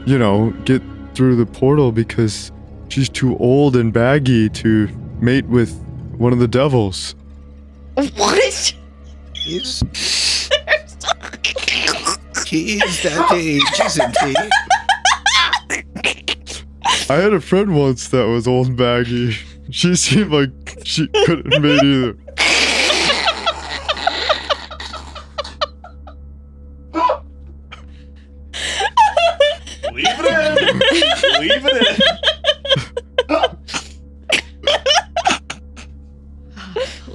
you 0.09 0.19
know, 0.19 0.51
get 0.65 0.83
through 1.15 1.37
the 1.37 1.47
portal 1.47 1.93
because 1.93 2.51
she's 2.89 3.09
too 3.09 3.37
old 3.39 3.77
and 3.77 3.93
baggy 3.93 4.49
to 4.49 4.89
mate 5.21 5.45
with 5.47 5.79
one 6.17 6.33
of 6.33 6.39
the 6.41 6.49
devils. 6.49 7.15
What? 8.17 8.75
He's, 9.49 9.81
he 12.47 12.75
is 12.75 13.03
that 13.03 13.33
age, 13.33 13.63
isn't 13.83 14.19
he? 14.19 14.35
I 17.09 17.17
had 17.17 17.33
a 17.33 17.41
friend 17.41 17.75
once 17.75 18.09
that 18.09 18.27
was 18.27 18.47
old 18.47 18.67
and 18.67 18.77
baggy. 18.77 19.39
She 19.71 19.97
seemed 19.97 20.33
like 20.33 20.51
she 20.85 21.09
couldn't 21.25 21.63
mate 21.63 21.83
either. 21.83 22.15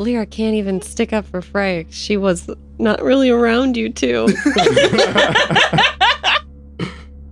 Lyra 0.03 0.25
can't 0.25 0.55
even 0.55 0.81
stick 0.81 1.13
up 1.13 1.25
for 1.25 1.41
Frey. 1.41 1.85
She 1.89 2.17
was 2.17 2.49
not 2.77 3.01
really 3.01 3.29
around 3.29 3.77
you 3.77 3.89
two. 3.89 4.27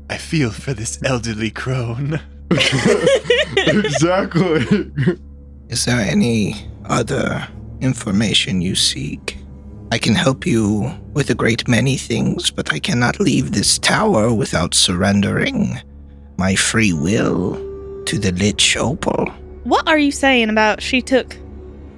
I 0.10 0.18
feel 0.18 0.52
for 0.52 0.74
this 0.74 1.00
elderly 1.04 1.52
crone. 1.52 2.20
exactly. 3.58 4.92
Is 5.70 5.86
there 5.86 6.00
any 6.00 6.56
other 6.86 7.48
information 7.82 8.62
you 8.62 8.76
seek? 8.76 9.38
I 9.92 9.98
can 9.98 10.16
help 10.16 10.46
you 10.46 10.90
with 11.14 11.30
a 11.30 11.36
great 11.36 11.68
many 11.68 11.98
things, 11.98 12.50
but 12.50 12.72
I 12.72 12.80
cannot 12.80 13.20
leave 13.20 13.52
this 13.52 13.78
tower 13.78 14.34
without 14.34 14.74
surrendering 14.74 15.82
my 16.38 16.56
free 16.56 16.94
will 16.94 17.56
to 18.06 18.18
the 18.18 18.32
Lich 18.32 18.78
Opal. 18.78 19.26
What 19.64 19.88
are 19.88 19.98
you 19.98 20.12
saying 20.12 20.50
about 20.50 20.82
she 20.82 21.02
took 21.02 21.38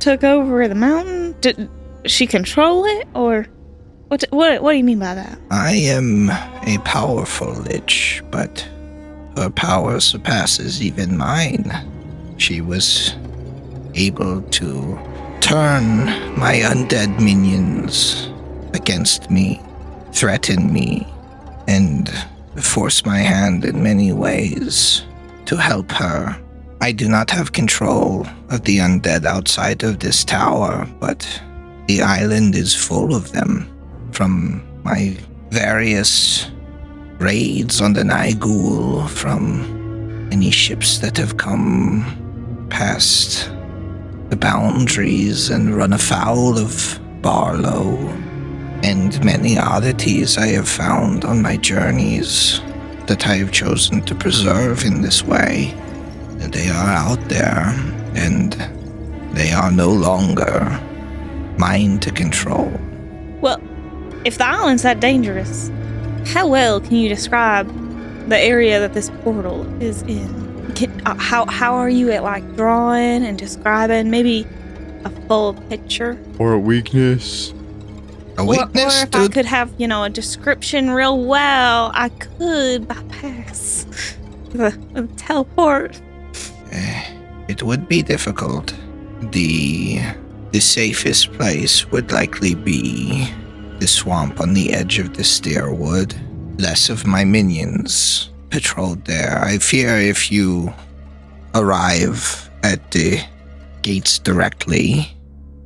took 0.03 0.25
over 0.25 0.67
the 0.67 0.75
mountain? 0.75 1.33
Did 1.39 1.69
she 2.05 2.27
control 2.27 2.83
it, 2.83 3.07
or 3.15 3.47
what? 4.09 4.25
What? 4.31 4.61
What 4.61 4.73
do 4.73 4.77
you 4.77 4.83
mean 4.83 4.99
by 4.99 5.15
that? 5.15 5.39
I 5.49 5.71
am 5.75 6.29
a 6.29 6.77
powerful 6.83 7.53
Lich, 7.53 8.21
but 8.29 8.67
her 9.37 9.49
power 9.49 10.01
surpasses 10.01 10.81
even 10.81 11.17
mine. 11.17 11.71
She 12.37 12.59
was 12.59 13.15
able 13.95 14.41
to 14.41 14.99
turn 15.39 16.05
my 16.37 16.55
undead 16.57 17.21
minions 17.21 18.29
against 18.73 19.31
me, 19.31 19.61
threaten 20.11 20.73
me, 20.73 21.07
and 21.69 22.11
force 22.61 23.05
my 23.05 23.19
hand 23.19 23.63
in 23.63 23.81
many 23.81 24.11
ways 24.11 25.05
to 25.45 25.55
help 25.55 25.91
her. 25.93 26.42
I 26.83 26.91
do 26.91 27.07
not 27.07 27.29
have 27.29 27.53
control 27.53 28.27
of 28.49 28.65
the 28.65 28.79
undead 28.79 29.23
outside 29.23 29.83
of 29.83 29.99
this 29.99 30.25
tower, 30.25 30.85
but 30.99 31.25
The 31.87 32.01
island 32.01 32.55
is 32.55 32.75
full 32.75 33.15
of 33.15 33.31
them 33.31 33.69
from 34.11 34.61
my 34.83 35.15
various 35.49 36.51
raids 37.19 37.79
on 37.79 37.93
the 37.93 38.03
Nigul, 38.03 39.07
from 39.07 40.27
any 40.29 40.51
ships 40.51 40.97
that 40.97 41.15
have 41.17 41.37
come 41.37 42.67
past 42.69 43.49
the 44.27 44.35
boundaries 44.35 45.49
and 45.49 45.73
run 45.73 45.93
afoul 45.93 46.57
of 46.57 46.99
Barlow, 47.21 47.95
and 48.83 49.23
many 49.23 49.57
oddities 49.57 50.37
I 50.37 50.47
have 50.47 50.67
found 50.67 51.23
on 51.23 51.41
my 51.41 51.55
journeys 51.55 52.59
that 53.07 53.25
I 53.25 53.35
have 53.37 53.53
chosen 53.53 54.01
to 54.01 54.15
preserve 54.15 54.83
in 54.83 55.01
this 55.01 55.23
way. 55.23 55.73
They 56.51 56.69
are 56.69 56.89
out 56.89 57.19
there, 57.29 57.73
and 58.15 58.53
they 59.33 59.51
are 59.51 59.71
no 59.71 59.89
longer 59.89 60.79
mine 61.57 61.99
to 61.99 62.11
control. 62.11 62.71
Well, 63.41 63.61
if 64.25 64.37
the 64.37 64.45
island's 64.45 64.83
that 64.83 64.99
dangerous, 64.99 65.71
how 66.25 66.47
well 66.47 66.79
can 66.79 66.95
you 66.95 67.09
describe 67.09 67.67
the 68.29 68.37
area 68.37 68.79
that 68.79 68.93
this 68.93 69.09
portal 69.23 69.65
is 69.81 70.01
in? 70.03 70.73
Can, 70.75 71.05
uh, 71.05 71.15
how 71.15 71.45
how 71.45 71.75
are 71.75 71.89
you 71.89 72.11
at 72.11 72.23
like 72.23 72.55
drawing 72.55 73.23
and 73.25 73.37
describing 73.37 74.09
maybe 74.09 74.47
a 75.03 75.09
full 75.27 75.53
picture? 75.69 76.17
Or 76.39 76.53
a 76.53 76.59
weakness. 76.59 77.53
A 78.37 78.45
weakness. 78.45 78.45
Or, 78.45 78.45
or 78.45 78.65
weakness 78.65 79.03
if 79.03 79.15
I 79.15 79.27
could 79.27 79.45
have 79.45 79.73
you 79.77 79.87
know 79.87 80.03
a 80.03 80.09
description 80.09 80.89
real 80.91 81.23
well, 81.25 81.91
I 81.93 82.09
could 82.09 82.87
bypass 82.87 83.85
the, 84.49 84.69
the 84.93 85.07
teleport. 85.17 86.01
Eh, 86.73 87.03
it 87.47 87.61
would 87.61 87.87
be 87.87 88.01
difficult. 88.01 88.73
The 89.31 89.99
the 90.51 90.59
safest 90.59 91.33
place 91.33 91.89
would 91.91 92.11
likely 92.11 92.53
be 92.53 93.27
the 93.79 93.87
swamp 93.87 94.39
on 94.39 94.53
the 94.53 94.73
edge 94.73 94.99
of 94.99 95.13
the 95.13 95.23
stairwood. 95.23 96.13
Less 96.59 96.89
of 96.89 97.07
my 97.07 97.23
minions 97.23 98.29
patrolled 98.49 99.05
there. 99.05 99.39
I 99.43 99.57
fear 99.57 99.97
if 99.97 100.31
you 100.31 100.73
arrive 101.55 102.49
at 102.63 102.91
the 102.91 103.19
gates 103.81 104.19
directly 104.19 105.07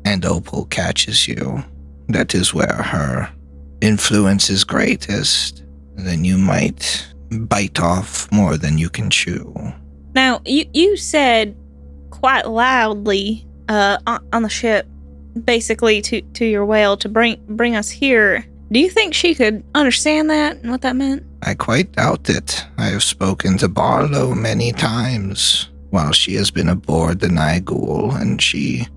and 0.05 0.25
Opal 0.25 0.65
catches 0.65 1.27
you, 1.27 1.63
that 2.07 2.33
is 2.33 2.53
where 2.53 2.81
her 2.81 3.29
influence 3.81 4.49
is 4.49 4.63
greatest. 4.63 5.63
Then 5.95 6.23
you 6.23 6.37
might 6.37 7.07
bite 7.29 7.79
off 7.81 8.31
more 8.31 8.57
than 8.57 8.77
you 8.77 8.89
can 8.89 9.09
chew. 9.09 9.53
Now 10.17 10.41
you 10.45 10.65
you 10.73 10.97
said 10.97 11.55
quite 12.09 12.47
loudly 12.47 13.45
uh, 13.69 13.99
on, 14.33 14.41
the 14.41 14.49
ship, 14.49 14.87
basically 15.45 16.01
to 16.01 16.21
to 16.21 16.43
your 16.43 16.65
whale 16.65 16.97
to 16.97 17.07
bring 17.07 17.39
bring 17.49 17.75
us 17.75 17.91
here. 17.91 18.43
Do 18.71 18.79
you 18.79 18.89
think 18.89 19.13
she 19.13 19.35
could 19.35 19.63
understand 19.75 20.31
that 20.31 20.57
and 20.57 20.71
what 20.71 20.81
that 20.81 20.95
meant? 20.95 21.23
I 21.43 21.53
quite 21.53 21.91
doubt 21.91 22.31
it. 22.31 22.65
I 22.79 22.85
have 22.85 23.03
spoken 23.03 23.59
to 23.59 23.67
Barlow 23.67 24.33
many 24.33 24.71
times 24.71 25.69
while 25.91 26.13
she 26.13 26.33
has 26.33 26.49
been 26.49 26.67
aboard 26.67 27.19
the 27.19 27.27
Nigul, 27.27 28.19
and 28.19 28.41
she 28.41 28.87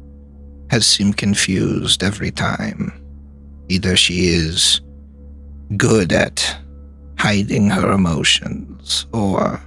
has 0.70 0.86
seemed 0.86 1.18
confused 1.18 2.02
every 2.02 2.30
time. 2.30 2.94
Either 3.68 3.94
she 3.94 4.28
is 4.28 4.80
good 5.76 6.14
at 6.14 6.56
hiding 7.18 7.68
her 7.68 7.92
emotions, 7.92 9.06
or 9.12 9.60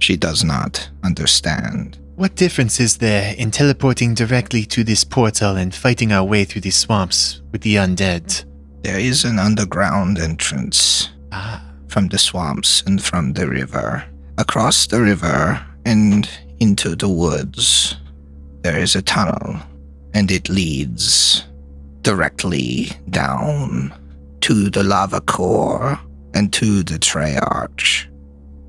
she 0.00 0.16
does 0.16 0.42
not 0.44 0.90
understand. 1.04 1.98
What 2.16 2.36
difference 2.36 2.80
is 2.80 2.98
there 2.98 3.34
in 3.38 3.50
teleporting 3.50 4.14
directly 4.14 4.64
to 4.66 4.84
this 4.84 5.04
portal 5.04 5.56
and 5.56 5.74
fighting 5.74 6.12
our 6.12 6.24
way 6.24 6.44
through 6.44 6.62
these 6.62 6.76
swamps 6.76 7.40
with 7.52 7.62
the 7.62 7.76
undead? 7.76 8.44
There 8.82 8.98
is 8.98 9.24
an 9.24 9.38
underground 9.38 10.18
entrance 10.18 11.10
Ah, 11.32 11.62
from 11.88 12.08
the 12.08 12.18
swamps 12.18 12.82
and 12.86 13.02
from 13.02 13.32
the 13.34 13.48
river. 13.48 14.04
Across 14.38 14.88
the 14.88 15.00
river 15.00 15.64
and 15.84 16.28
into 16.58 16.96
the 16.96 17.08
woods, 17.08 17.96
there 18.62 18.78
is 18.78 18.96
a 18.96 19.02
tunnel, 19.02 19.60
and 20.12 20.30
it 20.30 20.48
leads 20.48 21.44
directly 22.02 22.90
down 23.10 23.94
to 24.40 24.70
the 24.70 24.82
lava 24.82 25.20
core 25.20 25.98
and 26.34 26.52
to 26.52 26.82
the 26.82 26.98
Treyarch. 26.98 28.06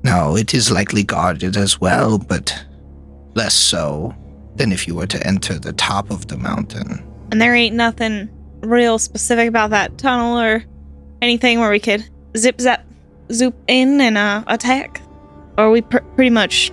Now, 0.04 0.34
it 0.34 0.52
is 0.54 0.70
likely 0.70 1.04
guarded 1.04 1.56
as 1.56 1.80
well, 1.80 2.18
but 2.18 2.64
less 3.34 3.54
so 3.54 4.14
than 4.56 4.72
if 4.72 4.86
you 4.86 4.94
were 4.94 5.06
to 5.06 5.26
enter 5.26 5.58
the 5.58 5.72
top 5.72 6.10
of 6.10 6.28
the 6.28 6.36
mountain. 6.36 7.02
And 7.30 7.40
there 7.40 7.54
ain't 7.54 7.74
nothing 7.74 8.28
real 8.60 8.98
specific 8.98 9.48
about 9.48 9.70
that 9.70 9.98
tunnel 9.98 10.38
or 10.38 10.64
anything 11.20 11.60
where 11.60 11.70
we 11.70 11.80
could 11.80 12.08
zip 12.36 12.60
zap 12.60 12.84
zoop 13.30 13.54
in 13.68 14.00
and 14.00 14.18
uh, 14.18 14.44
attack. 14.46 15.00
Or 15.56 15.70
we 15.70 15.82
pr- 15.82 15.98
pretty 16.16 16.30
much 16.30 16.72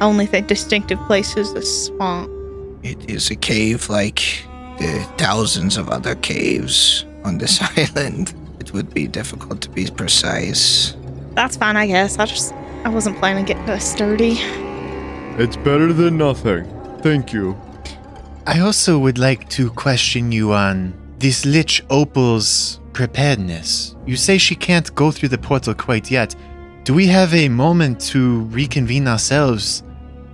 only 0.00 0.26
think 0.26 0.46
distinctive 0.48 0.98
place 1.06 1.36
is 1.36 1.52
the 1.52 1.62
swamp. 1.62 2.30
It 2.82 3.10
is 3.10 3.30
a 3.30 3.36
cave 3.36 3.88
like 3.88 4.44
the 4.78 5.06
thousands 5.18 5.76
of 5.76 5.88
other 5.88 6.14
caves 6.16 7.04
on 7.24 7.38
this 7.38 7.60
island. 7.78 8.34
It 8.60 8.72
would 8.72 8.92
be 8.92 9.06
difficult 9.06 9.60
to 9.62 9.70
be 9.70 9.86
precise. 9.86 10.96
That's 11.34 11.56
fine, 11.56 11.76
I 11.76 11.86
guess. 11.86 12.18
I 12.18 12.26
just 12.26 12.52
I 12.84 12.88
wasn't 12.88 13.18
planning 13.18 13.44
to 13.46 13.54
get 13.54 13.66
this 13.66 13.90
sturdy. 13.90 14.36
It's 15.36 15.56
better 15.56 15.92
than 15.92 16.16
nothing. 16.16 16.64
Thank 17.00 17.32
you. 17.32 17.56
I 18.46 18.60
also 18.60 18.98
would 18.98 19.18
like 19.18 19.48
to 19.50 19.70
question 19.70 20.30
you 20.30 20.52
on 20.52 20.94
this 21.18 21.44
Lich 21.44 21.82
Opal's 21.88 22.80
preparedness. 22.92 23.96
You 24.06 24.16
say 24.16 24.38
she 24.38 24.54
can't 24.54 24.94
go 24.94 25.10
through 25.10 25.30
the 25.30 25.38
portal 25.38 25.74
quite 25.74 26.10
yet. 26.10 26.36
Do 26.84 26.92
we 26.94 27.06
have 27.06 27.32
a 27.34 27.48
moment 27.48 28.00
to 28.12 28.42
reconvene 28.42 29.08
ourselves? 29.08 29.82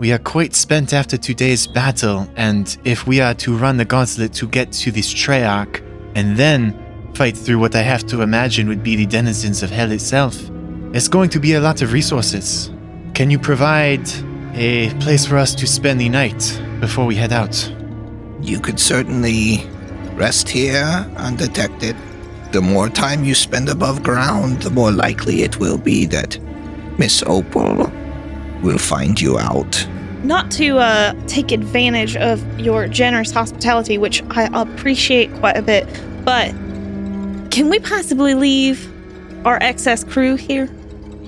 We 0.00 0.12
are 0.12 0.18
quite 0.18 0.54
spent 0.54 0.92
after 0.92 1.16
today's 1.16 1.66
battle, 1.66 2.28
and 2.36 2.76
if 2.84 3.06
we 3.06 3.20
are 3.20 3.34
to 3.34 3.56
run 3.56 3.76
the 3.76 3.84
gauntlet 3.84 4.32
to 4.34 4.48
get 4.48 4.72
to 4.72 4.90
this 4.90 5.12
Treyarch 5.12 5.80
and 6.16 6.36
then 6.36 6.74
fight 7.14 7.36
through 7.36 7.58
what 7.58 7.76
I 7.76 7.82
have 7.82 8.06
to 8.06 8.22
imagine 8.22 8.66
would 8.68 8.82
be 8.82 8.96
the 8.96 9.06
denizens 9.06 9.62
of 9.62 9.70
hell 9.70 9.92
itself, 9.92 10.50
it's 10.92 11.08
going 11.08 11.30
to 11.30 11.38
be 11.38 11.54
a 11.54 11.60
lot 11.60 11.82
of 11.82 11.92
resources. 11.92 12.70
Can 13.14 13.30
you 13.30 13.38
provide 13.38 14.08
a 14.54 14.90
place 14.94 15.24
for 15.24 15.36
us 15.36 15.54
to 15.54 15.66
spend 15.66 16.00
the 16.00 16.08
night 16.08 16.60
before 16.80 17.06
we 17.06 17.14
head 17.14 17.32
out? 17.32 17.72
You 18.40 18.58
could 18.58 18.80
certainly 18.80 19.68
rest 20.14 20.48
here 20.48 21.06
undetected. 21.16 21.96
The 22.50 22.60
more 22.60 22.88
time 22.88 23.22
you 23.22 23.36
spend 23.36 23.68
above 23.68 24.02
ground, 24.02 24.62
the 24.62 24.70
more 24.70 24.90
likely 24.90 25.42
it 25.42 25.60
will 25.60 25.78
be 25.78 26.06
that 26.06 26.38
Miss 26.98 27.22
Opal 27.24 27.92
will 28.60 28.78
find 28.78 29.20
you 29.20 29.38
out. 29.38 29.86
Not 30.24 30.50
to 30.52 30.78
uh, 30.78 31.14
take 31.28 31.52
advantage 31.52 32.16
of 32.16 32.42
your 32.58 32.88
generous 32.88 33.30
hospitality, 33.30 33.96
which 33.96 34.24
I 34.30 34.50
appreciate 34.52 35.32
quite 35.34 35.56
a 35.56 35.62
bit, 35.62 35.86
but 36.24 36.50
can 37.52 37.70
we 37.70 37.78
possibly 37.78 38.34
leave 38.34 38.92
our 39.46 39.58
excess 39.62 40.02
crew 40.02 40.34
here? 40.34 40.68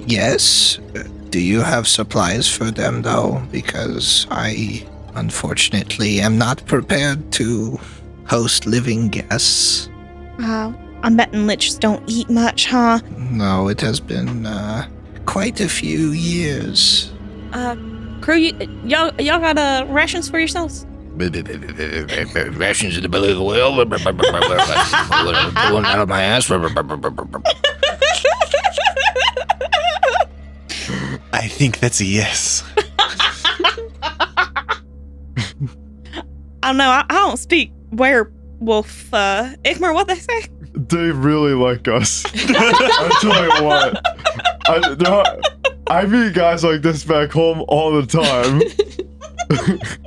Yes. 0.06 0.78
uh, 0.96 1.02
Do 1.30 1.40
you 1.40 1.60
have 1.60 1.86
supplies 1.88 2.48
for 2.48 2.70
them, 2.70 3.02
though? 3.02 3.42
Because 3.50 4.26
I, 4.30 4.86
unfortunately, 5.14 6.20
am 6.20 6.38
not 6.38 6.64
prepared 6.66 7.32
to 7.32 7.78
host 8.26 8.66
living 8.66 9.08
guests. 9.08 9.88
Uh, 10.40 10.72
I'm 11.02 11.16
betting 11.16 11.46
liches 11.46 11.78
don't 11.78 12.02
eat 12.06 12.30
much, 12.30 12.66
huh? 12.66 13.00
No, 13.18 13.68
it 13.68 13.80
has 13.80 14.00
been 14.00 14.46
uh, 14.46 14.88
quite 15.26 15.60
a 15.60 15.68
few 15.68 16.10
years. 16.12 17.12
Uh, 17.52 17.76
crew, 18.20 18.40
y- 18.40 18.68
y'all, 18.84 19.12
y'all 19.20 19.40
got 19.40 19.58
uh, 19.58 19.84
rations 19.88 20.28
for 20.28 20.38
yourselves? 20.38 20.86
Rations 21.16 22.96
in 22.96 23.02
the 23.02 23.08
belly 23.10 23.32
of 23.32 23.36
the 23.36 23.42
whale. 23.44 23.74
Pulling 23.84 25.84
out 25.84 26.00
of 26.00 26.08
my 26.08 26.22
ass. 26.22 26.50
I 31.42 31.48
think 31.48 31.80
that's 31.80 32.00
a 32.00 32.04
yes. 32.04 32.62
I 36.62 36.68
don't 36.68 36.76
know. 36.76 36.88
I, 36.88 37.04
I 37.08 37.14
don't 37.14 37.36
speak 37.36 37.72
werewolf. 37.90 39.12
Uh, 39.12 39.56
Ikmer, 39.64 39.92
what 39.92 40.06
they 40.06 40.14
say? 40.14 40.46
They 40.74 41.10
really 41.10 41.54
like 41.54 41.88
us. 41.88 42.24
I 42.32 43.18
tell 43.20 43.42
you 43.42 43.64
what. 43.64 44.00
I, 44.68 44.94
there 44.94 45.24
I 45.88 46.06
meet 46.06 46.34
guys 46.34 46.62
like 46.62 46.82
this 46.82 47.02
back 47.02 47.32
home 47.32 47.64
all 47.66 47.90
the 47.90 48.06
time. 48.06 48.62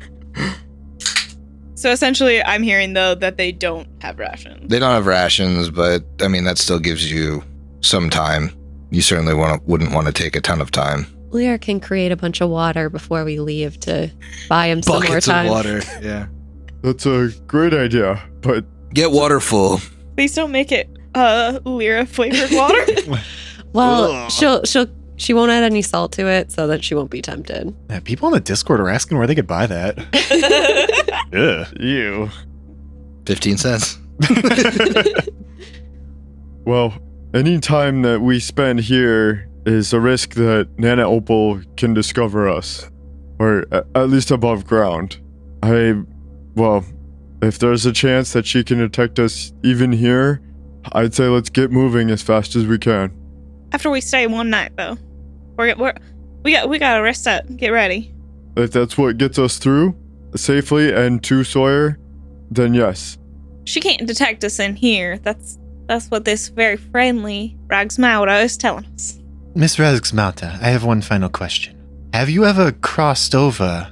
So 1.78 1.92
essentially, 1.92 2.44
I'm 2.44 2.64
hearing 2.64 2.94
though 2.94 3.14
that 3.14 3.38
they 3.38 3.52
don't 3.52 3.88
have 4.02 4.18
rations. 4.18 4.70
They 4.70 4.80
don't 4.80 4.90
have 4.90 5.06
rations, 5.06 5.70
but 5.70 6.04
I 6.20 6.28
mean 6.28 6.44
that 6.46 6.58
still 6.58 6.80
gives 6.80 7.12
you 7.12 7.44
some 7.82 8.10
time. 8.10 8.50
You 8.90 9.04
certainly 9.04 9.36
want 9.36 9.62
to, 9.62 9.70
wouldn't 9.70 9.92
want 9.92 10.08
to 10.08 10.14
take 10.14 10.36
a 10.36 10.42
ton 10.42 10.62
of 10.62 10.72
time. 10.72 11.06
Lear 11.36 11.58
can 11.58 11.80
create 11.80 12.12
a 12.12 12.16
bunch 12.16 12.42
of 12.42 12.50
water 12.50 12.90
before 12.90 13.24
we 13.26 13.40
leave 13.40 13.80
to 13.82 14.10
buy 14.50 14.68
him 14.68 14.82
some 14.82 14.96
more 14.96 15.04
Buckets 15.04 15.26
time. 15.28 15.46
of 15.48 15.52
water. 15.52 15.82
Yeah. 16.02 16.28
That's 16.82 17.06
a 17.06 17.30
great 17.48 17.74
idea, 17.74 18.22
but 18.42 18.66
Get 18.94 19.12
water 19.12 19.40
full. 19.40 19.82
Please 20.16 20.34
don't 20.34 20.52
make 20.52 20.72
it 20.72 20.90
uh 21.14 21.60
Lyra 21.66 22.06
flavored 22.06 22.52
water. 22.52 22.86
Well, 23.74 24.04
Ugh. 24.12 24.32
she'll 24.32 24.64
she'll 24.64 24.88
she 25.18 25.34
won't 25.34 25.52
add 25.52 25.64
any 25.64 25.82
salt 25.82 26.14
to 26.14 26.28
it 26.28 26.50
so 26.52 26.66
that 26.68 26.82
she 26.84 26.96
won't 26.96 27.10
be 27.12 27.22
tempted. 27.22 27.76
Yeah, 27.90 28.00
people 28.00 28.28
on 28.28 28.32
the 28.34 28.40
Discord 28.40 28.80
are 28.80 28.88
asking 28.90 29.18
where 29.18 29.28
they 29.28 29.36
could 29.36 29.48
buy 29.48 29.66
that. 29.68 30.00
Ugh. 31.34 31.68
You. 31.82 32.30
15 33.26 33.58
cents. 33.58 33.98
Well, 36.66 36.94
any 37.34 37.60
time 37.60 38.02
that 38.04 38.22
we 38.22 38.40
spend 38.40 38.80
here 38.80 39.45
is 39.66 39.94
a 39.94 40.00
risk 40.00 40.36
that 40.36 40.70
Nana 40.78 41.04
Opal 41.08 41.62
can 41.78 41.94
discover 41.94 42.48
us, 42.50 42.90
or 43.40 43.66
at 43.72 44.10
least 44.10 44.32
above 44.32 44.66
ground. 44.66 45.18
I, 45.64 45.96
well, 46.56 46.86
if 47.42 47.60
there's 47.60 47.86
a 47.86 47.92
chance 47.92 48.34
that 48.34 48.46
she 48.46 48.64
can 48.64 48.78
detect 48.78 49.20
us 49.20 49.54
even 49.64 49.92
here, 49.92 50.42
I'd 50.92 51.14
say 51.14 51.26
let's 51.26 51.50
get 51.50 51.72
moving 51.72 52.12
as 52.12 52.22
fast 52.22 52.56
as 52.56 52.66
we 52.66 52.78
can. 52.78 53.12
After 53.72 53.90
we 53.90 54.02
stay 54.02 54.28
one 54.28 54.50
night 54.50 54.76
though. 54.78 54.98
We're, 55.58 55.76
we're 55.76 55.94
we 56.44 56.52
got 56.52 56.70
we 56.70 56.80
gotta 56.80 57.02
rest 57.02 57.28
up. 57.28 57.44
Get 57.56 57.70
ready. 57.70 58.14
If 58.56 58.72
that's 58.72 58.98
what 58.98 59.18
gets 59.18 59.40
us 59.40 59.58
through 59.58 59.96
safely 60.36 60.94
and 60.94 61.24
to 61.24 61.44
Sawyer, 61.44 61.98
then 62.52 62.74
yes. 62.74 63.18
She 63.66 63.80
can't 63.80 64.06
detect 64.06 64.44
us 64.44 64.60
in 64.60 64.76
here. 64.76 65.18
That's 65.18 65.58
that's 65.88 66.10
what 66.10 66.26
this 66.26 66.50
very 66.50 66.78
friendly 66.78 67.58
Raugsmauda 67.68 68.44
is 68.44 68.58
telling 68.58 68.86
us. 68.94 69.20
Miss 69.58 69.78
Raugsmauda, 69.78 70.62
I 70.62 70.68
have 70.68 70.84
one 70.84 71.02
final 71.02 71.30
question. 71.30 71.78
Have 72.14 72.30
you 72.30 72.44
ever 72.44 72.74
crossed 72.74 73.34
over 73.34 73.90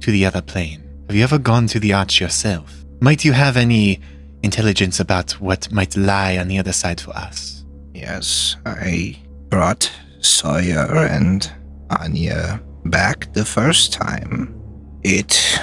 to 0.00 0.10
the 0.10 0.26
other 0.26 0.42
plane? 0.42 0.82
Have 1.06 1.14
you 1.14 1.22
ever 1.22 1.38
gone 1.38 1.68
to 1.68 1.78
the 1.78 1.92
arch 1.92 2.20
yourself? 2.20 2.84
Might 3.00 3.24
you 3.24 3.32
have 3.32 3.56
any 3.56 4.00
intelligence 4.42 4.98
about 4.98 5.30
what 5.40 5.70
might 5.70 5.96
lie 5.96 6.38
on 6.38 6.48
the 6.48 6.58
other 6.58 6.72
side 6.72 7.00
for 7.00 7.12
us? 7.12 7.64
Yes, 7.94 8.56
I 8.66 9.16
brought 9.48 9.92
Sawyer 10.18 11.06
and 11.06 11.52
Anya 12.00 12.60
back 12.86 13.32
the 13.32 13.44
first 13.44 13.92
time. 13.92 14.60
It 15.04 15.60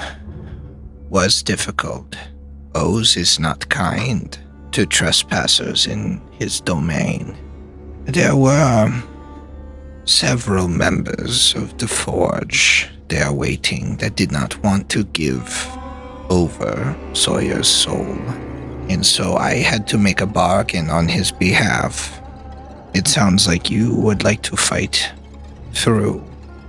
was 1.10 1.44
difficult. 1.44 2.16
Oz 2.76 3.18
is 3.18 3.41
not 3.41 3.68
kind 3.68 4.38
to 4.72 4.86
trespassers 4.86 5.86
in 5.86 6.22
his 6.32 6.62
domain. 6.62 7.36
There 8.06 8.38
were 8.38 9.04
several 10.06 10.68
members 10.68 11.56
of 11.56 11.78
the 11.78 11.88
Forge 11.88 12.89
there 13.08 13.32
waiting 13.32 13.97
that 13.97 14.16
did 14.16 14.32
not 14.32 14.62
want 14.64 14.89
to 14.89 15.04
give 15.06 15.68
over 16.30 16.95
Sawyer's 17.14 17.68
soul. 17.68 18.18
And 18.89 19.06
so 19.06 19.36
I 19.36 19.56
had 19.56 19.88
to 19.89 19.97
make 19.97 20.20
a 20.20 20.26
bargain 20.26 20.89
on 20.89 21.08
his 21.08 21.32
behalf. 21.32 22.20
It 22.93 23.08
sounds 23.08 23.47
like 23.47 23.70
you 23.70 23.95
would 23.95 24.24
like 24.24 24.41
to 24.43 24.58
fight 24.58 25.12
through. 25.74 26.24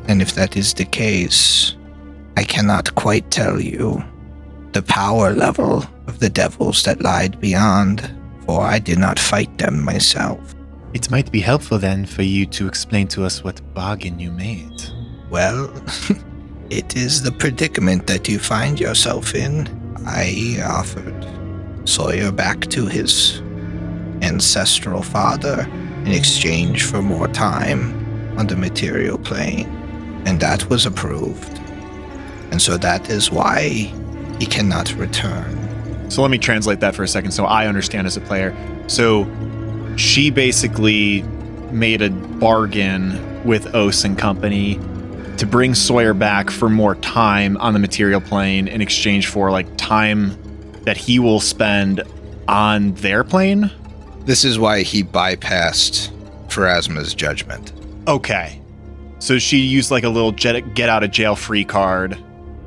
And 0.06 0.22
if 0.22 0.34
that 0.34 0.56
is 0.56 0.74
the 0.74 0.84
case, 0.84 1.74
I 2.36 2.44
cannot 2.44 2.94
quite 2.94 3.30
tell 3.30 3.60
you 3.60 4.04
the 4.72 4.82
power 4.82 5.32
level 5.32 5.84
of 6.06 6.18
the 6.18 6.30
devils 6.30 6.82
that 6.84 7.02
lied 7.02 7.40
beyond, 7.40 8.10
for 8.44 8.60
I 8.60 8.78
did 8.78 8.98
not 8.98 9.18
fight 9.18 9.56
them 9.58 9.82
myself. 9.82 10.53
It 10.94 11.10
might 11.10 11.32
be 11.32 11.40
helpful 11.40 11.78
then 11.78 12.06
for 12.06 12.22
you 12.22 12.46
to 12.46 12.68
explain 12.68 13.08
to 13.08 13.24
us 13.24 13.42
what 13.42 13.60
bargain 13.74 14.20
you 14.20 14.30
made. 14.30 14.80
Well, 15.28 15.68
it 16.70 16.96
is 16.96 17.20
the 17.20 17.32
predicament 17.32 18.06
that 18.06 18.28
you 18.28 18.38
find 18.38 18.78
yourself 18.78 19.34
in. 19.34 19.68
I 20.06 20.58
offered 20.64 21.26
Sawyer 21.84 22.30
back 22.30 22.60
to 22.68 22.86
his 22.86 23.40
ancestral 24.22 25.02
father 25.02 25.68
in 26.04 26.12
exchange 26.12 26.84
for 26.84 27.02
more 27.02 27.26
time 27.26 28.38
on 28.38 28.46
the 28.46 28.56
material 28.56 29.18
plane, 29.18 29.66
and 30.26 30.38
that 30.38 30.70
was 30.70 30.86
approved. 30.86 31.58
And 32.52 32.62
so 32.62 32.76
that 32.76 33.10
is 33.10 33.32
why 33.32 33.92
he 34.38 34.46
cannot 34.46 34.94
return. 34.94 35.58
So 36.08 36.22
let 36.22 36.30
me 36.30 36.38
translate 36.38 36.78
that 36.80 36.94
for 36.94 37.02
a 37.02 37.08
second 37.08 37.32
so 37.32 37.46
I 37.46 37.66
understand 37.66 38.06
as 38.06 38.16
a 38.16 38.20
player. 38.20 38.54
So 38.86 39.24
she 39.96 40.30
basically 40.30 41.22
made 41.70 42.02
a 42.02 42.10
bargain 42.10 43.42
with 43.44 43.74
Os 43.74 44.04
and 44.04 44.18
company 44.18 44.78
to 45.36 45.46
bring 45.46 45.74
Sawyer 45.74 46.14
back 46.14 46.50
for 46.50 46.68
more 46.68 46.94
time 46.96 47.56
on 47.58 47.72
the 47.72 47.78
material 47.78 48.20
plane 48.20 48.68
in 48.68 48.80
exchange 48.80 49.26
for 49.26 49.50
like 49.50 49.66
time 49.76 50.36
that 50.84 50.96
he 50.96 51.18
will 51.18 51.40
spend 51.40 52.02
on 52.46 52.92
their 52.94 53.24
plane. 53.24 53.70
This 54.20 54.44
is 54.44 54.58
why 54.58 54.82
he 54.82 55.02
bypassed 55.02 56.10
Pharasma's 56.48 57.14
judgment. 57.14 57.72
Okay. 58.06 58.60
So 59.18 59.38
she 59.38 59.58
used 59.58 59.90
like 59.90 60.04
a 60.04 60.08
little 60.08 60.32
jet, 60.32 60.74
get 60.74 60.88
out 60.88 61.02
of 61.02 61.10
jail 61.10 61.34
free 61.36 61.64
card, 61.64 62.16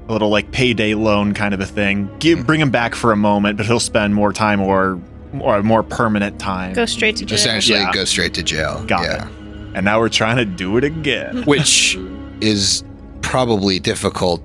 a 0.07 0.11
little 0.11 0.29
like 0.29 0.51
payday 0.51 0.93
loan 0.93 1.33
kind 1.33 1.53
of 1.53 1.59
a 1.59 1.65
thing. 1.65 2.09
Give, 2.19 2.39
mm. 2.39 2.45
bring 2.45 2.59
him 2.59 2.71
back 2.71 2.95
for 2.95 3.11
a 3.11 3.15
moment, 3.15 3.57
but 3.57 3.65
he'll 3.65 3.79
spend 3.79 4.13
more 4.13 4.33
time 4.33 4.61
or 4.61 4.99
or 5.39 5.57
a 5.57 5.63
more 5.63 5.83
permanent 5.83 6.39
time. 6.39 6.73
Go 6.73 6.85
straight 6.85 7.15
to 7.17 7.25
jail. 7.25 7.35
Essentially, 7.35 7.79
Yeah. 7.79 7.91
go 7.91 8.05
straight 8.05 8.33
to 8.35 8.43
jail. 8.43 8.83
Got 8.85 9.03
yeah. 9.03 9.27
it. 9.27 9.33
And 9.75 9.85
now 9.85 9.99
we're 9.99 10.09
trying 10.09 10.37
to 10.37 10.45
do 10.45 10.77
it 10.77 10.83
again. 10.83 11.43
which 11.45 11.97
is 12.41 12.83
probably 13.21 13.79
difficult 13.79 14.41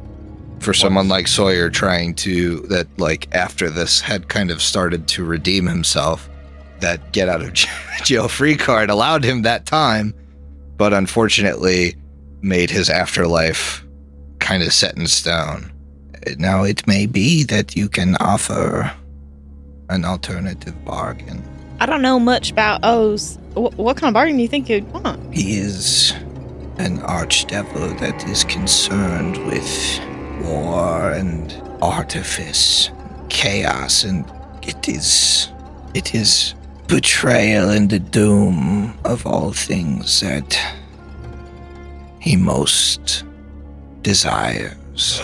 for 0.60 0.72
someone 0.74 1.08
like 1.08 1.26
Sawyer 1.26 1.70
trying 1.70 2.14
to 2.16 2.60
that 2.68 2.86
like 2.98 3.28
after 3.32 3.68
this 3.68 4.00
had 4.00 4.28
kind 4.28 4.50
of 4.50 4.62
started 4.62 5.08
to 5.08 5.24
redeem 5.24 5.66
himself 5.66 6.28
that 6.80 7.12
get 7.12 7.28
out 7.28 7.42
of 7.42 7.52
jail 8.04 8.28
free 8.28 8.56
card 8.56 8.88
allowed 8.90 9.24
him 9.24 9.42
that 9.42 9.66
time 9.66 10.14
but 10.76 10.92
unfortunately 10.92 11.94
made 12.42 12.70
his 12.70 12.88
afterlife 12.90 13.84
kind 14.38 14.62
of 14.62 14.72
set 14.72 14.96
in 14.96 15.06
stone 15.06 15.70
now 16.38 16.62
it 16.64 16.86
may 16.86 17.06
be 17.06 17.42
that 17.44 17.74
you 17.76 17.88
can 17.88 18.16
offer 18.20 18.92
an 19.92 20.04
alternative 20.04 20.84
bargain 20.84 21.42
I 21.82 21.86
don't 21.86 22.00
know 22.00 22.20
much 22.20 22.52
about 22.52 22.78
oh, 22.84 23.10
O's. 23.10 23.38
Wh- 23.54 23.76
what 23.76 23.96
kind 23.96 24.08
of 24.08 24.14
bargain 24.14 24.36
do 24.36 24.42
you 24.42 24.48
think 24.48 24.68
you'd 24.68 24.88
want? 24.92 25.34
He 25.34 25.58
is 25.58 26.12
an 26.78 26.98
archdevil 26.98 27.98
that 27.98 28.24
is 28.28 28.44
concerned 28.44 29.44
with 29.46 30.00
war 30.44 31.10
and 31.10 31.52
artifice, 31.82 32.88
chaos, 33.30 34.04
and 34.04 34.24
it 34.62 34.88
is 34.88 35.48
it 35.92 36.14
is 36.14 36.54
betrayal 36.86 37.70
and 37.70 37.90
the 37.90 37.98
doom 37.98 38.96
of 39.04 39.26
all 39.26 39.52
things 39.52 40.20
that 40.20 40.56
he 42.20 42.36
most 42.36 43.24
desires. 44.02 45.20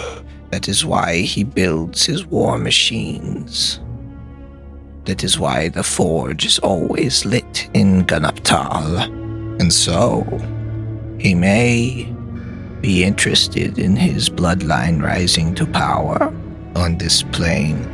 That 0.51 0.67
is 0.67 0.85
why 0.85 1.19
he 1.19 1.45
builds 1.45 2.05
his 2.05 2.27
war 2.27 2.59
machines. 2.59 3.79
That 5.09 5.25
is 5.25 5.39
why 5.39 5.71
the 5.71 5.83
forge 5.83 6.45
is 6.45 6.59
always 6.59 7.25
lit 7.25 7.71
in 7.73 8.05
Ganaptal. 8.05 9.09
And 9.59 9.73
so, 9.73 10.23
he 11.19 11.35
may 11.35 12.13
be 12.83 13.05
interested 13.05 13.79
in 13.79 13.97
his 13.97 14.29
bloodline 14.29 15.03
rising 15.03 15.55
to 15.55 15.65
power 15.65 16.31
on 16.77 16.99
this 16.99 17.23
plane, 17.23 17.89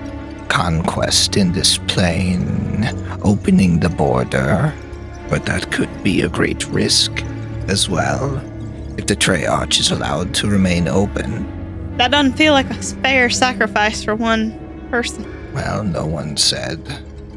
conquest 0.49 1.37
in 1.37 1.53
this 1.53 1.79
plane, 1.87 2.85
opening 3.23 3.79
the 3.79 3.91
border. 3.91 4.75
But 5.31 5.47
that 5.47 5.71
could 5.71 6.03
be 6.03 6.23
a 6.23 6.29
great 6.29 6.67
risk 6.67 7.13
as 7.69 7.89
well 7.89 8.39
if 8.99 9.07
the 9.07 9.15
Treyarch 9.15 9.79
is 9.79 9.93
allowed 9.93 10.35
to 10.35 10.49
remain 10.49 10.89
open. 10.89 11.47
That 11.97 12.11
doesn't 12.11 12.33
feel 12.33 12.55
like 12.55 12.71
a 12.71 12.83
fair 12.83 13.31
sacrifice 13.31 14.03
for 14.03 14.17
one 14.17 14.89
person. 14.91 15.34
Well, 15.55 15.85
no 15.85 16.05
one 16.05 16.37
said 16.37 16.81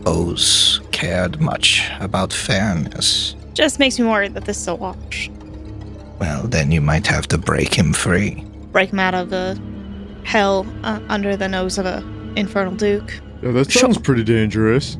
Oz 0.06 0.82
cared 0.92 1.40
much 1.40 1.84
about 2.00 2.34
fairness. 2.34 3.36
Just 3.54 3.80
makes 3.80 4.00
me 4.00 4.06
worried 4.08 4.34
that 4.34 4.46
this 4.46 4.58
is 4.60 4.68
a 4.68 4.76
wash. 4.76 5.30
Well, 6.20 6.48
then 6.48 6.72
you 6.72 6.82
might 6.82 7.06
have 7.08 7.28
to 7.28 7.38
break 7.38 7.74
him 7.74 7.94
free. 7.94 8.44
Break 8.72 8.90
him 8.92 9.00
out 9.00 9.14
of 9.14 9.30
the 9.30 9.60
hell 10.24 10.66
uh, 10.84 11.00
under 11.10 11.38
the 11.38 11.48
nose 11.48 11.78
of 11.78 11.86
a 11.86 12.04
infernal 12.36 12.76
duke. 12.76 13.20
Yeah, 13.42 13.52
that 13.52 13.72
Sure. 13.72 13.82
sounds 13.82 13.98
pretty 14.00 14.24
dangerous. 14.24 14.98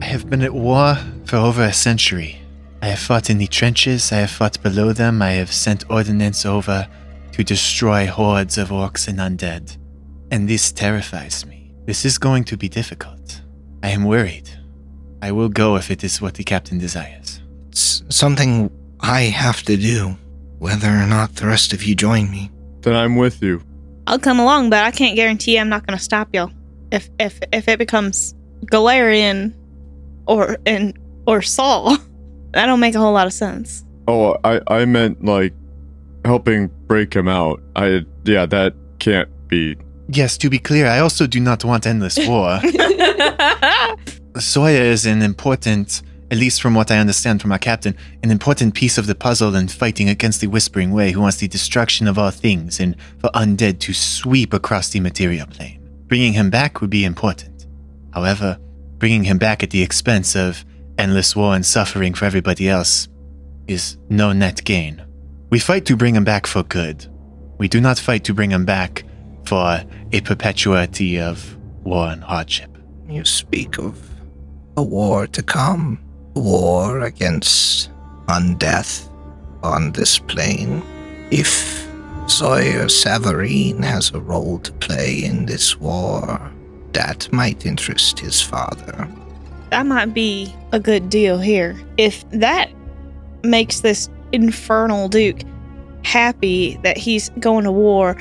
I 0.00 0.06
have 0.06 0.30
been 0.30 0.42
at 0.42 0.54
war 0.54 0.96
for 1.26 1.36
over 1.36 1.62
a 1.64 1.72
century. 1.72 2.40
I 2.82 2.86
have 2.86 2.98
fought 3.00 3.28
in 3.28 3.38
the 3.38 3.46
trenches, 3.46 4.10
I 4.12 4.16
have 4.20 4.30
fought 4.30 4.62
below 4.62 4.92
them, 4.92 5.20
I 5.20 5.32
have 5.32 5.52
sent 5.52 5.84
ordnance 5.90 6.46
over 6.46 6.88
to 7.32 7.44
destroy 7.44 8.06
hordes 8.06 8.56
of 8.56 8.70
orcs 8.70 9.06
and 9.06 9.18
undead. 9.18 9.76
And 10.30 10.48
this 10.48 10.72
terrifies 10.72 11.44
me. 11.44 11.59
This 11.90 12.04
is 12.04 12.18
going 12.18 12.44
to 12.44 12.56
be 12.56 12.68
difficult. 12.68 13.40
I 13.82 13.88
am 13.88 14.04
worried. 14.04 14.48
I 15.22 15.32
will 15.32 15.48
go 15.48 15.74
if 15.74 15.90
it 15.90 16.04
is 16.04 16.22
what 16.22 16.34
the 16.34 16.44
captain 16.44 16.78
desires. 16.78 17.40
It's 17.70 18.04
something 18.10 18.70
I 19.00 19.22
have 19.22 19.64
to 19.64 19.76
do, 19.76 20.16
whether 20.60 20.86
or 20.86 21.08
not 21.08 21.34
the 21.34 21.48
rest 21.48 21.72
of 21.72 21.82
you 21.82 21.96
join 21.96 22.30
me. 22.30 22.48
Then 22.82 22.94
I'm 22.94 23.16
with 23.16 23.42
you. 23.42 23.60
I'll 24.06 24.20
come 24.20 24.38
along, 24.38 24.70
but 24.70 24.84
I 24.84 24.92
can't 24.92 25.16
guarantee 25.16 25.58
I'm 25.58 25.68
not 25.68 25.84
going 25.84 25.98
to 25.98 26.04
stop 26.04 26.28
y'all. 26.32 26.52
If 26.92 27.10
if 27.18 27.40
if 27.52 27.66
it 27.66 27.80
becomes 27.80 28.36
Galarian 28.66 29.52
or 30.26 30.58
and 30.66 30.96
or 31.26 31.42
Saul. 31.42 31.96
That 32.52 32.66
don't 32.66 32.78
make 32.78 32.94
a 32.94 33.00
whole 33.00 33.12
lot 33.12 33.26
of 33.26 33.32
sense. 33.32 33.84
Oh, 34.06 34.36
I 34.44 34.60
I 34.68 34.84
meant 34.84 35.24
like 35.24 35.54
helping 36.24 36.68
break 36.86 37.14
him 37.14 37.26
out. 37.26 37.60
I 37.74 38.06
yeah, 38.24 38.46
that 38.46 38.74
can't 39.00 39.28
be. 39.48 39.76
Yes, 40.12 40.36
to 40.38 40.50
be 40.50 40.58
clear, 40.58 40.88
I 40.88 40.98
also 40.98 41.28
do 41.28 41.38
not 41.38 41.64
want 41.64 41.86
endless 41.86 42.18
war. 42.26 42.58
Soya 44.34 44.80
is 44.80 45.06
an 45.06 45.22
important, 45.22 46.02
at 46.32 46.38
least 46.38 46.60
from 46.60 46.74
what 46.74 46.90
I 46.90 46.98
understand 46.98 47.40
from 47.40 47.52
our 47.52 47.58
captain, 47.58 47.96
an 48.24 48.32
important 48.32 48.74
piece 48.74 48.98
of 48.98 49.06
the 49.06 49.14
puzzle 49.14 49.54
in 49.54 49.68
fighting 49.68 50.08
against 50.08 50.40
the 50.40 50.48
Whispering 50.48 50.90
Way, 50.90 51.12
who 51.12 51.20
wants 51.20 51.36
the 51.36 51.46
destruction 51.46 52.08
of 52.08 52.18
all 52.18 52.32
things 52.32 52.80
and 52.80 52.96
for 53.20 53.30
undead 53.34 53.78
to 53.80 53.92
sweep 53.94 54.52
across 54.52 54.88
the 54.88 54.98
material 54.98 55.46
plane. 55.46 55.78
Bringing 56.08 56.32
him 56.32 56.50
back 56.50 56.80
would 56.80 56.90
be 56.90 57.04
important. 57.04 57.66
However, 58.12 58.58
bringing 58.98 59.22
him 59.22 59.38
back 59.38 59.62
at 59.62 59.70
the 59.70 59.82
expense 59.82 60.34
of 60.34 60.64
endless 60.98 61.36
war 61.36 61.54
and 61.54 61.64
suffering 61.64 62.14
for 62.14 62.24
everybody 62.24 62.68
else 62.68 63.06
is 63.68 63.96
no 64.08 64.32
net 64.32 64.64
gain. 64.64 65.04
We 65.50 65.60
fight 65.60 65.84
to 65.86 65.96
bring 65.96 66.16
him 66.16 66.24
back 66.24 66.48
for 66.48 66.64
good. 66.64 67.06
We 67.58 67.68
do 67.68 67.80
not 67.80 68.00
fight 68.00 68.24
to 68.24 68.34
bring 68.34 68.50
him 68.50 68.64
back 68.64 69.04
for 69.50 69.82
a 70.12 70.20
perpetuity 70.20 71.18
of 71.18 71.56
war 71.82 72.06
and 72.06 72.22
hardship. 72.22 72.70
You 73.08 73.24
speak 73.24 73.80
of 73.80 73.98
a 74.76 74.82
war 74.84 75.26
to 75.26 75.42
come, 75.42 75.98
a 76.36 76.40
war 76.40 77.00
against 77.00 77.90
undeath 78.26 79.10
on 79.64 79.90
this 79.90 80.20
plane. 80.20 80.84
If 81.32 81.84
Sawyer 82.28 82.84
Savarine 82.84 83.82
has 83.82 84.12
a 84.12 84.20
role 84.20 84.60
to 84.60 84.72
play 84.74 85.24
in 85.24 85.46
this 85.46 85.76
war, 85.80 86.52
that 86.92 87.28
might 87.32 87.66
interest 87.66 88.20
his 88.20 88.40
father. 88.40 89.08
that 89.70 89.84
might 89.84 90.14
be 90.14 90.54
a 90.70 90.78
good 90.78 91.10
deal 91.10 91.38
here. 91.38 91.76
If 91.96 92.24
that 92.30 92.70
makes 93.42 93.80
this 93.80 94.08
infernal 94.30 95.08
duke 95.08 95.40
happy 96.04 96.78
that 96.84 96.96
he's 96.96 97.30
going 97.40 97.64
to 97.64 97.72
war, 97.72 98.16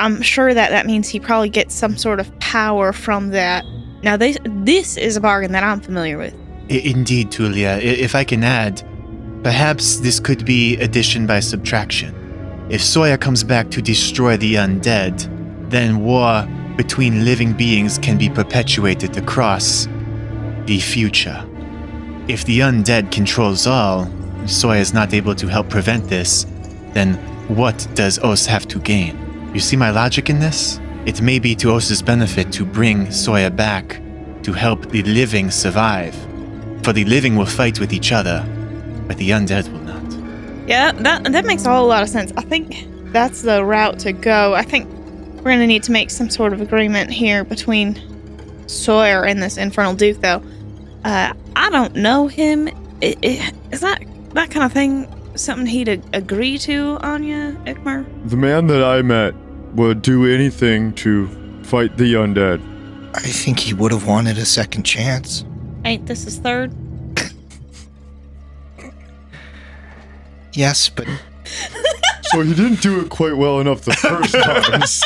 I'm 0.00 0.22
sure 0.22 0.54
that 0.54 0.70
that 0.70 0.86
means 0.86 1.08
he 1.08 1.20
probably 1.20 1.50
gets 1.50 1.74
some 1.74 1.98
sort 1.98 2.20
of 2.20 2.38
power 2.40 2.92
from 2.92 3.30
that. 3.30 3.66
Now, 4.02 4.16
this 4.16 4.38
this 4.44 4.96
is 4.96 5.16
a 5.16 5.20
bargain 5.20 5.52
that 5.52 5.62
I'm 5.62 5.80
familiar 5.80 6.16
with. 6.16 6.34
Indeed, 6.70 7.30
Tulia, 7.30 7.80
if 7.82 8.14
I 8.14 8.24
can 8.24 8.42
add, 8.42 8.82
perhaps 9.44 9.98
this 9.98 10.18
could 10.18 10.46
be 10.46 10.78
addition 10.78 11.26
by 11.26 11.40
subtraction. 11.40 12.14
If 12.70 12.80
Soya 12.80 13.20
comes 13.20 13.44
back 13.44 13.70
to 13.72 13.82
destroy 13.82 14.38
the 14.38 14.54
undead, 14.54 15.28
then 15.68 16.00
war 16.00 16.48
between 16.76 17.26
living 17.26 17.52
beings 17.52 17.98
can 17.98 18.16
be 18.16 18.30
perpetuated 18.30 19.18
across 19.18 19.86
the 20.64 20.78
future. 20.80 21.44
If 22.26 22.46
the 22.46 22.60
undead 22.60 23.12
controls 23.12 23.66
all, 23.66 24.06
Soya 24.44 24.80
is 24.80 24.94
not 24.94 25.12
able 25.12 25.34
to 25.34 25.46
help 25.46 25.68
prevent 25.68 26.08
this, 26.08 26.46
then 26.94 27.14
what 27.48 27.86
does 27.94 28.18
Os 28.20 28.46
have 28.46 28.66
to 28.68 28.78
gain? 28.78 29.29
You 29.54 29.60
see 29.60 29.76
my 29.76 29.90
logic 29.90 30.30
in 30.30 30.38
this? 30.38 30.80
It 31.06 31.20
may 31.22 31.38
be 31.38 31.54
to 31.56 31.72
Osa's 31.72 32.02
benefit 32.02 32.52
to 32.52 32.64
bring 32.64 33.06
Soya 33.06 33.54
back 33.54 34.00
to 34.42 34.52
help 34.52 34.90
the 34.90 35.02
living 35.02 35.50
survive. 35.50 36.14
For 36.82 36.92
the 36.92 37.04
living 37.04 37.36
will 37.36 37.46
fight 37.46 37.80
with 37.80 37.92
each 37.92 38.12
other, 38.12 38.44
but 39.06 39.16
the 39.16 39.30
undead 39.30 39.70
will 39.72 39.80
not. 39.80 40.68
Yeah, 40.68 40.92
that 40.92 41.24
that 41.32 41.44
makes 41.44 41.64
a 41.64 41.70
whole 41.70 41.88
lot 41.88 42.02
of 42.02 42.08
sense. 42.08 42.32
I 42.36 42.42
think 42.42 42.86
that's 43.12 43.42
the 43.42 43.64
route 43.64 43.98
to 44.00 44.12
go. 44.12 44.54
I 44.54 44.62
think 44.62 44.88
we're 45.42 45.50
gonna 45.52 45.66
need 45.66 45.82
to 45.84 45.92
make 45.92 46.10
some 46.10 46.30
sort 46.30 46.52
of 46.52 46.60
agreement 46.60 47.10
here 47.10 47.44
between 47.44 47.98
Sawyer 48.68 49.24
and 49.24 49.42
this 49.42 49.56
infernal 49.56 49.94
duke, 49.94 50.20
though. 50.20 50.42
Uh, 51.04 51.32
I 51.56 51.70
don't 51.70 51.96
know 51.96 52.28
him. 52.28 52.68
I- 53.02 53.16
I- 53.24 53.52
Is 53.72 53.80
that 53.80 54.02
that 54.34 54.50
kind 54.50 54.64
of 54.64 54.72
thing 54.72 55.06
something 55.40 55.66
he'd 55.66 55.88
a- 55.88 56.02
agree 56.12 56.58
to, 56.58 56.98
Anya 57.02 57.52
Ikmer? 57.66 58.04
The 58.28 58.36
man 58.36 58.66
that 58.68 58.82
I 58.84 59.02
met 59.02 59.34
would 59.74 60.02
do 60.02 60.26
anything 60.26 60.92
to 60.94 61.28
fight 61.64 61.96
the 61.96 62.14
undead. 62.14 62.60
I 63.14 63.20
think 63.20 63.58
he 63.58 63.74
would 63.74 63.92
have 63.92 64.06
wanted 64.06 64.38
a 64.38 64.44
second 64.44 64.84
chance. 64.84 65.44
Ain't 65.84 66.06
this 66.06 66.24
his 66.24 66.38
third? 66.38 66.72
Yes, 70.52 70.88
but 70.88 71.06
So 72.22 72.42
he 72.42 72.54
didn't 72.54 72.82
do 72.82 73.00
it 73.00 73.08
quite 73.08 73.36
well 73.36 73.60
enough 73.60 73.82
the 73.82 73.92
first 73.92 74.34
times. 74.42 75.02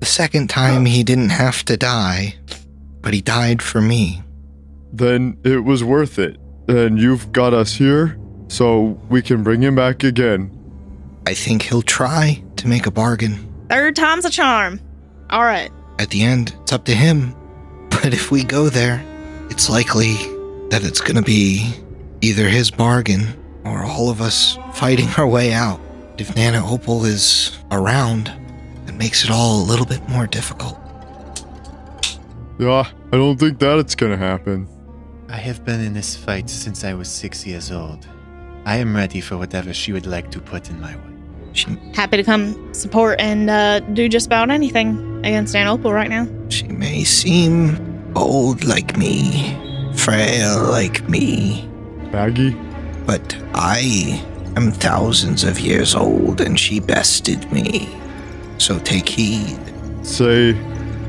the 0.00 0.06
second 0.06 0.48
time 0.50 0.84
he 0.86 1.02
didn't 1.04 1.30
have 1.30 1.64
to 1.66 1.76
die, 1.76 2.36
but 3.02 3.14
he 3.14 3.20
died 3.20 3.62
for 3.62 3.80
me. 3.80 4.22
Then 4.92 5.38
it 5.44 5.64
was 5.64 5.82
worth 5.82 6.18
it. 6.18 6.38
And 6.68 7.00
you've 7.00 7.32
got 7.32 7.52
us 7.54 7.74
here, 7.74 8.18
so 8.48 9.00
we 9.08 9.22
can 9.22 9.42
bring 9.42 9.62
him 9.62 9.74
back 9.74 10.04
again. 10.04 10.50
I 11.26 11.34
think 11.34 11.62
he'll 11.62 11.82
try 11.82 12.42
to 12.56 12.68
make 12.68 12.86
a 12.86 12.90
bargain. 12.90 13.52
Third 13.68 13.96
time's 13.96 14.24
a 14.24 14.30
charm. 14.30 14.80
All 15.30 15.44
right. 15.44 15.70
At 15.98 16.10
the 16.10 16.22
end, 16.22 16.54
it's 16.62 16.72
up 16.72 16.84
to 16.86 16.94
him. 16.94 17.34
But 17.90 18.12
if 18.14 18.30
we 18.30 18.44
go 18.44 18.68
there, 18.68 19.04
it's 19.50 19.68
likely 19.68 20.14
that 20.70 20.82
it's 20.84 21.00
going 21.00 21.16
to 21.16 21.22
be 21.22 21.74
either 22.20 22.48
his 22.48 22.70
bargain 22.70 23.26
or 23.64 23.84
all 23.84 24.10
of 24.10 24.20
us 24.20 24.58
fighting 24.74 25.08
our 25.18 25.26
way 25.26 25.52
out. 25.52 25.80
If 26.18 26.34
Nana 26.36 26.64
Opal 26.64 27.04
is 27.04 27.56
around, 27.70 28.32
it 28.86 28.94
makes 28.94 29.24
it 29.24 29.30
all 29.30 29.62
a 29.62 29.64
little 29.64 29.86
bit 29.86 30.06
more 30.08 30.26
difficult. 30.26 30.78
Yeah, 32.58 32.88
I 33.12 33.16
don't 33.16 33.38
think 33.38 33.58
that 33.60 33.78
it's 33.78 33.94
gonna 33.94 34.16
happen. 34.16 34.68
I 35.32 35.36
have 35.36 35.64
been 35.64 35.80
in 35.80 35.94
this 35.94 36.14
fight 36.14 36.50
since 36.50 36.84
I 36.84 36.92
was 36.92 37.08
six 37.08 37.46
years 37.46 37.72
old. 37.72 38.06
I 38.66 38.76
am 38.76 38.94
ready 38.94 39.22
for 39.22 39.38
whatever 39.38 39.72
she 39.72 39.90
would 39.94 40.04
like 40.04 40.30
to 40.32 40.40
put 40.40 40.68
in 40.68 40.78
my 40.78 40.94
way. 40.94 41.02
She, 41.54 41.74
Happy 41.94 42.18
to 42.18 42.22
come 42.22 42.74
support 42.74 43.18
and 43.18 43.48
uh, 43.48 43.80
do 43.80 44.10
just 44.10 44.26
about 44.26 44.50
anything 44.50 45.20
against 45.24 45.56
Ann 45.56 45.68
Opal 45.68 45.90
right 45.90 46.10
now. 46.10 46.28
she 46.50 46.68
may 46.68 47.02
seem 47.04 48.12
old 48.14 48.64
like 48.64 48.98
me, 48.98 49.56
frail 49.94 50.64
like 50.64 51.08
me, 51.08 51.66
Baggy? 52.10 52.54
but 53.06 53.34
I 53.54 54.22
am 54.56 54.70
thousands 54.70 55.44
of 55.44 55.58
years 55.58 55.94
old 55.94 56.42
and 56.42 56.60
she 56.60 56.78
bested 56.78 57.50
me. 57.50 57.88
So 58.58 58.78
take 58.80 59.08
heed. 59.08 59.58
Say, 60.02 60.52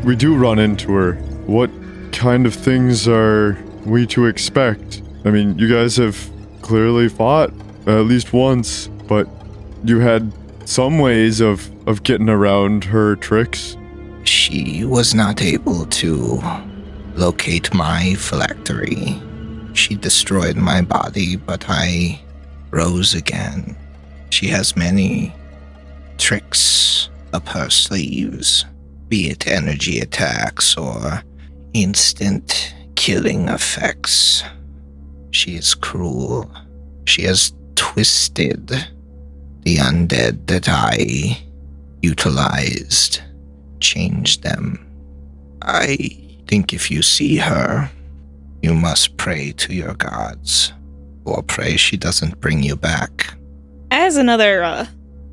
we 0.06 0.16
do 0.16 0.34
run 0.34 0.60
into 0.60 0.94
her. 0.94 1.16
What 1.46 1.70
kind 2.14 2.46
of 2.46 2.54
things 2.54 3.06
are 3.06 3.58
we 3.86 4.06
to 4.08 4.26
expect? 4.26 5.02
I 5.26 5.32
mean, 5.32 5.58
you 5.58 5.68
guys 5.68 5.98
have 5.98 6.30
clearly 6.62 7.10
fought 7.10 7.52
at 7.86 8.06
least 8.06 8.34
once, 8.34 8.88
but 9.08 9.28
you 9.84 10.00
had 10.00 10.34
some 10.66 11.00
ways 11.00 11.42
of, 11.42 11.70
of 11.88 12.04
getting 12.04 12.30
around 12.30 12.86
her 12.86 13.16
tricks. 13.16 13.78
She 14.24 14.86
was 14.86 15.14
not 15.14 15.42
able 15.42 15.86
to 15.86 16.42
locate 17.16 17.74
my 17.74 18.16
phylactery. 18.16 19.22
She 19.74 19.96
destroyed 19.96 20.56
my 20.56 20.82
body, 20.82 21.36
but 21.36 21.66
I 21.68 22.22
rose 22.72 23.14
again. 23.14 23.76
She 24.30 24.48
has 24.48 24.76
many 24.76 25.36
tricks 26.18 27.10
up 27.34 27.48
her 27.50 27.70
sleeves, 27.70 28.66
be 29.10 29.30
it 29.30 29.48
energy 29.48 30.00
attacks 30.00 30.78
or 30.78 31.24
instant 31.74 32.74
killing 33.04 33.50
effects. 33.50 34.46
She 35.32 35.58
is 35.58 35.76
cruel. 35.76 36.50
She 37.04 37.24
has 37.24 37.52
twisted 37.76 38.68
the 39.64 39.76
undead 39.76 40.48
that 40.48 40.70
I 40.70 41.38
utilized 42.02 43.20
changed 43.82 44.44
them. 44.44 44.80
I 45.62 45.98
think 46.48 46.72
if 46.72 46.90
you 46.90 47.02
see 47.02 47.36
her, 47.36 47.92
you 48.62 48.74
must 48.74 49.18
pray 49.18 49.52
to 49.58 49.74
your 49.74 49.96
gods, 49.96 50.72
or 51.26 51.44
pray 51.44 51.76
she 51.76 51.98
doesn't 51.98 52.40
bring 52.40 52.64
you 52.64 52.78
back. 52.78 53.34
As 53.92 54.16
another 54.16 54.64
uh, 54.64 54.86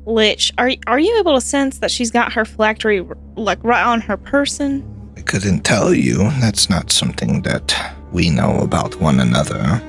lich, 0.05 0.51
are 0.57 0.71
are 0.87 0.99
you 0.99 1.17
able 1.19 1.35
to 1.35 1.41
sense 1.41 1.79
that 1.79 1.89
she's 1.89 2.11
got 2.11 2.33
her 2.33 2.43
phylactery 2.43 3.07
like 3.37 3.63
right 3.63 3.85
on 3.85 4.01
her 4.01 4.17
person? 4.17 4.83
I 5.21 5.23
couldn't 5.23 5.61
tell 5.61 5.93
you. 5.93 6.17
That's 6.41 6.67
not 6.67 6.91
something 6.91 7.43
that 7.43 7.95
we 8.11 8.31
know 8.31 8.57
about 8.61 8.99
one 8.99 9.19
another. 9.19 9.79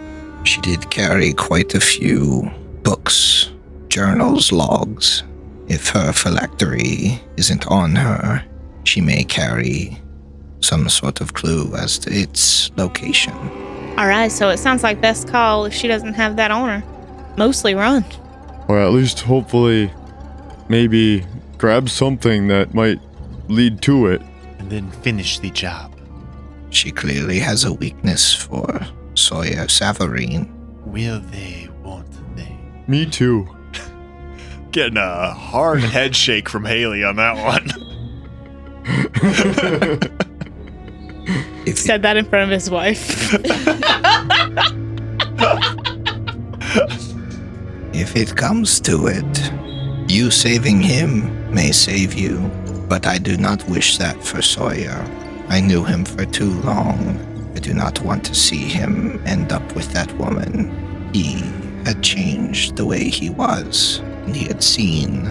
She 0.45 0.61
did 0.61 0.91
carry 0.91 1.33
quite 1.33 1.75
a 1.75 1.81
few 1.81 2.51
books, 2.83 3.51
journals, 3.89 4.53
logs. 4.53 5.23
If 5.69 5.89
her 5.89 6.13
phylactery 6.13 7.19
isn't 7.39 7.67
on 7.69 7.97
her, 7.97 8.45
she 8.85 9.01
may 9.01 9.25
carry 9.25 9.97
some 10.61 10.91
sort 10.91 11.23
of 11.23 11.33
clue 11.33 11.75
as 11.77 11.99
to 12.01 12.13
its 12.13 12.71
location. 12.77 13.33
All 13.97 14.09
right, 14.09 14.31
so 14.31 14.51
it 14.51 14.59
sounds 14.59 14.83
like 14.83 15.01
best 15.01 15.29
call 15.29 15.65
if 15.65 15.73
she 15.73 15.89
doesn't 15.89 16.13
have 16.13 16.37
that 16.37 16.51
on 16.51 16.69
her. 16.69 17.35
Mostly 17.39 17.75
run. 17.75 18.05
Or 18.69 18.79
at 18.79 18.93
least 18.93 19.21
hopefully 19.21 19.91
maybe 20.69 21.25
grab 21.57 21.89
something 21.89 22.49
that 22.49 22.75
might 22.75 23.01
lead 23.49 23.81
to 23.83 24.09
it. 24.09 24.21
And 24.63 24.71
then 24.71 24.91
finish 25.03 25.41
the 25.41 25.51
job. 25.51 25.93
She 26.71 26.93
clearly 26.93 27.41
has 27.41 27.65
a 27.65 27.73
weakness 27.73 28.33
for 28.33 28.81
Sawyer 29.15 29.67
Savarine. 29.67 30.49
Will 30.87 31.19
they? 31.19 31.69
Won't 31.83 32.07
they? 32.37 32.57
Me 32.87 33.05
too. 33.05 33.49
Getting 34.71 34.99
a 34.99 35.33
hard 35.33 35.81
head 35.81 36.15
shake 36.15 36.49
from 36.49 36.65
Haley 36.65 37.03
on 37.03 37.17
that 37.17 37.37
one. 37.45 37.73
If 41.67 41.79
Said 41.79 42.03
that 42.03 42.17
in 42.17 42.25
front 42.25 42.45
of 42.45 42.51
his 42.51 42.71
wife. 42.71 43.33
If 47.95 48.17
it 48.17 48.35
comes 48.37 48.81
to 48.81 49.07
it, 49.07 49.53
you 50.11 50.31
saving 50.31 50.81
him 50.81 51.53
may 51.53 51.71
save 51.73 52.15
you, 52.15 52.51
but 52.93 53.07
I 53.07 53.17
do 53.17 53.39
not 53.39 53.67
wish 53.71 53.97
that 53.97 54.23
for 54.23 54.43
Sawyer. 54.43 55.03
I 55.49 55.63
knew 55.63 55.83
him 55.83 56.05
for 56.05 56.27
too 56.27 56.61
long. 56.61 57.17
I 57.57 57.59
do 57.59 57.73
not 57.73 58.03
want 58.03 58.23
to 58.27 58.35
see 58.35 58.65
him 58.69 59.19
end 59.25 59.51
up 59.51 59.75
with 59.75 59.91
that 59.95 60.13
woman. 60.19 61.11
He 61.15 61.41
had 61.87 62.03
changed 62.03 62.77
the 62.77 62.85
way 62.85 63.05
he 63.09 63.31
was, 63.31 64.01
and 64.27 64.37
he 64.37 64.45
had 64.45 64.63
seen 64.63 65.25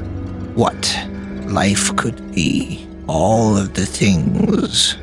what 0.56 0.82
life 1.46 1.96
could 1.98 2.32
be. 2.34 2.88
All 3.06 3.56
of 3.56 3.76
the 3.76 3.86
things 3.86 4.98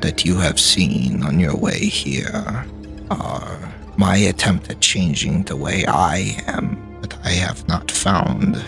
that 0.00 0.24
you 0.24 0.36
have 0.36 0.60
seen 0.60 1.24
on 1.24 1.40
your 1.40 1.56
way 1.56 1.80
here 1.80 2.64
are 3.10 3.58
my 3.96 4.18
attempt 4.18 4.70
at 4.70 4.80
changing 4.80 5.42
the 5.42 5.56
way 5.56 5.84
I 5.88 6.40
am, 6.46 6.96
but 7.00 7.18
I 7.24 7.30
have 7.30 7.66
not 7.66 7.90
found 7.90 8.62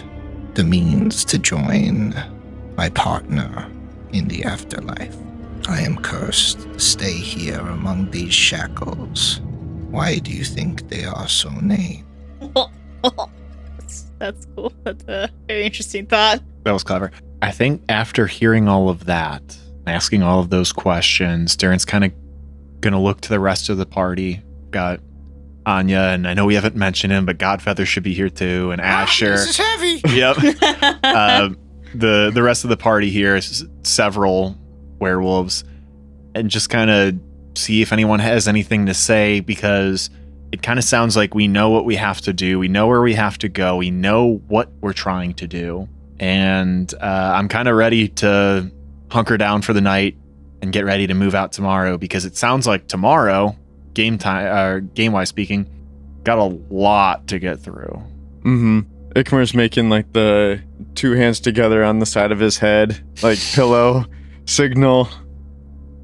the 0.54 0.64
means 0.64 1.24
to 1.26 1.38
join 1.38 2.12
my 2.76 2.90
partner 2.90 3.70
in 4.12 4.28
the 4.28 4.44
afterlife. 4.44 5.16
I 5.68 5.80
am 5.80 5.96
cursed 5.96 6.60
to 6.60 6.78
stay 6.78 7.12
here 7.12 7.58
among 7.58 8.10
these 8.10 8.32
shackles. 8.32 9.40
Why 9.90 10.18
do 10.18 10.30
you 10.30 10.44
think 10.44 10.88
they 10.88 11.04
are 11.04 11.28
so 11.28 11.50
named? 11.50 12.04
that's, 13.02 14.02
that's 14.18 14.46
cool. 14.54 14.72
That's 14.84 15.04
a 15.08 15.30
very 15.48 15.64
interesting 15.64 16.06
thought. 16.06 16.42
That 16.64 16.72
was 16.72 16.84
clever. 16.84 17.10
I 17.42 17.50
think 17.50 17.82
after 17.88 18.26
hearing 18.26 18.68
all 18.68 18.88
of 18.88 19.06
that, 19.06 19.56
asking 19.86 20.22
all 20.22 20.40
of 20.40 20.50
those 20.50 20.72
questions, 20.72 21.56
Darren's 21.56 21.84
kind 21.84 22.04
of 22.04 22.12
going 22.80 22.92
to 22.92 22.98
look 23.00 23.20
to 23.22 23.28
the 23.28 23.40
rest 23.40 23.68
of 23.68 23.78
the 23.78 23.86
party. 23.86 24.42
Got 24.70 25.00
Anya, 25.64 25.98
and 25.98 26.28
I 26.28 26.34
know 26.34 26.46
we 26.46 26.54
haven't 26.54 26.76
mentioned 26.76 27.12
him, 27.12 27.26
but 27.26 27.38
Godfeather 27.38 27.86
should 27.86 28.02
be 28.02 28.14
here 28.14 28.30
too, 28.30 28.70
and 28.70 28.80
Asher. 28.80 29.32
This 29.32 29.50
is 29.50 29.56
heavy. 29.56 30.00
yep. 30.10 30.36
uh, 31.02 31.50
the 32.00 32.30
the 32.32 32.42
rest 32.42 32.64
of 32.64 32.70
the 32.70 32.76
party 32.76 33.10
here 33.10 33.36
is 33.36 33.66
several 33.82 34.56
werewolves, 34.98 35.64
and 36.34 36.50
just 36.50 36.70
kind 36.70 36.90
of 36.90 37.14
see 37.54 37.82
if 37.82 37.92
anyone 37.92 38.18
has 38.18 38.46
anything 38.46 38.86
to 38.86 38.94
say 38.94 39.40
because 39.40 40.10
it 40.52 40.62
kind 40.62 40.78
of 40.78 40.84
sounds 40.84 41.16
like 41.16 41.34
we 41.34 41.48
know 41.48 41.70
what 41.70 41.84
we 41.84 41.96
have 41.96 42.20
to 42.22 42.32
do, 42.32 42.58
we 42.58 42.68
know 42.68 42.86
where 42.86 43.00
we 43.00 43.14
have 43.14 43.38
to 43.38 43.48
go, 43.48 43.76
we 43.76 43.90
know 43.90 44.42
what 44.48 44.70
we're 44.80 44.92
trying 44.92 45.34
to 45.34 45.46
do, 45.46 45.88
and 46.18 46.92
uh, 46.94 47.32
I'm 47.34 47.48
kind 47.48 47.68
of 47.68 47.76
ready 47.76 48.08
to 48.08 48.70
hunker 49.10 49.36
down 49.36 49.62
for 49.62 49.72
the 49.72 49.80
night 49.80 50.16
and 50.62 50.72
get 50.72 50.84
ready 50.84 51.06
to 51.06 51.14
move 51.14 51.34
out 51.34 51.52
tomorrow 51.52 51.96
because 51.96 52.24
it 52.24 52.36
sounds 52.36 52.66
like 52.66 52.88
tomorrow, 52.88 53.56
game 53.94 54.18
time, 54.18 54.46
uh, 54.46 54.80
game 54.94 55.12
wise 55.12 55.28
speaking, 55.28 55.68
got 56.24 56.38
a 56.38 56.58
lot 56.70 57.26
to 57.28 57.38
get 57.38 57.60
through. 57.60 58.02
Mm-hmm. 58.40 58.80
Ikmer's 59.16 59.54
making 59.54 59.88
like 59.88 60.12
the 60.12 60.60
two 60.94 61.12
hands 61.12 61.40
together 61.40 61.82
on 61.82 62.00
the 62.00 62.06
side 62.06 62.32
of 62.32 62.38
his 62.38 62.58
head, 62.58 63.02
like 63.22 63.38
pillow 63.54 64.04
signal. 64.44 65.08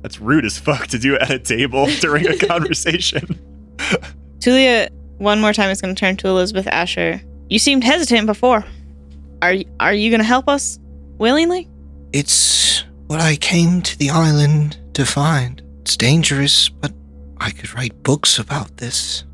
That's 0.01 0.19
rude 0.19 0.47
as 0.47 0.59
fuck 0.59 0.87
to 0.89 0.99
do 0.99 1.17
at 1.19 1.31
a 1.31 1.39
table 1.39 1.87
during 2.01 2.27
a 2.27 2.37
conversation. 2.39 3.39
Tulia, 4.39 4.89
one 5.19 5.41
more 5.41 5.53
time, 5.53 5.71
is 5.71 5.81
going 5.81 5.95
to 5.95 5.99
turn 6.01 6.17
to 6.17 6.29
Elizabeth 6.29 6.67
Asher. 6.67 7.21
You 7.51 7.59
seemed 7.59 7.85
hesitant 7.85 8.27
before. 8.27 8.65
Are 9.43 9.53
y- 9.53 9.67
are 9.79 9.93
you 9.93 10.11
going 10.11 10.21
to 10.21 10.27
help 10.27 10.49
us 10.49 10.79
willingly? 11.19 11.69
It's 12.13 12.83
what 13.09 13.21
I 13.21 13.37
came 13.37 13.83
to 13.83 13.99
the 13.99 14.09
island 14.11 14.79
to 14.95 15.05
find. 15.05 15.63
It's 15.83 15.97
dangerous, 15.99 16.71
but 16.71 16.93
I 17.39 17.51
could 17.51 17.75
write 17.75 18.03
books 18.03 18.39
about 18.39 18.79
this. 18.79 19.25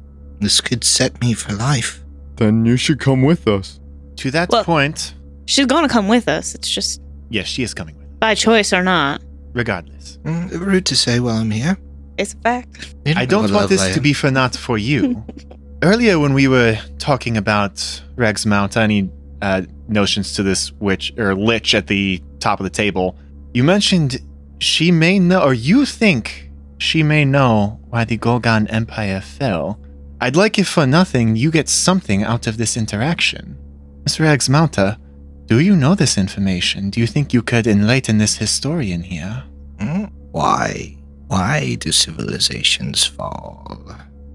This 0.40 0.60
could 0.60 0.82
set 0.82 1.20
me 1.20 1.32
for 1.32 1.52
life. 1.52 2.02
Then 2.38 2.64
you 2.64 2.76
should 2.76 2.98
come 3.00 3.22
with 3.22 3.46
us. 3.46 3.78
To 4.16 4.30
that 4.32 4.48
Well- 4.50 4.64
point, 4.64 5.14
She's 5.46 5.66
going 5.66 5.86
to 5.86 5.92
come 5.92 6.08
with 6.08 6.28
us. 6.28 6.54
It's 6.54 6.68
just 6.68 7.00
yes, 7.30 7.46
she 7.46 7.62
is 7.62 7.72
coming 7.74 7.96
with. 7.96 8.20
by 8.20 8.34
choice 8.34 8.72
or 8.72 8.82
not. 8.82 9.20
Regardless, 9.54 10.18
Mm, 10.24 10.50
rude 10.60 10.84
to 10.86 10.96
say 10.96 11.20
while 11.20 11.36
I'm 11.36 11.50
here. 11.50 11.78
It's 12.18 12.34
a 12.34 12.36
fact. 12.38 12.94
You 13.06 13.14
I 13.16 13.20
know 13.20 13.26
don't 13.26 13.42
what 13.44 13.52
want 13.52 13.68
this 13.70 13.80
I 13.80 13.92
to 13.92 14.00
be 14.00 14.12
for 14.12 14.30
not 14.30 14.54
for 14.56 14.76
you. 14.76 15.24
Earlier, 15.82 16.18
when 16.18 16.34
we 16.34 16.48
were 16.48 16.76
talking 16.98 17.36
about 17.36 18.02
Rex 18.16 18.44
Mount, 18.44 18.76
any 18.76 19.08
uh, 19.40 19.62
notions 19.88 20.34
to 20.34 20.42
this 20.42 20.72
witch 20.80 21.12
or 21.16 21.34
lich 21.34 21.74
at 21.74 21.86
the 21.86 22.20
top 22.40 22.60
of 22.60 22.64
the 22.64 22.70
table, 22.70 23.16
you 23.54 23.62
mentioned 23.64 24.18
she 24.58 24.90
may 24.90 25.18
know, 25.20 25.40
or 25.42 25.54
you 25.54 25.86
think 25.86 26.50
she 26.78 27.02
may 27.02 27.24
know 27.24 27.78
why 27.88 28.04
the 28.04 28.16
Ghol-Gan 28.18 28.66
Empire 28.66 29.20
fell. 29.20 29.78
I'd 30.20 30.36
like 30.36 30.58
if 30.58 30.68
for 30.68 30.86
nothing 30.86 31.36
you 31.36 31.50
get 31.50 31.68
something 31.68 32.24
out 32.24 32.46
of 32.46 32.56
this 32.56 32.76
interaction. 32.76 33.56
Mr. 34.04 34.24
Mounta, 34.48 34.98
do 35.46 35.60
you 35.60 35.76
know 35.76 35.94
this 35.94 36.18
information? 36.18 36.90
Do 36.90 37.00
you 37.00 37.06
think 37.06 37.32
you 37.32 37.42
could 37.42 37.66
enlighten 37.66 38.18
this 38.18 38.36
historian 38.36 39.02
here? 39.02 39.44
Hmm? 39.80 40.04
Why? 40.32 40.96
Why 41.28 41.76
do 41.76 41.92
civilizations 41.92 43.04
fall? 43.04 43.80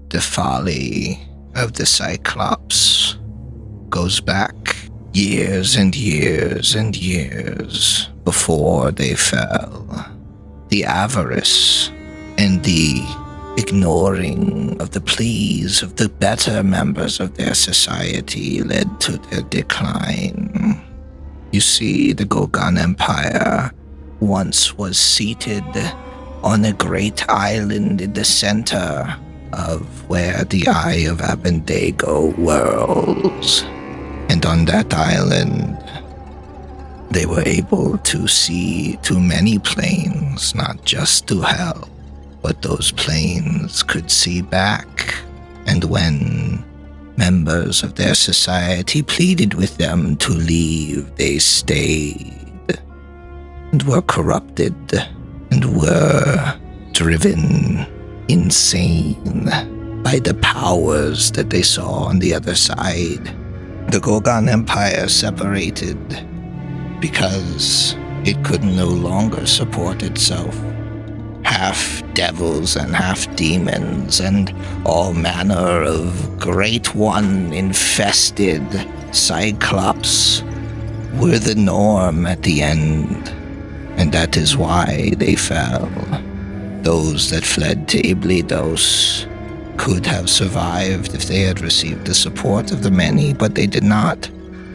The 0.08 0.20
folly 0.20 1.20
of 1.54 1.74
the 1.74 1.86
Cyclops 1.86 3.18
goes 3.90 4.20
back 4.20 4.76
years 5.12 5.76
and 5.76 5.94
years 5.94 6.74
and 6.74 6.96
years 6.96 8.08
before 8.24 8.90
they 8.90 9.14
fell. 9.14 9.86
The 10.68 10.84
avarice 10.84 11.90
and 12.38 12.64
the 12.64 13.04
ignoring 13.56 14.80
of 14.80 14.90
the 14.90 15.00
pleas 15.00 15.82
of 15.82 15.96
the 15.96 16.08
better 16.08 16.62
members 16.62 17.20
of 17.20 17.36
their 17.36 17.54
society 17.54 18.62
led 18.62 19.00
to 19.00 19.18
their 19.18 19.42
decline. 19.42 20.82
You 21.52 21.60
see, 21.60 22.12
the 22.12 22.24
Ghol-Gan 22.24 22.78
Empire 22.78 23.70
once 24.20 24.76
was 24.76 24.98
seated 24.98 25.64
on 26.42 26.64
a 26.64 26.72
great 26.72 27.28
island 27.28 28.00
in 28.00 28.12
the 28.12 28.24
center 28.24 29.16
of 29.52 30.08
where 30.08 30.44
the 30.44 30.66
Eye 30.66 31.06
of 31.08 31.18
Abendego 31.18 32.34
whirls. 32.34 33.62
And 34.28 34.44
on 34.44 34.64
that 34.64 34.92
island, 34.92 35.78
they 37.10 37.26
were 37.26 37.44
able 37.46 37.98
to 37.98 38.26
see 38.26 38.96
to 39.02 39.20
many 39.20 39.60
planes, 39.60 40.54
not 40.54 40.84
just 40.84 41.28
to 41.28 41.40
hell, 41.40 41.88
but 42.44 42.60
those 42.60 42.92
planes 42.92 43.82
could 43.82 44.10
see 44.10 44.42
back. 44.42 45.14
And 45.66 45.82
when 45.84 46.62
members 47.16 47.82
of 47.82 47.94
their 47.94 48.14
society 48.14 49.02
pleaded 49.02 49.54
with 49.54 49.78
them 49.78 50.16
to 50.16 50.30
leave, 50.30 51.16
they 51.16 51.38
stayed 51.38 52.78
and 53.72 53.82
were 53.84 54.02
corrupted 54.02 54.76
and 55.50 55.74
were 55.74 56.60
driven 56.92 57.86
insane 58.28 59.48
by 60.02 60.18
the 60.18 60.38
powers 60.42 61.32
that 61.32 61.48
they 61.48 61.62
saw 61.62 62.04
on 62.04 62.18
the 62.18 62.34
other 62.34 62.54
side. 62.54 63.24
The 63.90 64.00
Ghol-Gan 64.02 64.50
Empire 64.50 65.08
separated 65.08 65.98
because 67.00 67.96
it 68.26 68.44
could 68.44 68.64
no 68.64 68.86
longer 68.86 69.46
support 69.46 70.02
itself. 70.02 70.54
Half 71.44 72.02
devils 72.14 72.76
and 72.76 72.94
half 72.94 73.34
demons, 73.36 74.20
and 74.20 74.54
all 74.84 75.12
manner 75.12 75.82
of 75.82 76.38
great 76.38 76.94
one 76.94 77.52
infested 77.52 78.62
cyclops 79.12 80.42
were 81.14 81.38
the 81.38 81.54
norm 81.54 82.26
at 82.26 82.42
the 82.42 82.62
end, 82.62 83.28
and 83.96 84.12
that 84.12 84.36
is 84.36 84.56
why 84.56 85.12
they 85.16 85.36
fell. 85.36 85.88
Those 86.82 87.30
that 87.30 87.44
fled 87.44 87.88
to 87.88 88.02
Ibydos 88.02 89.30
could 89.76 90.06
have 90.06 90.28
survived 90.28 91.14
if 91.14 91.26
they 91.26 91.40
had 91.40 91.60
received 91.60 92.06
the 92.06 92.14
support 92.14 92.72
of 92.72 92.82
the 92.82 92.90
many, 92.90 93.32
but 93.32 93.54
they 93.54 93.66
did 93.66 93.84
not. 93.84 94.28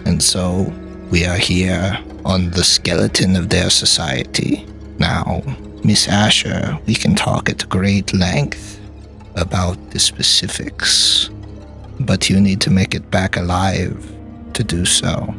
And 0.05 0.21
so 0.21 0.73
we 1.11 1.25
are 1.25 1.37
here 1.37 1.97
on 2.25 2.51
the 2.51 2.63
skeleton 2.63 3.35
of 3.35 3.49
their 3.49 3.69
society. 3.69 4.65
Now, 4.97 5.41
Miss 5.83 6.07
Asher, 6.07 6.77
we 6.85 6.93
can 6.93 7.15
talk 7.15 7.49
at 7.49 7.67
great 7.69 8.13
length 8.13 8.79
about 9.35 9.91
the 9.91 9.99
specifics, 9.99 11.29
but 11.99 12.29
you 12.29 12.39
need 12.41 12.61
to 12.61 12.69
make 12.69 12.93
it 12.93 13.09
back 13.09 13.37
alive 13.37 14.11
to 14.53 14.63
do 14.63 14.85
so. 14.85 15.33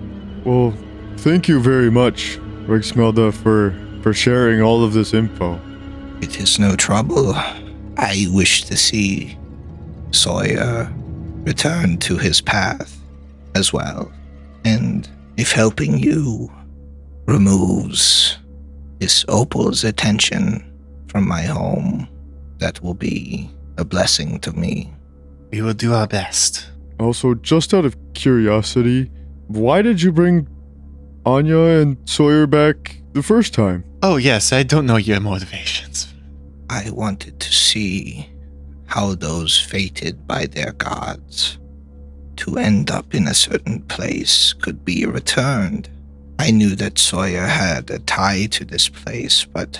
Well, 0.44 0.74
thank 1.18 1.46
you 1.46 1.60
very 1.60 1.90
much, 1.90 2.38
Rexmelda, 2.66 3.32
for 3.32 3.74
for 4.02 4.14
sharing 4.14 4.62
all 4.62 4.82
of 4.82 4.92
this 4.94 5.12
info. 5.12 5.60
It 6.22 6.40
is 6.40 6.58
no 6.58 6.74
trouble. 6.74 7.34
I 7.96 8.26
wish 8.30 8.64
to 8.64 8.76
see 8.76 9.36
Sawyer 10.10 10.90
return 11.44 11.98
to 11.98 12.16
his 12.16 12.40
path 12.40 12.98
as 13.54 13.72
well. 13.72 14.10
And 14.64 15.08
if 15.36 15.52
helping 15.52 15.98
you 15.98 16.50
removes 17.26 18.38
this 19.00 19.24
opal's 19.28 19.82
attention 19.82 20.64
from 21.08 21.26
my 21.26 21.42
home, 21.42 22.06
that 22.58 22.80
will 22.82 22.94
be 22.94 23.50
a 23.78 23.84
blessing 23.84 24.38
to 24.40 24.52
me. 24.52 24.92
We 25.50 25.62
will 25.62 25.74
do 25.74 25.94
our 25.94 26.06
best. 26.06 26.68
Also, 27.00 27.34
just 27.34 27.74
out 27.74 27.84
of 27.84 27.96
curiosity, 28.14 29.10
why 29.48 29.82
did 29.82 30.02
you 30.02 30.12
bring 30.12 30.46
Anya 31.24 31.80
and 31.80 31.96
Sawyer 32.04 32.46
back 32.46 33.00
the 33.14 33.22
first 33.22 33.54
time? 33.54 33.84
Oh, 34.02 34.16
yes, 34.16 34.52
I 34.52 34.62
don't 34.62 34.86
know 34.86 34.96
your 34.96 35.20
motivations. 35.20 36.12
I 36.68 36.90
wanted 36.90 37.40
to 37.40 37.52
see 37.52 38.28
how 38.86 39.14
those 39.14 39.58
fated 39.58 40.26
by 40.26 40.46
their 40.46 40.72
gods 40.72 41.58
to 42.36 42.58
end 42.58 42.90
up 42.90 43.14
in 43.14 43.26
a 43.26 43.34
certain 43.34 43.82
place 43.82 44.52
could 44.52 44.84
be 44.84 45.06
returned. 45.06 45.88
I 46.40 46.50
knew 46.52 46.74
that 46.76 46.98
Sawyer 46.98 47.44
had 47.44 47.90
a 47.90 47.98
tie 47.98 48.46
to 48.46 48.64
this 48.64 48.88
place, 48.88 49.44
but 49.44 49.78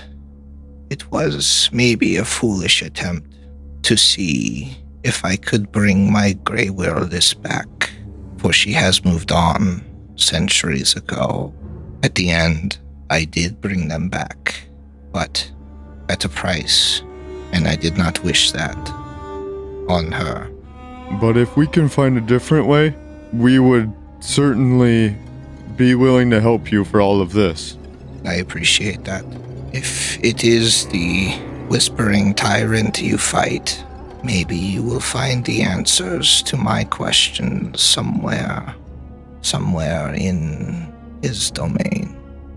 it 0.90 1.10
was 1.10 1.70
maybe 1.72 2.18
a 2.18 2.24
foolish 2.26 2.82
attempt 2.82 3.34
to 3.84 3.96
see 3.96 4.76
if 5.02 5.24
I 5.24 5.36
could 5.36 5.72
bring 5.72 6.12
my 6.12 6.34
Grey 6.44 6.68
Wireless 6.68 7.32
back, 7.32 7.90
for 8.36 8.52
she 8.52 8.72
has 8.74 9.06
moved 9.06 9.32
on 9.32 9.82
centuries 10.16 10.94
ago. 10.94 11.54
At 12.02 12.16
the 12.16 12.28
end, 12.28 12.76
I 13.08 13.24
did 13.24 13.62
bring 13.62 13.88
them 13.88 14.10
back, 14.10 14.60
but 15.12 15.50
at 16.10 16.26
a 16.26 16.28
price, 16.28 17.00
and 17.52 17.66
I 17.66 17.76
did 17.76 17.96
not 17.96 18.22
wish 18.22 18.52
that 18.52 18.76
on 19.88 20.12
her. 20.12 20.50
But 21.22 21.38
if 21.38 21.56
we 21.56 21.66
can 21.66 21.88
find 21.88 22.18
a 22.18 22.32
different 22.34 22.66
way, 22.66 22.94
we 23.32 23.58
would 23.58 23.90
certainly 24.20 25.16
be 25.80 25.94
willing 25.94 26.28
to 26.28 26.42
help 26.42 26.70
you 26.70 26.84
for 26.84 27.00
all 27.00 27.22
of 27.22 27.32
this. 27.32 27.78
I 28.26 28.34
appreciate 28.34 29.04
that. 29.04 29.24
If 29.72 30.22
it 30.22 30.44
is 30.44 30.86
the 30.88 31.30
whispering 31.68 32.34
tyrant 32.34 33.00
you 33.00 33.16
fight, 33.16 33.82
maybe 34.22 34.58
you 34.58 34.82
will 34.82 35.00
find 35.00 35.42
the 35.42 35.62
answers 35.62 36.42
to 36.42 36.58
my 36.58 36.84
questions 36.84 37.80
somewhere. 37.80 38.74
Somewhere 39.40 40.12
in 40.12 40.92
his 41.22 41.50
domain. 41.50 42.14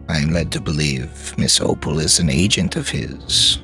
I 0.09 0.17
am 0.17 0.32
led 0.32 0.51
to 0.51 0.59
believe 0.59 1.34
Miss 1.38 1.61
Opal 1.61 1.99
is 1.99 2.19
an 2.19 2.30
agent 2.30 2.76
of 2.76 2.89
his. 2.89 3.59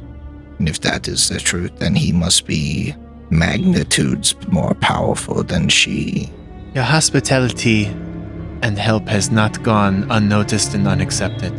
And 0.58 0.70
if 0.70 0.80
that 0.82 1.10
is 1.10 1.28
the 1.28 1.38
truth, 1.38 1.80
then 1.80 1.96
he 1.96 2.14
must 2.14 2.48
be 2.48 2.96
magnitudes 3.30 4.36
more 4.48 4.74
powerful 4.76 5.44
than 5.44 5.68
she. 5.68 6.32
Your 6.74 6.86
hospitality 6.86 7.94
and 8.62 8.78
help 8.78 9.08
has 9.08 9.32
not 9.32 9.62
gone 9.64 10.06
unnoticed 10.10 10.74
and 10.74 10.88
unaccepted. 10.88 11.54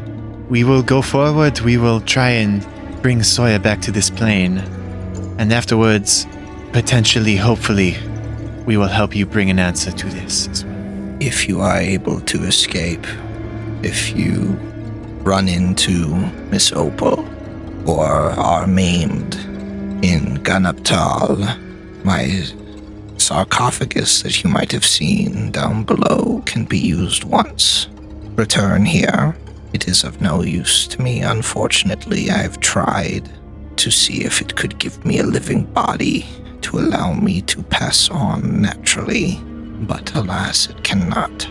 We 0.50 0.64
will 0.64 0.82
go 0.82 1.02
forward. 1.02 1.60
We 1.60 1.76
will 1.76 2.00
try 2.00 2.30
and 2.30 2.66
bring 3.02 3.22
Sawyer 3.22 3.58
back 3.58 3.80
to 3.82 3.92
this 3.92 4.10
plane. 4.10 4.58
And 5.38 5.52
afterwards, 5.52 6.26
potentially, 6.72 7.36
hopefully, 7.36 7.96
we 8.66 8.76
will 8.76 8.88
help 8.88 9.14
you 9.16 9.26
bring 9.26 9.50
an 9.50 9.58
answer 9.58 9.90
to 9.92 10.06
this 10.06 10.64
if 11.20 11.46
you 11.46 11.60
are 11.60 11.78
able 11.78 12.20
to 12.22 12.44
escape, 12.44 13.06
if 13.82 14.16
you 14.16 14.56
run 15.22 15.48
into 15.48 16.08
Miss 16.50 16.72
Opal 16.72 17.28
or 17.86 18.06
are 18.06 18.66
maimed 18.66 19.34
in 20.02 20.38
Ganaptal, 20.38 21.58
my 22.04 22.22
sarcophagus 23.20 24.22
that 24.22 24.42
you 24.42 24.50
might 24.50 24.72
have 24.72 24.84
seen 24.84 25.50
down 25.50 25.84
below 25.84 26.42
can 26.46 26.64
be 26.64 26.78
used 26.78 27.24
once. 27.24 27.88
Return 28.36 28.84
here. 28.84 29.36
It 29.72 29.86
is 29.86 30.02
of 30.02 30.20
no 30.20 30.42
use 30.42 30.88
to 30.88 31.02
me, 31.02 31.20
unfortunately. 31.20 32.30
I've 32.30 32.58
tried 32.60 33.30
to 33.76 33.90
see 33.90 34.24
if 34.24 34.40
it 34.40 34.56
could 34.56 34.78
give 34.78 35.04
me 35.04 35.18
a 35.18 35.24
living 35.24 35.64
body 35.64 36.26
to 36.62 36.78
allow 36.78 37.12
me 37.12 37.40
to 37.42 37.62
pass 37.62 38.10
on 38.10 38.60
naturally, 38.60 39.38
but 39.86 40.14
alas, 40.14 40.68
it 40.68 40.82
cannot. 40.82 41.48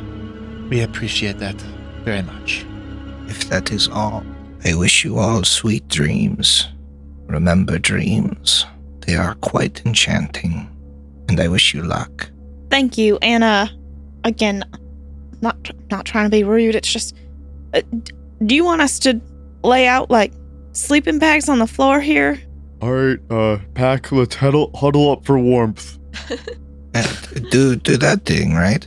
We 0.69 0.81
appreciate 0.81 1.39
that 1.39 1.59
very 2.03 2.21
much. 2.21 2.65
If 3.27 3.49
that 3.49 3.71
is 3.71 3.87
all, 3.87 4.23
I 4.65 4.75
wish 4.75 5.03
you 5.03 5.17
all 5.17 5.43
sweet 5.43 5.87
dreams. 5.87 6.67
Remember 7.27 7.77
dreams, 7.77 8.65
they 9.01 9.15
are 9.15 9.35
quite 9.35 9.85
enchanting, 9.85 10.69
and 11.29 11.39
I 11.39 11.47
wish 11.47 11.73
you 11.73 11.83
luck. 11.83 12.29
Thank 12.69 12.97
you, 12.97 13.17
Anna. 13.21 13.71
Again, 14.25 14.63
not 15.41 15.55
not 15.89 16.05
trying 16.05 16.25
to 16.25 16.29
be 16.29 16.43
rude. 16.43 16.75
It's 16.75 16.91
just, 16.91 17.15
uh, 17.73 17.81
do 18.45 18.55
you 18.55 18.65
want 18.65 18.81
us 18.81 18.99
to 18.99 19.21
lay 19.63 19.87
out 19.87 20.09
like 20.11 20.33
sleeping 20.73 21.19
bags 21.19 21.47
on 21.47 21.59
the 21.59 21.67
floor 21.67 22.01
here? 22.01 22.41
All 22.81 22.91
right, 22.91 23.19
uh, 23.29 23.57
Pack, 23.73 24.11
let's 24.11 24.35
huddle, 24.35 24.71
huddle 24.73 25.11
up 25.11 25.25
for 25.25 25.37
warmth. 25.37 25.97
And 26.93 27.49
do 27.51 27.75
do 27.75 27.97
that 27.97 28.25
thing, 28.25 28.53
right? 28.53 28.85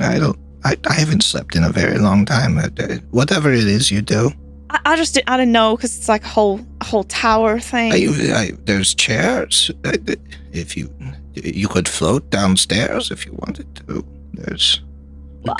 I 0.00 0.18
don't. 0.18 0.38
I, 0.62 0.76
I 0.88 0.92
haven't 0.94 1.22
slept 1.22 1.56
in 1.56 1.64
a 1.64 1.70
very 1.70 1.98
long 1.98 2.26
time. 2.26 2.58
Uh, 2.58 2.68
uh, 2.78 2.96
Whatever 3.10 3.50
it 3.52 3.66
is 3.66 3.90
you 3.90 4.02
do, 4.02 4.30
I, 4.68 4.78
I 4.84 4.96
just 4.96 5.14
di- 5.14 5.22
I 5.26 5.36
didn't 5.36 5.52
know 5.52 5.74
because 5.76 5.96
it's 5.96 6.08
like 6.08 6.24
a 6.24 6.28
whole 6.28 6.60
a 6.80 6.84
whole 6.84 7.04
tower 7.04 7.58
thing. 7.58 7.92
I, 7.92 8.32
I, 8.34 8.50
there's 8.64 8.94
chairs. 8.94 9.70
Uh, 9.84 9.92
uh, 10.08 10.14
If 10.52 10.76
you 10.76 10.92
you 11.34 11.68
could 11.68 11.88
float 11.88 12.28
downstairs 12.30 13.10
if 13.10 13.26
you 13.26 13.32
wanted 13.34 13.74
to. 13.86 14.04
There's. 14.34 14.80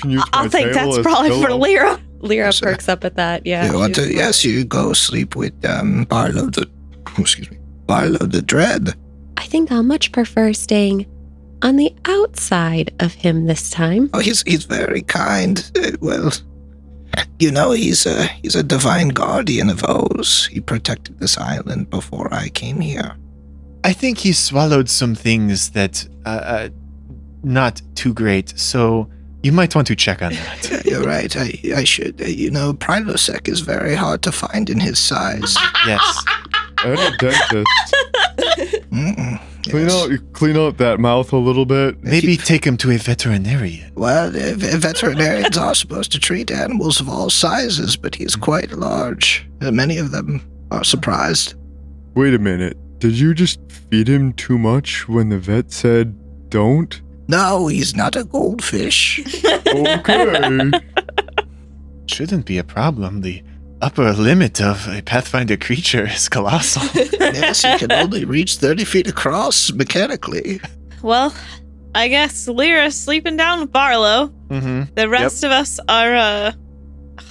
You 0.05 0.23
I 0.35 0.47
think 0.49 0.73
that's 0.75 0.99
probably 0.99 1.31
for 1.41 1.47
pillow. 1.49 1.57
Lyra. 1.59 2.01
Lyra 2.21 2.53
So- 2.53 2.67
perks 2.67 2.89
up 2.89 3.05
at 3.05 3.17
that. 3.17 3.47
Yeah. 3.47 3.71
you 3.73 3.79
want 3.79 3.95
to? 3.95 4.13
Yes, 4.13 4.45
you 4.45 4.65
go 4.65 4.93
sleep 4.93 5.35
with 5.37 5.55
um 5.65 6.05
Barlow 6.05 6.51
the. 6.51 6.69
Excuse 7.19 7.51
me, 7.51 7.59
Barlow 7.87 8.27
the 8.27 8.43
Dread. 8.43 8.95
I 9.37 9.45
think 9.47 9.73
I'll 9.73 9.83
much 9.83 10.13
prefer 10.13 10.53
staying 10.53 11.07
on 11.63 11.77
the 11.77 11.95
outside 12.05 12.93
of 13.01 13.15
him 13.15 13.47
this 13.47 13.71
time. 13.71 14.11
Oh, 14.13 14.19
he's 14.21 14.43
he's 14.43 14.65
very 14.65 15.01
kind. 15.03 15.71
Uh, 15.79 15.93
well, 16.01 16.31
you 17.39 17.51
know, 17.51 17.73
he's 17.73 18.05
a 18.05 18.25
he's 18.43 18.55
a 18.55 18.63
divine 18.63 19.09
guardian 19.09 19.71
of 19.71 19.83
Oz. 19.85 20.47
He 20.53 20.61
protected 20.61 21.19
this 21.21 21.39
island 21.39 21.89
before 21.91 22.33
I 22.33 22.51
came 22.51 22.81
here. 22.81 23.17
I 23.85 23.93
think 23.93 24.19
he 24.19 24.33
swallowed 24.33 24.89
some 24.89 25.15
things 25.15 25.71
that 25.71 26.07
uh, 26.27 26.29
uh, 26.29 26.69
not 27.43 27.81
too 27.95 28.13
great, 28.13 28.59
so 28.59 29.09
you 29.43 29.53
might 29.53 29.75
want 29.75 29.87
to 29.89 29.97
check 29.97 30.21
on 30.23 30.33
that. 30.35 30.71
Yeah, 30.71 30.83
You're 30.99 31.05
right. 31.07 31.35
I 31.37 31.59
I 31.77 31.85
should. 31.85 32.21
Uh, 32.21 32.27
you 32.27 32.51
know, 32.51 32.75
Prilosec 32.75 33.49
is 33.49 33.61
very 33.61 33.95
hard 33.95 34.23
to 34.23 34.33
find 34.33 34.69
in 34.71 34.81
his 34.81 34.99
size. 34.99 35.57
yes. 35.87 36.25
And 36.85 36.99
a 36.99 37.17
dentist. 37.19 37.67
Mm-mm. 38.91 39.41
Clean 39.69 39.87
Yes. 39.89 39.95
out, 39.95 40.11
clean 40.33 40.57
out 40.57 40.79
that 40.79 40.99
mouth 40.99 41.33
a 41.33 41.37
little 41.37 41.67
bit. 41.67 42.03
Maybe 42.03 42.37
take 42.37 42.65
him 42.67 42.77
to 42.79 42.91
a 42.91 42.97
veterinarian. 42.97 43.93
Well, 43.95 44.29
uh, 44.29 44.55
veterinarians 44.57 45.57
are 45.59 45.75
supposed 45.75 46.13
to 46.13 46.19
treat 46.19 46.51
animals 46.51 46.99
of 47.01 47.09
all 47.09 47.29
sizes, 47.31 47.97
but 47.97 48.15
he's 48.15 48.35
quite 48.37 48.73
large. 48.73 49.47
Uh, 49.61 49.71
many 49.71 49.99
of 49.99 50.11
them 50.13 50.41
are 50.71 50.83
surprised. 50.85 51.55
Wait 52.15 52.33
a 52.35 52.39
minute. 52.39 52.77
Did 53.01 53.19
you 53.19 53.33
just 53.33 53.61
feed 53.91 54.09
him 54.09 54.35
too 54.35 54.59
much 54.59 55.09
when 55.09 55.31
the 55.31 55.39
vet 55.39 55.73
said 55.73 56.15
don't? 56.51 57.01
No, 57.29 57.67
he's 57.67 57.97
not 57.97 58.15
a 58.15 58.25
goldfish. 58.25 59.21
Okay. 59.67 60.71
Shouldn't 62.07 62.45
be 62.45 62.59
a 62.59 62.65
problem. 62.65 63.23
The 63.23 63.43
upper 63.81 64.13
limit 64.13 64.61
of 64.61 64.87
a 64.89 65.01
Pathfinder 65.01 65.57
creature 65.57 66.07
is 66.09 66.29
colossal. 66.29 66.83
yes, 67.19 67.63
he 67.63 67.79
can 67.79 67.91
only 67.91 68.27
reach 68.27 68.57
30 68.57 68.85
feet 68.85 69.09
across 69.09 69.73
mechanically. 69.73 70.61
Well, 71.03 71.35
I 71.95 72.09
guess 72.09 72.47
Lyra's 72.49 72.97
sleeping 73.01 73.39
down 73.39 73.61
with 73.61 73.73
Barlow. 73.73 74.29
mm-hmm. 74.49 74.93
The 74.95 75.09
rest 75.09 75.43
of 75.43 75.53
us 75.53 75.81
are 75.89 76.15
uh 76.15 76.53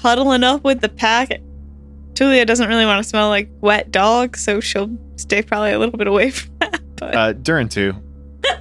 huddling 0.02 0.44
up 0.44 0.64
with 0.64 0.82
the 0.82 0.90
pack. 0.90 1.30
Tulia 2.20 2.46
doesn't 2.46 2.68
really 2.68 2.86
want 2.86 3.02
to 3.02 3.08
smell 3.08 3.30
like 3.30 3.50
wet 3.62 3.92
dog, 3.92 4.36
so 4.36 4.60
she'll 4.60 4.90
stay 5.16 5.42
probably 5.42 5.72
a 5.72 5.80
little 5.80 5.98
bit 5.98 6.08
away 6.08 6.32
from 6.32 6.52
that. 6.60 6.82
But 6.98 7.16
Uh, 7.16 7.34
Durin 7.34 7.70
too. 7.70 7.94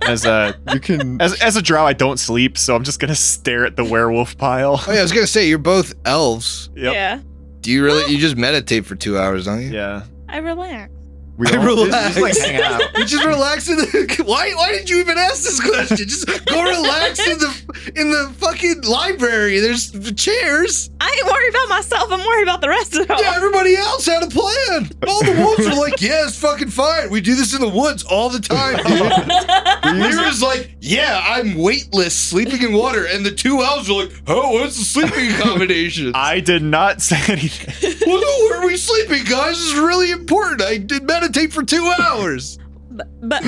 As 0.02 0.24
a 0.24 0.54
you 0.72 0.80
can. 0.80 1.20
as 1.20 1.40
as 1.42 1.56
a 1.56 1.62
drow, 1.62 1.84
I 1.86 1.92
don't 1.92 2.18
sleep, 2.18 2.56
so 2.58 2.74
I'm 2.76 2.84
just 2.84 3.00
gonna 3.00 3.14
stare 3.14 3.64
at 3.66 3.76
the 3.76 3.84
werewolf 3.84 4.36
pile. 4.38 4.80
Oh 4.86 4.92
yeah, 4.92 5.00
I 5.00 5.02
was 5.02 5.12
gonna 5.12 5.26
say 5.26 5.48
you're 5.48 5.58
both 5.58 5.94
elves. 6.04 6.70
Yep. 6.76 6.94
yeah, 6.94 7.20
Do 7.60 7.70
you 7.72 7.84
really? 7.84 8.12
You 8.12 8.18
just 8.18 8.36
meditate 8.36 8.86
for 8.86 8.94
two 8.94 9.18
hours, 9.18 9.46
don't 9.46 9.62
you? 9.62 9.70
Yeah. 9.70 10.04
I 10.28 10.38
relax. 10.38 10.92
We 11.38 11.46
I 11.46 11.52
don't- 11.52 11.64
relax. 11.64 12.16
Just, 12.16 12.20
like 12.20 12.36
hang 12.36 12.60
out. 12.62 12.82
You 12.98 13.04
just 13.04 13.24
relax 13.24 13.68
in 13.68 13.76
the. 13.76 14.22
Why? 14.26 14.52
Why 14.54 14.72
did 14.72 14.90
you 14.90 14.98
even 14.98 15.16
ask 15.16 15.44
this 15.44 15.60
question? 15.60 15.96
Just 16.08 16.26
go 16.46 16.62
relax 16.62 17.20
in 17.26 17.38
the 17.38 17.92
in 17.94 18.10
the 18.10 18.32
fucking 18.38 18.82
library. 18.82 19.60
There's 19.60 19.92
chairs. 20.14 20.90
I 21.00 21.06
ain't 21.16 21.32
worried 21.32 21.50
about 21.50 21.68
myself. 21.68 22.10
I'm 22.10 22.18
worried 22.26 22.42
about 22.42 22.60
the 22.60 22.68
rest 22.68 22.96
of 22.96 23.06
them. 23.06 23.16
Yeah, 23.20 23.34
everybody 23.36 23.76
else 23.76 24.04
had 24.06 24.24
a 24.24 24.26
plan. 24.26 24.90
All 25.06 25.22
the 25.22 25.34
wolves 25.38 25.64
are 25.66 25.76
like, 25.80 26.00
"Yeah, 26.02 26.24
it's 26.26 26.36
fucking 26.40 26.70
fine. 26.70 27.08
We 27.10 27.20
do 27.20 27.36
this 27.36 27.54
in 27.54 27.60
the 27.60 27.68
woods 27.68 28.02
all 28.02 28.30
the 28.30 28.40
time, 28.40 28.76
dude." 28.84 30.00
Lyra's 30.00 30.42
like, 30.42 30.72
"Yeah, 30.80 31.22
I'm 31.24 31.54
weightless, 31.56 32.16
sleeping 32.16 32.62
in 32.62 32.72
water," 32.72 33.06
and 33.06 33.24
the 33.24 33.30
two 33.30 33.62
elves 33.62 33.88
are 33.88 34.02
like, 34.04 34.12
"Oh, 34.26 34.54
what's 34.54 34.76
the 34.76 34.84
sleeping 34.84 35.30
accommodation?" 35.32 36.12
I 36.16 36.40
did 36.40 36.62
not 36.62 37.00
say 37.00 37.20
anything. 37.32 37.94
well, 38.06 38.20
no, 38.20 38.26
where 38.48 38.62
are 38.62 38.66
we 38.66 38.76
sleeping, 38.76 39.24
guys? 39.24 39.56
This 39.58 39.72
is 39.72 39.78
really 39.78 40.10
important. 40.10 40.62
I 40.62 40.78
did 40.78 41.06
meditate 41.28 41.52
for 41.52 41.62
two 41.62 41.92
hours. 42.00 42.58
But, 42.90 43.06
but 43.22 43.44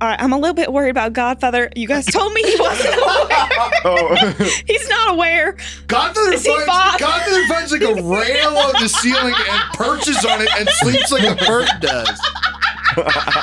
all 0.00 0.08
right, 0.08 0.20
I'm 0.20 0.32
a 0.32 0.38
little 0.38 0.54
bit 0.54 0.72
worried 0.72 0.90
about 0.90 1.12
Godfather. 1.12 1.70
You 1.76 1.86
guys 1.88 2.06
told 2.06 2.32
me 2.32 2.42
he 2.42 2.56
wasn't 2.60 2.94
aware. 2.96 3.38
Oh, 3.84 4.34
He's 4.66 4.88
not 4.88 5.14
aware. 5.14 5.56
Godfather 5.86 6.32
Is 6.32 6.46
finds, 6.46 6.64
fine? 6.64 6.98
Godfather 6.98 7.46
finds 7.46 7.72
like 7.72 7.82
a 7.82 7.94
rail 7.94 8.56
on 8.58 8.72
the 8.82 8.88
ceiling 8.88 9.34
and 9.48 9.62
perches 9.74 10.24
on 10.24 10.40
it 10.42 10.48
and 10.58 10.68
sleeps 10.70 11.12
like 11.12 11.22
a 11.24 11.44
bird 11.46 11.68
does. 11.80 12.20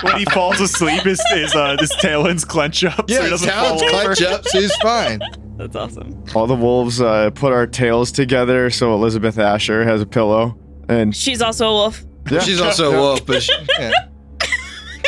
when 0.03 0.17
he 0.17 0.25
falls 0.25 0.59
asleep, 0.59 1.01
his 1.03 1.21
his, 1.33 1.53
uh, 1.55 1.77
his 1.79 1.91
tail 2.01 2.27
ends 2.27 2.43
clench 2.43 2.83
up. 2.83 3.09
so 3.09 3.15
Yeah, 3.15 3.17
he 3.25 3.31
his 3.31 3.41
doesn't 3.41 3.49
talons 3.49 3.81
fall 3.81 3.89
clench 3.89 4.21
up, 4.23 4.45
so 4.45 4.59
he's 4.59 4.75
fine. 4.77 5.19
That's 5.57 5.75
awesome. 5.75 6.23
All 6.35 6.47
the 6.47 6.55
wolves 6.55 6.99
uh, 6.99 7.29
put 7.31 7.53
our 7.53 7.65
tails 7.65 8.11
together 8.11 8.69
so 8.69 8.93
Elizabeth 8.93 9.37
Asher 9.39 9.85
has 9.85 10.01
a 10.01 10.05
pillow. 10.05 10.59
And 10.89 11.15
She's 11.15 11.41
also 11.41 11.67
a 11.69 11.73
wolf. 11.73 12.03
Yeah, 12.29 12.39
She's 12.39 12.59
also 12.61 12.91
a 12.93 12.99
wolf, 12.99 13.25
but 13.25 13.41
she, 13.43 13.53
yeah. 13.79 13.91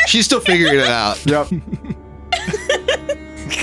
she's 0.08 0.26
still 0.26 0.40
figuring 0.40 0.76
it 0.80 0.86
out. 0.88 1.24
Yep. 1.26 1.52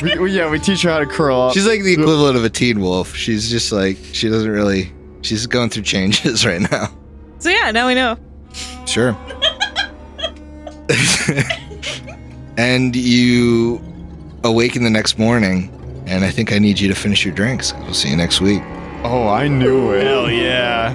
we, 0.03 0.19
we- 0.19 0.33
yeah, 0.33 0.51
we 0.51 0.59
teach 0.59 0.83
her 0.83 0.91
how 0.91 0.99
to 0.99 1.07
curl 1.07 1.41
up. 1.41 1.55
She's 1.55 1.67
like 1.67 1.83
the 1.83 1.93
equivalent 1.93 2.37
of 2.37 2.45
a 2.45 2.51
teen 2.51 2.81
wolf. 2.81 3.15
She's 3.15 3.49
just 3.51 3.71
like 3.73 3.97
she 4.13 4.29
doesn't 4.29 4.51
really. 4.51 4.93
She's 5.23 5.47
going 5.47 5.71
through 5.71 5.85
changes 5.85 6.45
right 6.51 6.61
now. 6.71 6.89
So 7.39 7.49
yeah, 7.51 7.71
now 7.71 7.87
we 7.87 7.95
know. 7.95 8.19
Sure. 8.87 9.17
and 12.57 12.95
you 12.95 13.83
awaken 14.45 14.85
the 14.85 14.91
next 14.91 15.19
morning, 15.19 15.71
and 16.07 16.25
I 16.25 16.31
think 16.31 16.53
I 16.53 16.59
need 16.59 16.79
you 16.79 16.89
to 16.89 16.95
finish 16.95 17.25
your 17.25 17.35
drinks. 17.35 17.73
We'll 17.83 17.95
see 17.95 18.11
you 18.11 18.17
next 18.17 18.41
week. 18.41 18.63
oh, 19.05 19.29
I 19.29 19.49
knew 19.49 19.93
it. 19.93 20.05
Hell 20.05 20.31
yeah. 20.31 20.95